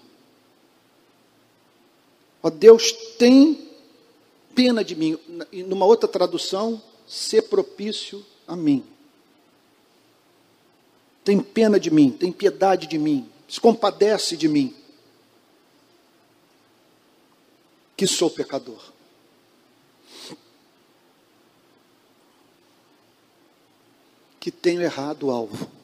Ó 2.42 2.50
Deus, 2.50 2.92
tem 3.18 3.70
pena 4.56 4.84
de 4.84 4.96
mim. 4.96 5.18
E 5.52 5.64
numa 5.64 5.86
outra 5.86 6.08
tradução, 6.08 6.82
ser 7.08 7.44
propício 7.44 8.26
a 8.48 8.56
mim. 8.56 8.84
Tem 11.24 11.40
pena 11.40 11.80
de 11.80 11.92
mim, 11.92 12.12
tem 12.12 12.32
piedade 12.32 12.88
de 12.88 12.98
mim, 12.98 13.30
se 13.48 13.60
compadece 13.60 14.36
de 14.36 14.48
mim. 14.48 14.76
Que 17.96 18.08
sou 18.08 18.30
pecador. 18.30 18.82
Que 24.40 24.50
tenho 24.50 24.82
errado 24.82 25.28
o 25.28 25.32
alvo. 25.32 25.79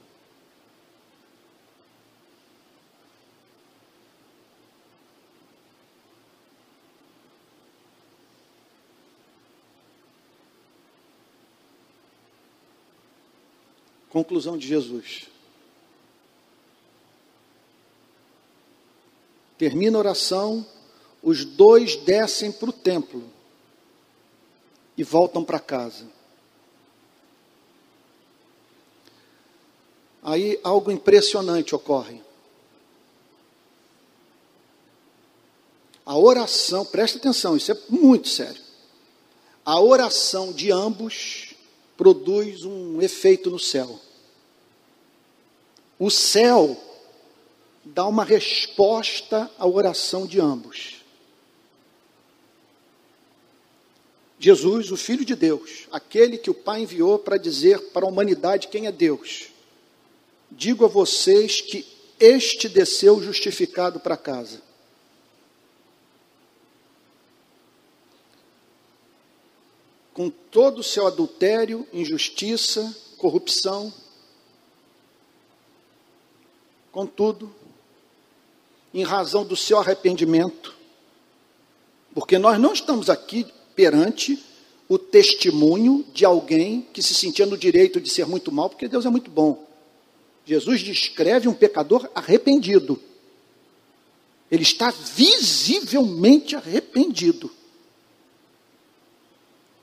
Conclusão 14.15 14.57
de 14.57 14.65
Jesus. 14.65 15.27
Termina 19.57 19.97
a 19.97 19.99
oração, 19.99 20.65
os 21.21 21.43
dois 21.43 21.97
descem 21.97 22.49
para 22.49 22.69
o 22.69 22.71
templo 22.71 23.29
e 24.95 25.03
voltam 25.03 25.43
para 25.43 25.59
casa. 25.59 26.07
Aí 30.23 30.61
algo 30.63 30.93
impressionante 30.93 31.75
ocorre. 31.75 32.21
A 36.05 36.17
oração, 36.17 36.85
presta 36.85 37.17
atenção, 37.17 37.57
isso 37.57 37.69
é 37.69 37.77
muito 37.89 38.29
sério. 38.29 38.63
A 39.65 39.77
oração 39.81 40.53
de 40.53 40.71
ambos 40.71 41.53
produz 41.97 42.63
um 42.63 43.01
efeito 43.01 43.49
no 43.49 43.59
céu. 43.59 44.04
O 45.97 46.09
céu 46.09 46.77
dá 47.83 48.05
uma 48.05 48.23
resposta 48.23 49.49
à 49.57 49.65
oração 49.65 50.25
de 50.25 50.39
ambos. 50.39 50.95
Jesus, 54.37 54.91
o 54.91 54.97
Filho 54.97 55.23
de 55.23 55.35
Deus, 55.35 55.87
aquele 55.91 56.37
que 56.37 56.49
o 56.49 56.53
Pai 56.53 56.81
enviou 56.81 57.17
para 57.17 57.37
dizer 57.37 57.79
para 57.91 58.05
a 58.05 58.09
humanidade 58.09 58.67
quem 58.67 58.85
é 58.85 58.91
Deus, 58.91 59.47
digo 60.51 60.83
a 60.85 60.89
vocês 60.89 61.61
que 61.61 61.85
este 62.19 62.67
desceu 62.67 63.21
justificado 63.21 63.99
para 63.99 64.17
casa. 64.17 64.61
Com 70.13 70.29
todo 70.29 70.79
o 70.79 70.83
seu 70.83 71.07
adultério, 71.07 71.87
injustiça, 71.91 72.95
corrupção, 73.17 73.93
Contudo, 76.95 77.53
em 78.93 79.03
razão 79.03 79.43
do 79.43 79.53
seu 79.53 79.77
arrependimento, 79.77 80.73
porque 82.13 82.39
nós 82.39 82.57
não 82.57 82.71
estamos 82.71 83.09
aqui 83.09 83.45
perante 83.75 84.41
o 84.87 84.97
testemunho 84.97 86.05
de 86.13 86.23
alguém 86.23 86.87
que 86.93 87.03
se 87.03 87.13
sentia 87.13 87.45
no 87.45 87.57
direito 87.57 87.99
de 87.99 88.09
ser 88.09 88.25
muito 88.25 88.49
mal, 88.49 88.69
porque 88.69 88.87
Deus 88.87 89.05
é 89.05 89.09
muito 89.09 89.29
bom. 89.29 89.67
Jesus 90.45 90.79
descreve 90.79 91.49
um 91.49 91.53
pecador 91.53 92.09
arrependido. 92.15 92.97
Ele 94.49 94.63
está 94.63 94.89
visivelmente 94.89 96.55
arrependido. 96.55 97.51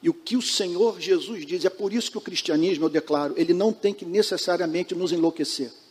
E 0.02 0.08
o 0.08 0.14
que 0.14 0.34
o 0.34 0.40
Senhor 0.40 0.98
Jesus 0.98 1.44
diz, 1.44 1.62
é 1.66 1.70
por 1.70 1.92
isso 1.92 2.10
que 2.10 2.16
o 2.16 2.22
cristianismo, 2.22 2.86
eu 2.86 2.88
declaro, 2.88 3.34
ele 3.36 3.52
não 3.52 3.70
tem 3.70 3.92
que 3.92 4.06
necessariamente 4.06 4.94
nos 4.94 5.12
enlouquecer. 5.12 5.81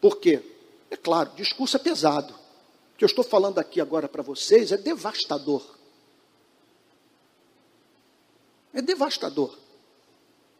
Por 0.00 0.18
quê? 0.18 0.42
É 0.90 0.96
claro, 0.96 1.30
discurso 1.34 1.76
é 1.76 1.80
pesado. 1.80 2.34
que 2.96 3.04
eu 3.04 3.06
estou 3.06 3.24
falando 3.24 3.58
aqui 3.58 3.80
agora 3.80 4.08
para 4.08 4.22
vocês 4.22 4.72
é 4.72 4.76
devastador. 4.76 5.62
É 8.72 8.80
devastador. 8.80 9.56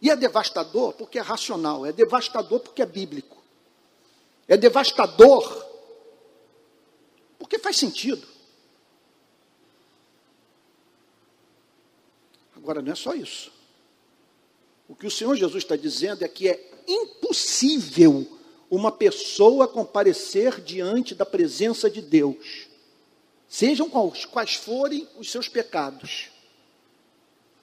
E 0.01 0.11
é 0.11 0.17
devastador 0.17 0.93
porque 0.95 1.19
é 1.19 1.23
racional, 1.23 1.87
é 1.87 1.93
devastador 1.93 2.61
porque 2.61 2.83
é 2.83 2.87
bíblico. 2.87 3.37
É 4.47 4.57
devastador 4.57 5.65
porque 7.39 7.59
faz 7.59 7.77
sentido. 7.77 8.27
Agora, 12.57 12.83
não 12.83 12.93
é 12.93 12.97
só 12.97 13.15
isso. 13.15 13.53
O 14.89 14.95
que 14.95 15.07
o 15.07 15.11
Senhor 15.11 15.35
Jesus 15.37 15.63
está 15.63 15.77
dizendo 15.77 16.25
é 16.25 16.29
que 16.29 16.49
é 16.49 16.83
impossível 16.87 18.36
uma 18.77 18.93
pessoa 18.93 19.67
comparecer 19.67 20.61
diante 20.61 21.15
da 21.15 21.25
presença 21.25 21.91
de 21.91 22.01
Deus, 22.03 22.67
sejam 23.49 23.89
quais, 23.89 24.25
quais 24.25 24.55
forem 24.55 25.09
os 25.19 25.31
seus 25.31 25.49
pecados, 25.49 26.29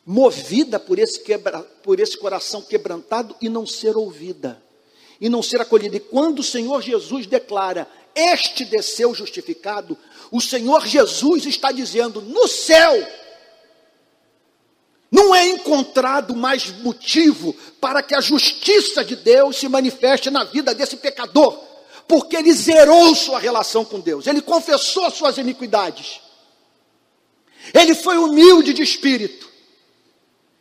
movida 0.05 0.79
por 0.79 0.99
esse, 0.99 1.21
quebra, 1.21 1.61
por 1.61 1.99
esse 1.99 2.17
coração 2.17 2.61
quebrantado 2.61 3.35
e 3.41 3.47
não 3.47 3.65
ser 3.65 3.95
ouvida, 3.95 4.61
e 5.21 5.29
não 5.29 5.41
ser 5.41 5.61
acolhida. 5.61 5.95
E 5.97 6.01
quando 6.01 6.39
o 6.39 6.43
Senhor 6.43 6.81
Jesus 6.81 7.25
declara, 7.25 7.87
este 8.15 8.65
desceu 8.65 9.13
justificado, 9.13 9.97
o 10.31 10.41
Senhor 10.41 10.85
Jesus 10.85 11.45
está 11.45 11.71
dizendo, 11.71 12.21
no 12.21 12.47
céu, 12.47 12.91
não 15.13 15.35
é 15.35 15.47
encontrado 15.47 16.35
mais 16.35 16.71
motivo 16.79 17.53
para 17.79 18.01
que 18.01 18.15
a 18.15 18.19
justiça 18.19 19.05
de 19.05 19.15
Deus 19.15 19.57
se 19.57 19.69
manifeste 19.69 20.31
na 20.31 20.43
vida 20.43 20.73
desse 20.73 20.97
pecador, 20.97 21.55
porque 22.07 22.35
ele 22.35 22.51
zerou 22.51 23.13
sua 23.13 23.37
relação 23.37 23.85
com 23.85 23.99
Deus, 23.99 24.25
ele 24.25 24.41
confessou 24.41 25.11
suas 25.11 25.37
iniquidades, 25.37 26.19
ele 27.71 27.93
foi 27.93 28.17
humilde 28.17 28.73
de 28.73 28.81
espírito, 28.81 29.47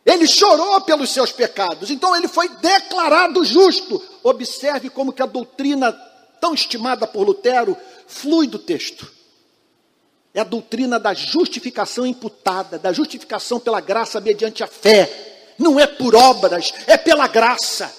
ele 0.05 0.27
chorou 0.27 0.81
pelos 0.81 1.09
seus 1.09 1.31
pecados, 1.31 1.89
então 1.89 2.15
ele 2.15 2.27
foi 2.27 2.47
declarado 2.47 3.43
justo. 3.43 4.03
Observe 4.21 4.89
como 4.89 5.13
que 5.13 5.21
a 5.21 5.25
doutrina 5.25 5.91
tão 6.39 6.53
estimada 6.53 7.07
por 7.07 7.25
Lutero 7.25 7.75
flui 8.05 8.45
do 8.45 8.59
texto. 8.59 9.09
É 10.33 10.39
a 10.39 10.43
doutrina 10.43 10.99
da 10.99 11.13
justificação 11.13 12.05
imputada, 12.05 12.79
da 12.79 12.91
justificação 12.91 13.59
pela 13.59 13.79
graça 13.79 14.19
mediante 14.19 14.63
a 14.63 14.67
fé. 14.67 15.53
Não 15.59 15.79
é 15.79 15.85
por 15.85 16.15
obras, 16.15 16.73
é 16.87 16.97
pela 16.97 17.27
graça. 17.27 17.93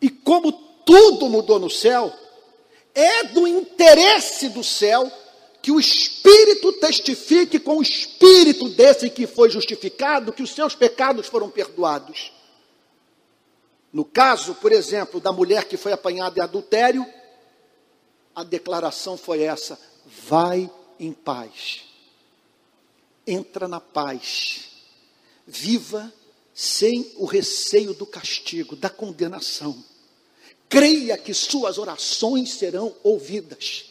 E 0.00 0.08
como 0.08 0.50
tudo 0.52 1.28
mudou 1.28 1.58
no 1.58 1.68
céu, 1.68 2.12
é 2.94 3.24
do 3.24 3.46
interesse 3.46 4.48
do 4.48 4.64
céu 4.64 5.10
que 5.60 5.70
o 5.70 5.78
Espírito 5.78 6.72
testifique 6.72 7.58
com 7.60 7.76
o 7.76 7.82
Espírito 7.82 8.68
desse 8.70 9.08
que 9.08 9.26
foi 9.26 9.48
justificado 9.48 10.32
que 10.32 10.42
os 10.42 10.50
seus 10.50 10.74
pecados 10.74 11.28
foram 11.28 11.48
perdoados. 11.48 12.32
No 13.92 14.04
caso, 14.04 14.54
por 14.56 14.72
exemplo, 14.72 15.20
da 15.20 15.30
mulher 15.30 15.66
que 15.66 15.76
foi 15.76 15.92
apanhada 15.92 16.40
em 16.40 16.42
adultério, 16.42 17.06
a 18.34 18.42
declaração 18.42 19.16
foi 19.16 19.42
essa: 19.42 19.78
vai 20.26 20.70
em 20.98 21.12
paz, 21.12 21.82
entra 23.26 23.68
na 23.68 23.80
paz, 23.80 24.68
viva 25.46 26.12
sem 26.54 27.12
o 27.16 27.24
receio 27.24 27.94
do 27.94 28.06
castigo, 28.06 28.76
da 28.76 28.90
condenação. 28.90 29.82
Creia 30.68 31.18
que 31.18 31.34
suas 31.34 31.78
orações 31.78 32.54
serão 32.54 32.94
ouvidas. 33.02 33.84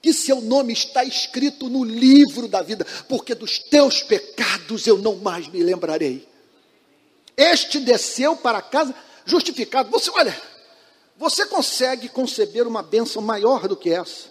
Que 0.00 0.12
seu 0.12 0.40
nome 0.40 0.72
está 0.72 1.04
escrito 1.04 1.68
no 1.68 1.84
livro 1.84 2.46
da 2.46 2.62
vida, 2.62 2.84
porque 3.08 3.34
dos 3.34 3.58
teus 3.58 4.02
pecados 4.02 4.86
eu 4.86 4.98
não 4.98 5.16
mais 5.16 5.48
me 5.48 5.62
lembrarei. 5.62 6.26
Este 7.36 7.80
desceu 7.80 8.36
para 8.36 8.62
casa 8.62 8.94
justificado. 9.24 9.90
Você, 9.90 10.10
olha, 10.10 10.40
você 11.18 11.44
consegue 11.44 12.08
conceber 12.08 12.64
uma 12.64 12.80
bênção 12.80 13.20
maior 13.20 13.66
do 13.66 13.76
que 13.76 13.90
essa? 13.90 14.30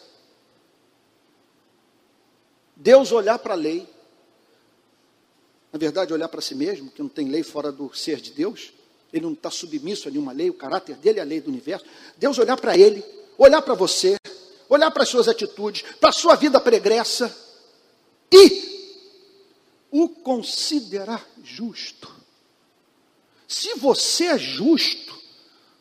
Deus 2.74 3.12
olhar 3.12 3.38
para 3.40 3.54
a 3.54 3.58
lei, 3.58 3.86
na 5.74 5.78
verdade, 5.78 6.14
olhar 6.14 6.30
para 6.30 6.40
si 6.40 6.56
mesmo, 6.56 6.90
que 6.90 7.02
não 7.02 7.10
tem 7.10 7.28
lei 7.28 7.44
fora 7.44 7.74
do 7.74 7.94
ser 7.94 8.22
de 8.22 8.32
Deus, 8.32 8.72
ele 9.12 9.26
não 9.26 9.34
está 9.34 9.52
submisso 9.52 10.08
a 10.08 10.12
nenhuma 10.12 10.32
lei, 10.32 10.50
o 10.50 10.54
caráter 10.54 10.96
dele 10.96 11.20
é 11.20 11.22
a 11.22 11.26
lei 11.26 11.42
do 11.42 11.50
universo. 11.50 11.86
Deus 12.16 12.38
olhar 12.38 12.56
para 12.56 12.78
ele, 12.78 13.04
olhar 13.38 13.62
para 13.62 13.74
você, 13.74 14.16
olhar 14.70 14.90
para 14.90 15.04
as 15.04 15.10
suas 15.10 15.28
atitudes, 15.28 15.82
para 16.00 16.10
a 16.10 16.14
sua 16.14 16.36
vida 16.36 16.60
pregressa 16.62 17.36
e 18.32 19.02
o 19.92 20.08
considerar 20.08 21.28
justo. 21.44 22.16
Se 23.46 23.74
você 23.76 24.26
é 24.26 24.38
justo, 24.38 25.18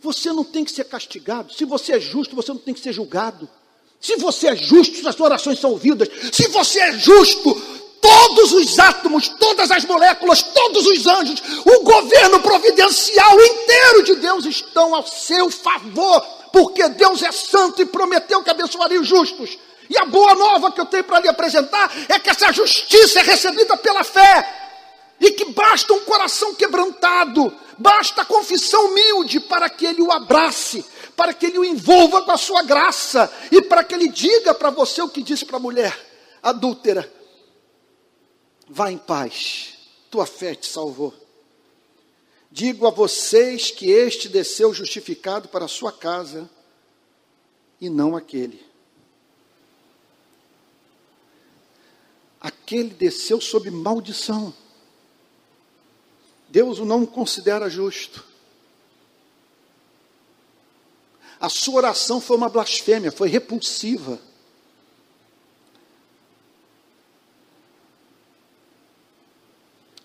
você 0.07 0.33
não 0.33 0.45
tem 0.45 0.65
que 0.65 0.71
ser 0.71 0.85
castigado. 0.85 1.53
Se 1.53 1.65
você 1.65 1.95
é 1.95 2.01
justo, 2.01 2.37
você 2.37 2.53
não 2.53 2.61
tem 2.61 2.73
que 2.73 2.79
ser 2.79 2.93
julgado. 2.93 3.49
Se 4.01 4.15
você 4.17 4.49
é 4.49 4.57
justo, 4.57 4.97
suas 4.97 5.19
orações 5.19 5.59
são 5.59 5.73
ouvidas. 5.73 6.09
Se 6.31 6.47
você 6.49 6.79
é 6.79 6.93
justo, 6.93 7.53
todos 8.01 8.53
os 8.53 8.79
átomos, 8.79 9.29
todas 9.31 9.69
as 9.73 9.85
moléculas, 9.85 10.45
todos 10.45 10.87
os 10.87 11.07
anjos, 11.09 11.43
o 11.65 11.83
governo 11.83 12.41
providencial 12.41 13.41
inteiro 13.41 14.03
de 14.05 14.15
Deus 14.17 14.47
estão 14.47 14.95
ao 14.95 15.05
seu 15.05 15.51
favor, 15.51 16.21
porque 16.53 16.89
Deus 16.91 17.21
é 17.23 17.33
santo 17.33 17.83
e 17.83 17.87
prometeu 17.87 18.45
que 18.45 18.51
abençoaria 18.51 19.01
os 19.01 19.09
justos. 19.09 19.59
E 19.91 19.99
a 19.99 20.05
boa 20.05 20.37
nova 20.37 20.71
que 20.71 20.81
eu 20.81 20.87
tenho 20.87 21.03
para 21.03 21.19
lhe 21.19 21.29
apresentar 21.29 21.93
é 22.09 22.17
que 22.21 22.31
essa 22.31 22.53
justiça 22.53 23.19
é 23.19 23.23
recebida 23.25 23.77
pela 23.77 24.05
fé 24.05 24.67
e 25.19 25.33
que 25.33 25.47
basta 25.47 25.93
um 25.93 26.01
coração 26.01 26.55
quebrantado, 26.55 27.53
basta 27.79 28.23
a 28.23 28.25
confissão 28.25 28.87
humilde 28.87 29.41
para 29.41 29.69
que 29.69 29.87
ele 29.87 30.03
o 30.03 30.13
abrace, 30.13 30.85
para 31.17 31.33
que 31.33 31.47
ele 31.47 31.59
o 31.59 31.65
envolva 31.65 32.23
com 32.23 32.33
a 32.33 32.37
sua 32.37 32.63
graça 32.63 33.33
e 33.51 33.63
para 33.63 33.85
que 33.85 33.95
ele 33.95 34.09
diga 34.09 34.55
para 34.55 34.71
você 34.71 35.03
o 35.03 35.09
que 35.09 35.23
disse 35.23 35.45
para 35.45 35.57
a 35.57 35.61
mulher 35.61 36.07
adúltera: 36.43 37.13
vá 38.69 38.91
em 38.91 38.99
paz, 38.99 39.75
tua 40.11 40.27
fé 40.27 40.55
te 40.55 40.67
salvou. 40.67 41.15
Digo 42.51 42.87
a 42.87 42.91
vocês 42.91 43.71
que 43.71 43.91
este 43.91 44.29
desceu 44.29 44.73
justificado 44.73 45.49
para 45.49 45.67
a 45.67 45.69
sua 45.69 45.93
casa 45.93 46.49
e 47.81 47.91
não 47.91 48.17
aquele. 48.17 48.65
Aquele 52.41 52.91
desceu 52.91 53.41
sob 53.41 53.71
maldição 53.71 54.55
Deus 56.49 56.79
o 56.79 56.85
não 56.85 57.05
considera 57.05 57.69
justo. 57.69 58.25
A 61.39 61.49
sua 61.49 61.77
oração 61.77 62.21
foi 62.21 62.37
uma 62.37 62.49
blasfêmia, 62.49 63.13
foi 63.13 63.29
repulsiva. 63.29 64.19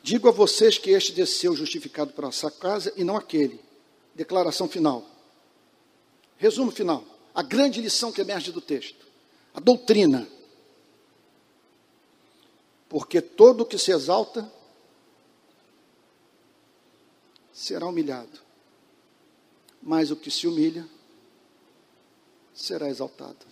Digo 0.03 0.27
a 0.27 0.31
vocês 0.31 0.77
que 0.77 0.89
este 0.89 1.11
desceu 1.13 1.55
justificado 1.55 2.11
para 2.11 2.27
essa 2.27 2.49
casa 2.49 2.91
e 2.97 3.03
não 3.03 3.15
aquele. 3.15 3.59
Declaração 4.13 4.67
final. 4.67 5.05
Resumo 6.37 6.71
final. 6.71 7.05
A 7.33 7.41
grande 7.41 7.79
lição 7.79 8.11
que 8.11 8.19
emerge 8.19 8.51
do 8.51 8.59
texto. 8.59 9.05
A 9.53 9.59
doutrina. 9.59 10.27
Porque 12.89 13.21
todo 13.21 13.61
o 13.61 13.65
que 13.65 13.77
se 13.77 13.91
exalta 13.91 14.51
será 17.53 17.87
humilhado, 17.87 18.39
mas 19.81 20.11
o 20.11 20.15
que 20.15 20.31
se 20.31 20.47
humilha 20.47 20.87
será 22.53 22.89
exaltado. 22.89 23.51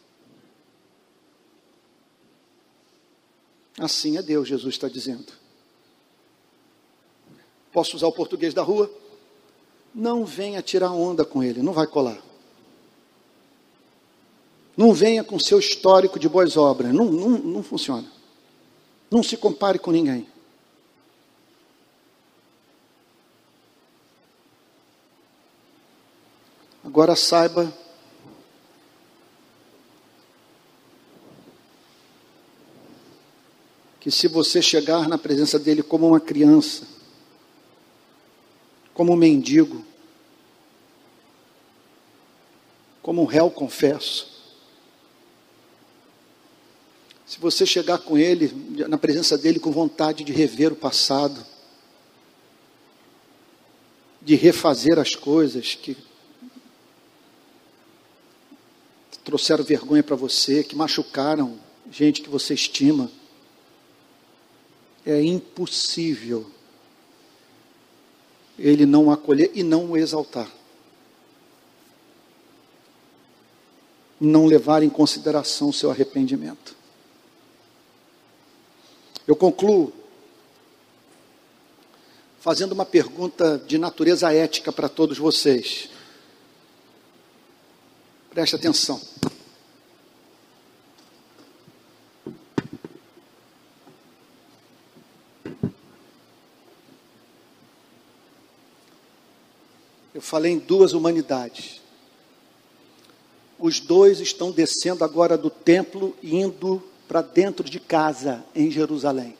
Assim 3.79 4.17
é 4.17 4.21
Deus, 4.21 4.47
Jesus 4.47 4.75
está 4.75 4.89
dizendo. 4.89 5.31
Posso 7.71 7.95
usar 7.95 8.07
o 8.07 8.11
português 8.11 8.53
da 8.53 8.61
rua? 8.61 8.91
Não 9.93 10.25
venha 10.25 10.61
tirar 10.61 10.91
onda 10.91 11.23
com 11.23 11.41
ele, 11.41 11.61
não 11.61 11.73
vai 11.73 11.87
colar. 11.87 12.21
Não 14.75 14.93
venha 14.93 15.23
com 15.23 15.39
seu 15.39 15.59
histórico 15.59 16.19
de 16.19 16.29
boas 16.29 16.55
obras, 16.55 16.93
não, 16.93 17.05
não, 17.05 17.29
não 17.29 17.63
funciona. 17.63 18.09
Não 19.09 19.23
se 19.23 19.35
compare 19.35 19.79
com 19.79 19.91
ninguém. 19.91 20.27
Agora 26.89 27.15
saiba 27.15 27.71
que 33.99 34.09
se 34.09 34.27
você 34.27 34.59
chegar 34.59 35.07
na 35.07 35.15
presença 35.15 35.59
dele 35.59 35.83
como 35.83 36.07
uma 36.07 36.19
criança, 36.19 36.87
como 38.91 39.13
um 39.13 39.15
mendigo, 39.15 39.85
como 43.03 43.21
um 43.21 43.25
réu 43.25 43.51
confesso. 43.51 44.27
Se 47.23 47.39
você 47.39 47.67
chegar 47.67 47.99
com 47.99 48.17
ele, 48.17 48.51
na 48.87 48.97
presença 48.97 49.37
dele, 49.37 49.59
com 49.59 49.71
vontade 49.71 50.23
de 50.23 50.33
rever 50.33 50.73
o 50.73 50.75
passado, 50.75 51.45
de 54.19 54.33
refazer 54.33 54.97
as 54.97 55.13
coisas 55.13 55.75
que 55.75 56.08
trouxeram 59.29 59.63
vergonha 59.63 60.01
para 60.01 60.15
você, 60.15 60.63
que 60.63 60.75
machucaram 60.75 61.59
gente 61.91 62.23
que 62.23 62.29
você 62.29 62.55
estima, 62.55 63.11
é 65.05 65.21
impossível 65.21 66.49
ele 68.57 68.87
não 68.87 69.11
acolher 69.11 69.51
e 69.53 69.61
não 69.61 69.91
o 69.91 69.97
exaltar. 69.97 70.51
Não 74.19 74.47
levar 74.47 74.81
em 74.81 74.89
consideração 74.89 75.69
o 75.69 75.73
seu 75.73 75.91
arrependimento. 75.91 76.75
Eu 79.27 79.35
concluo 79.35 79.93
fazendo 82.39 82.71
uma 82.71 82.85
pergunta 82.85 83.59
de 83.59 83.77
natureza 83.77 84.33
ética 84.33 84.71
para 84.71 84.89
todos 84.89 85.19
vocês. 85.19 85.87
Preste 88.31 88.55
atenção. 88.55 89.01
Eu 100.13 100.21
falei 100.21 100.51
em 100.51 100.59
duas 100.59 100.93
humanidades. 100.93 101.81
Os 103.57 103.79
dois 103.79 104.19
estão 104.19 104.51
descendo 104.51 105.03
agora 105.03 105.37
do 105.37 105.49
templo 105.49 106.15
e 106.21 106.35
indo 106.35 106.83
para 107.07 107.21
dentro 107.21 107.67
de 107.69 107.79
casa 107.79 108.45
em 108.53 108.69
Jerusalém. 108.69 109.35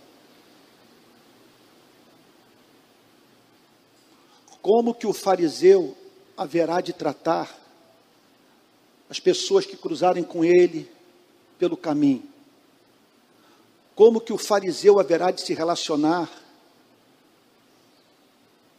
Como 4.61 4.93
que 4.93 5.05
o 5.05 5.13
fariseu 5.13 5.97
haverá 6.35 6.81
de 6.81 6.93
tratar 6.93 7.58
as 9.09 9.19
pessoas 9.19 9.65
que 9.65 9.75
cruzarem 9.75 10.23
com 10.23 10.45
ele 10.45 10.89
pelo 11.57 11.75
caminho? 11.75 12.23
Como 13.95 14.21
que 14.21 14.31
o 14.31 14.37
fariseu 14.37 14.99
haverá 14.99 15.31
de 15.31 15.41
se 15.41 15.53
relacionar 15.53 16.29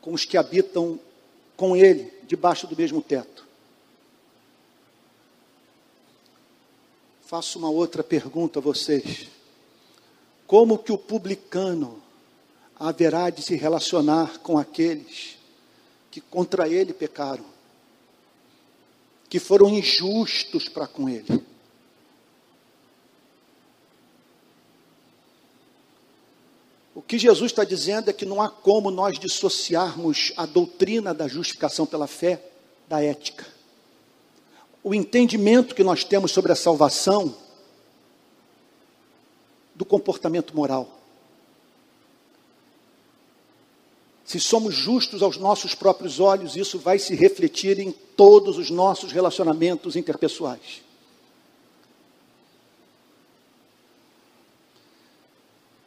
com 0.01 0.15
os 0.15 0.25
que 0.25 0.39
habitam 0.39 0.99
com 1.57 1.77
ele 1.77 2.11
debaixo 2.27 2.67
do 2.67 2.77
mesmo 2.77 3.03
teto? 3.03 3.47
Faço 7.27 7.59
uma 7.59 7.69
outra 7.69 8.03
pergunta 8.03 8.59
a 8.59 8.63
vocês. 8.63 9.29
Como 10.47 10.79
que 10.79 10.91
o 10.91 10.99
publicano 10.99 12.03
haverá 12.81 13.29
de 13.29 13.43
se 13.43 13.55
relacionar 13.57 14.39
com 14.39 14.57
aqueles 14.57 15.37
que 16.11 16.21
contra 16.21 16.67
ele 16.67 16.95
pecaram, 16.95 17.45
que 19.31 19.39
foram 19.39 19.71
injustos 19.71 20.69
para 20.69 20.87
com 20.87 21.09
ele? 21.09 21.43
O 26.95 27.01
que 27.01 27.19
Jesus 27.19 27.51
está 27.51 27.65
dizendo 27.65 28.11
é 28.11 28.13
que 28.13 28.27
não 28.27 28.43
há 28.43 28.51
como 28.51 28.91
nós 28.91 29.19
dissociarmos 29.19 30.35
a 30.37 30.45
doutrina 30.45 31.15
da 31.15 31.27
justificação 31.27 31.87
pela 31.87 32.07
fé 32.07 32.45
da 32.87 33.03
ética 33.03 33.47
o 34.83 34.95
entendimento 34.95 35.75
que 35.75 35.85
nós 35.85 36.05
temos 36.05 36.33
sobre 36.33 36.53
a 36.53 36.57
salvação 36.57 37.37
do 39.75 39.85
comportamento 39.85 40.57
moral. 40.57 41.00
Se 44.31 44.39
somos 44.39 44.77
justos 44.77 45.25
aos 45.25 45.37
nossos 45.37 45.75
próprios 45.75 46.21
olhos, 46.21 46.55
isso 46.55 46.79
vai 46.79 47.01
se 47.01 47.17
refletir 47.17 47.81
em 47.81 47.91
todos 47.91 48.59
os 48.59 48.71
nossos 48.71 49.11
relacionamentos 49.11 49.97
interpessoais. 49.97 50.83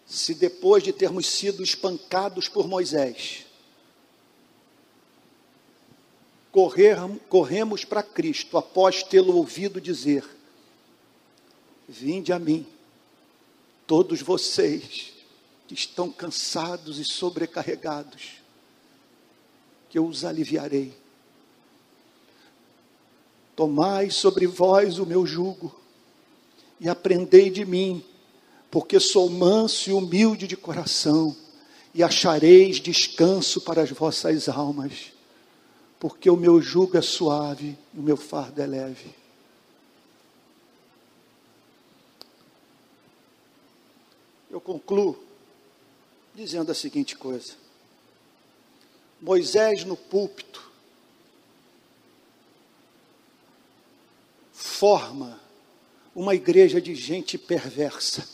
Se 0.05 0.35
depois 0.35 0.83
de 0.83 0.91
termos 0.91 1.25
sido 1.25 1.63
espancados 1.63 2.49
por 2.49 2.67
Moisés, 2.67 3.45
correr, 6.51 6.97
corremos 7.29 7.85
para 7.85 8.03
Cristo 8.03 8.57
após 8.57 9.03
tê-lo 9.03 9.37
ouvido 9.37 9.79
dizer: 9.79 10.25
Vinde 11.87 12.33
a 12.33 12.39
mim, 12.39 12.67
todos 13.87 14.21
vocês 14.21 15.13
que 15.67 15.73
estão 15.73 16.11
cansados 16.11 16.99
e 16.99 17.03
sobrecarregados, 17.03 18.41
que 19.89 19.97
eu 19.97 20.05
os 20.05 20.25
aliviarei. 20.25 20.93
Tomai 23.55 24.09
sobre 24.09 24.47
vós 24.47 24.99
o 24.99 25.05
meu 25.05 25.25
jugo 25.25 25.73
e 26.79 26.89
aprendei 26.89 27.49
de 27.49 27.65
mim, 27.65 28.03
porque 28.69 28.99
sou 28.99 29.29
manso 29.29 29.89
e 29.89 29.93
humilde 29.93 30.47
de 30.47 30.57
coração, 30.57 31.35
e 31.93 32.01
achareis 32.01 32.79
descanso 32.79 33.61
para 33.61 33.83
as 33.83 33.91
vossas 33.91 34.49
almas 34.49 35.13
porque 36.03 36.29
o 36.29 36.35
meu 36.35 36.61
jugo 36.61 36.97
é 36.97 37.01
suave 37.01 37.77
e 37.93 37.97
o 37.97 38.03
meu 38.03 38.17
fardo 38.17 38.61
é 38.61 38.67
leve. 38.67 39.15
Eu 44.51 44.59
concluo 44.59 45.17
dizendo 46.33 46.71
a 46.71 46.75
seguinte 46.75 47.15
coisa: 47.15 47.53
Moisés 49.21 49.83
no 49.83 49.95
púlpito 49.95 50.71
forma 54.51 55.39
uma 56.15 56.35
igreja 56.35 56.81
de 56.81 56.93
gente 56.95 57.37
perversa 57.37 58.27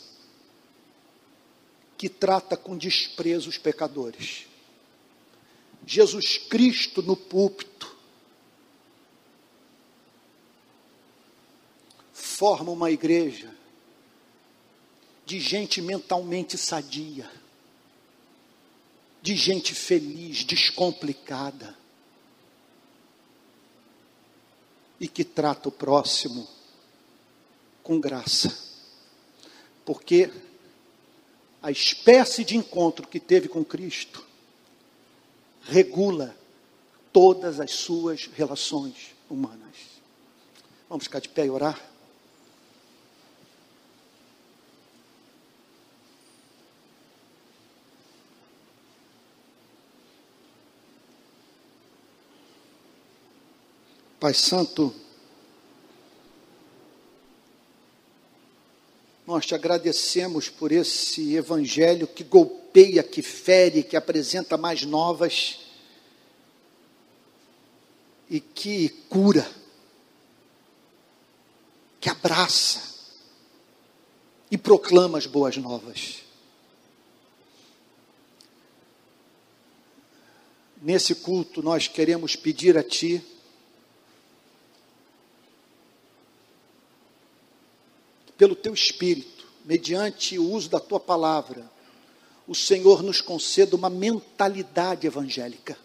que 1.96 2.08
trata 2.08 2.56
com 2.56 2.76
desprezo 2.76 3.48
os 3.48 3.58
pecadores. 3.58 4.46
Jesus 5.86 6.38
Cristo 6.38 7.02
no 7.02 7.16
púlpito, 7.16 7.96
forma 12.12 12.70
uma 12.70 12.90
igreja 12.90 13.54
de 15.26 15.38
gente 15.38 15.82
mentalmente 15.82 16.56
sadia, 16.56 17.30
de 19.22 19.36
gente 19.36 19.74
feliz, 19.74 20.44
descomplicada, 20.44 21.76
e 24.98 25.08
que 25.08 25.24
trata 25.24 25.68
o 25.68 25.72
próximo 25.72 26.46
com 27.82 27.98
graça, 27.98 28.56
porque 29.84 30.30
a 31.62 31.70
espécie 31.70 32.44
de 32.44 32.56
encontro 32.56 33.08
que 33.08 33.18
teve 33.18 33.48
com 33.48 33.64
Cristo 33.64 34.26
regula 35.62 36.36
todas 37.12 37.60
as 37.60 37.72
suas 37.72 38.26
relações 38.26 39.14
humanas. 39.28 39.76
Vamos 40.88 41.04
ficar 41.04 41.20
de 41.20 41.28
pé 41.28 41.46
e 41.46 41.50
orar? 41.50 41.89
Pai 54.20 54.34
Santo, 54.34 54.94
nós 59.26 59.46
te 59.46 59.54
agradecemos 59.54 60.50
por 60.50 60.72
esse 60.72 61.36
evangelho 61.36 62.06
que 62.06 62.22
golpeia, 62.22 63.02
que 63.02 63.22
fere, 63.22 63.82
que 63.82 63.96
apresenta 63.96 64.58
mais 64.58 64.82
novas 64.82 65.60
e 68.28 68.40
que 68.40 68.90
cura, 69.08 69.50
que 71.98 72.10
abraça 72.10 72.94
e 74.50 74.58
proclama 74.58 75.16
as 75.16 75.24
boas 75.24 75.56
novas. 75.56 76.16
Nesse 80.82 81.14
culto, 81.14 81.62
nós 81.62 81.88
queremos 81.88 82.36
pedir 82.36 82.76
a 82.76 82.82
Ti 82.82 83.39
pelo 88.40 88.56
Teu 88.56 88.72
Espírito, 88.72 89.46
mediante 89.64 90.38
o 90.38 90.50
uso 90.50 90.68
da 90.68 90.80
Tua 90.80 90.98
palavra, 90.98 91.70
o 92.48 92.54
Senhor 92.54 93.02
nos 93.02 93.20
conceda 93.20 93.76
uma 93.76 93.90
mentalidade 93.90 95.06
evangélica 95.06 95.76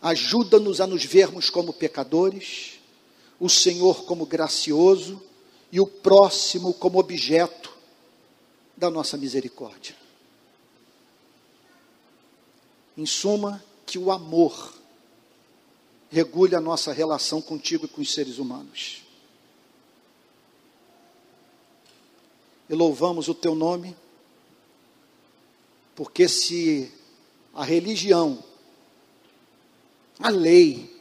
Ajuda-nos 0.00 0.80
a 0.80 0.86
nos 0.86 1.04
vermos 1.04 1.50
como 1.50 1.74
pecadores, 1.74 2.80
o 3.38 3.50
Senhor 3.50 4.04
como 4.04 4.24
gracioso 4.24 5.22
e 5.70 5.78
o 5.78 5.86
próximo 5.86 6.72
como 6.72 6.98
objeto 6.98 7.70
da 8.74 8.90
nossa 8.90 9.18
misericórdia. 9.18 9.94
Em 12.96 13.04
suma, 13.04 13.62
que 13.84 13.98
o 13.98 14.10
amor 14.10 14.72
regule 16.10 16.56
a 16.56 16.60
nossa 16.60 16.92
relação 16.92 17.40
contigo 17.40 17.86
e 17.86 17.88
com 17.88 18.00
os 18.00 18.12
seres 18.12 18.38
humanos. 18.38 19.02
E 22.68 22.74
louvamos 22.74 23.28
o 23.28 23.34
teu 23.34 23.54
nome, 23.54 23.96
porque 25.94 26.28
se 26.28 26.92
a 27.54 27.64
religião, 27.64 28.42
a 30.18 30.30
lei, 30.30 30.98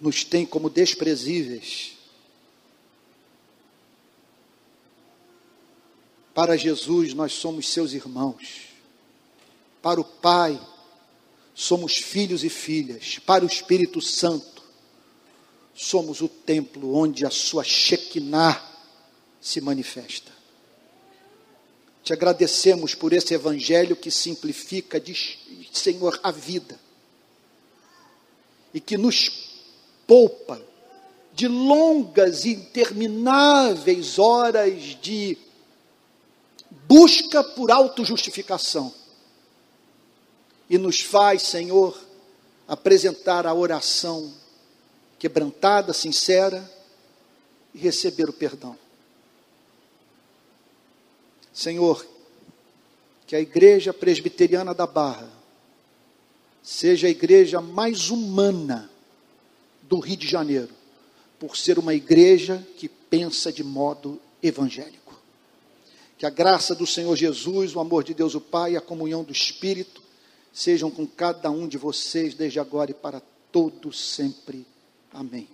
nos 0.00 0.24
tem 0.24 0.46
como 0.46 0.70
desprezíveis, 0.70 1.96
para 6.34 6.56
Jesus 6.56 7.14
nós 7.14 7.32
somos 7.32 7.68
seus 7.68 7.92
irmãos, 7.92 8.68
para 9.82 10.00
o 10.00 10.04
Pai, 10.04 10.60
somos 11.58 11.96
filhos 11.96 12.44
e 12.44 12.48
filhas, 12.48 13.18
para 13.18 13.44
o 13.44 13.48
Espírito 13.48 14.00
Santo, 14.00 14.62
somos 15.74 16.20
o 16.20 16.28
templo 16.28 16.94
onde 16.94 17.26
a 17.26 17.30
sua 17.30 17.64
Shekinah 17.64 18.64
se 19.40 19.60
manifesta. 19.60 20.30
Te 22.04 22.12
agradecemos 22.12 22.94
por 22.94 23.12
esse 23.12 23.34
evangelho 23.34 23.96
que 23.96 24.08
simplifica, 24.08 25.00
diz, 25.00 25.36
Senhor, 25.72 26.20
a 26.22 26.30
vida. 26.30 26.78
E 28.72 28.80
que 28.80 28.96
nos 28.96 29.28
poupa 30.06 30.62
de 31.34 31.48
longas 31.48 32.44
e 32.44 32.50
intermináveis 32.50 34.16
horas 34.16 34.96
de 35.02 35.36
busca 36.86 37.42
por 37.42 37.72
autojustificação 37.72 38.94
e 40.68 40.76
nos 40.76 41.00
faz, 41.00 41.42
Senhor, 41.42 41.98
apresentar 42.66 43.46
a 43.46 43.54
oração 43.54 44.32
quebrantada, 45.18 45.92
sincera 45.92 46.68
e 47.74 47.78
receber 47.78 48.28
o 48.28 48.32
perdão. 48.32 48.76
Senhor, 51.52 52.06
que 53.26 53.34
a 53.34 53.40
igreja 53.40 53.92
presbiteriana 53.92 54.74
da 54.74 54.86
Barra 54.86 55.30
seja 56.62 57.06
a 57.06 57.10
igreja 57.10 57.60
mais 57.60 58.10
humana 58.10 58.90
do 59.82 59.98
Rio 59.98 60.16
de 60.16 60.28
Janeiro, 60.28 60.70
por 61.38 61.56
ser 61.56 61.78
uma 61.78 61.94
igreja 61.94 62.66
que 62.76 62.88
pensa 62.88 63.50
de 63.50 63.64
modo 63.64 64.20
evangélico. 64.42 65.18
Que 66.18 66.26
a 66.26 66.30
graça 66.30 66.74
do 66.74 66.86
Senhor 66.86 67.16
Jesus, 67.16 67.74
o 67.74 67.80
amor 67.80 68.04
de 68.04 68.12
Deus 68.12 68.34
o 68.34 68.40
Pai 68.40 68.76
a 68.76 68.80
comunhão 68.80 69.24
do 69.24 69.32
Espírito 69.32 70.07
sejam 70.58 70.90
com 70.90 71.06
cada 71.06 71.48
um 71.52 71.68
de 71.68 71.78
vocês, 71.78 72.34
desde 72.34 72.58
agora 72.58 72.90
e 72.90 72.94
para 72.94 73.22
todos 73.52 73.96
sempre. 73.96 74.66
Amém. 75.12 75.46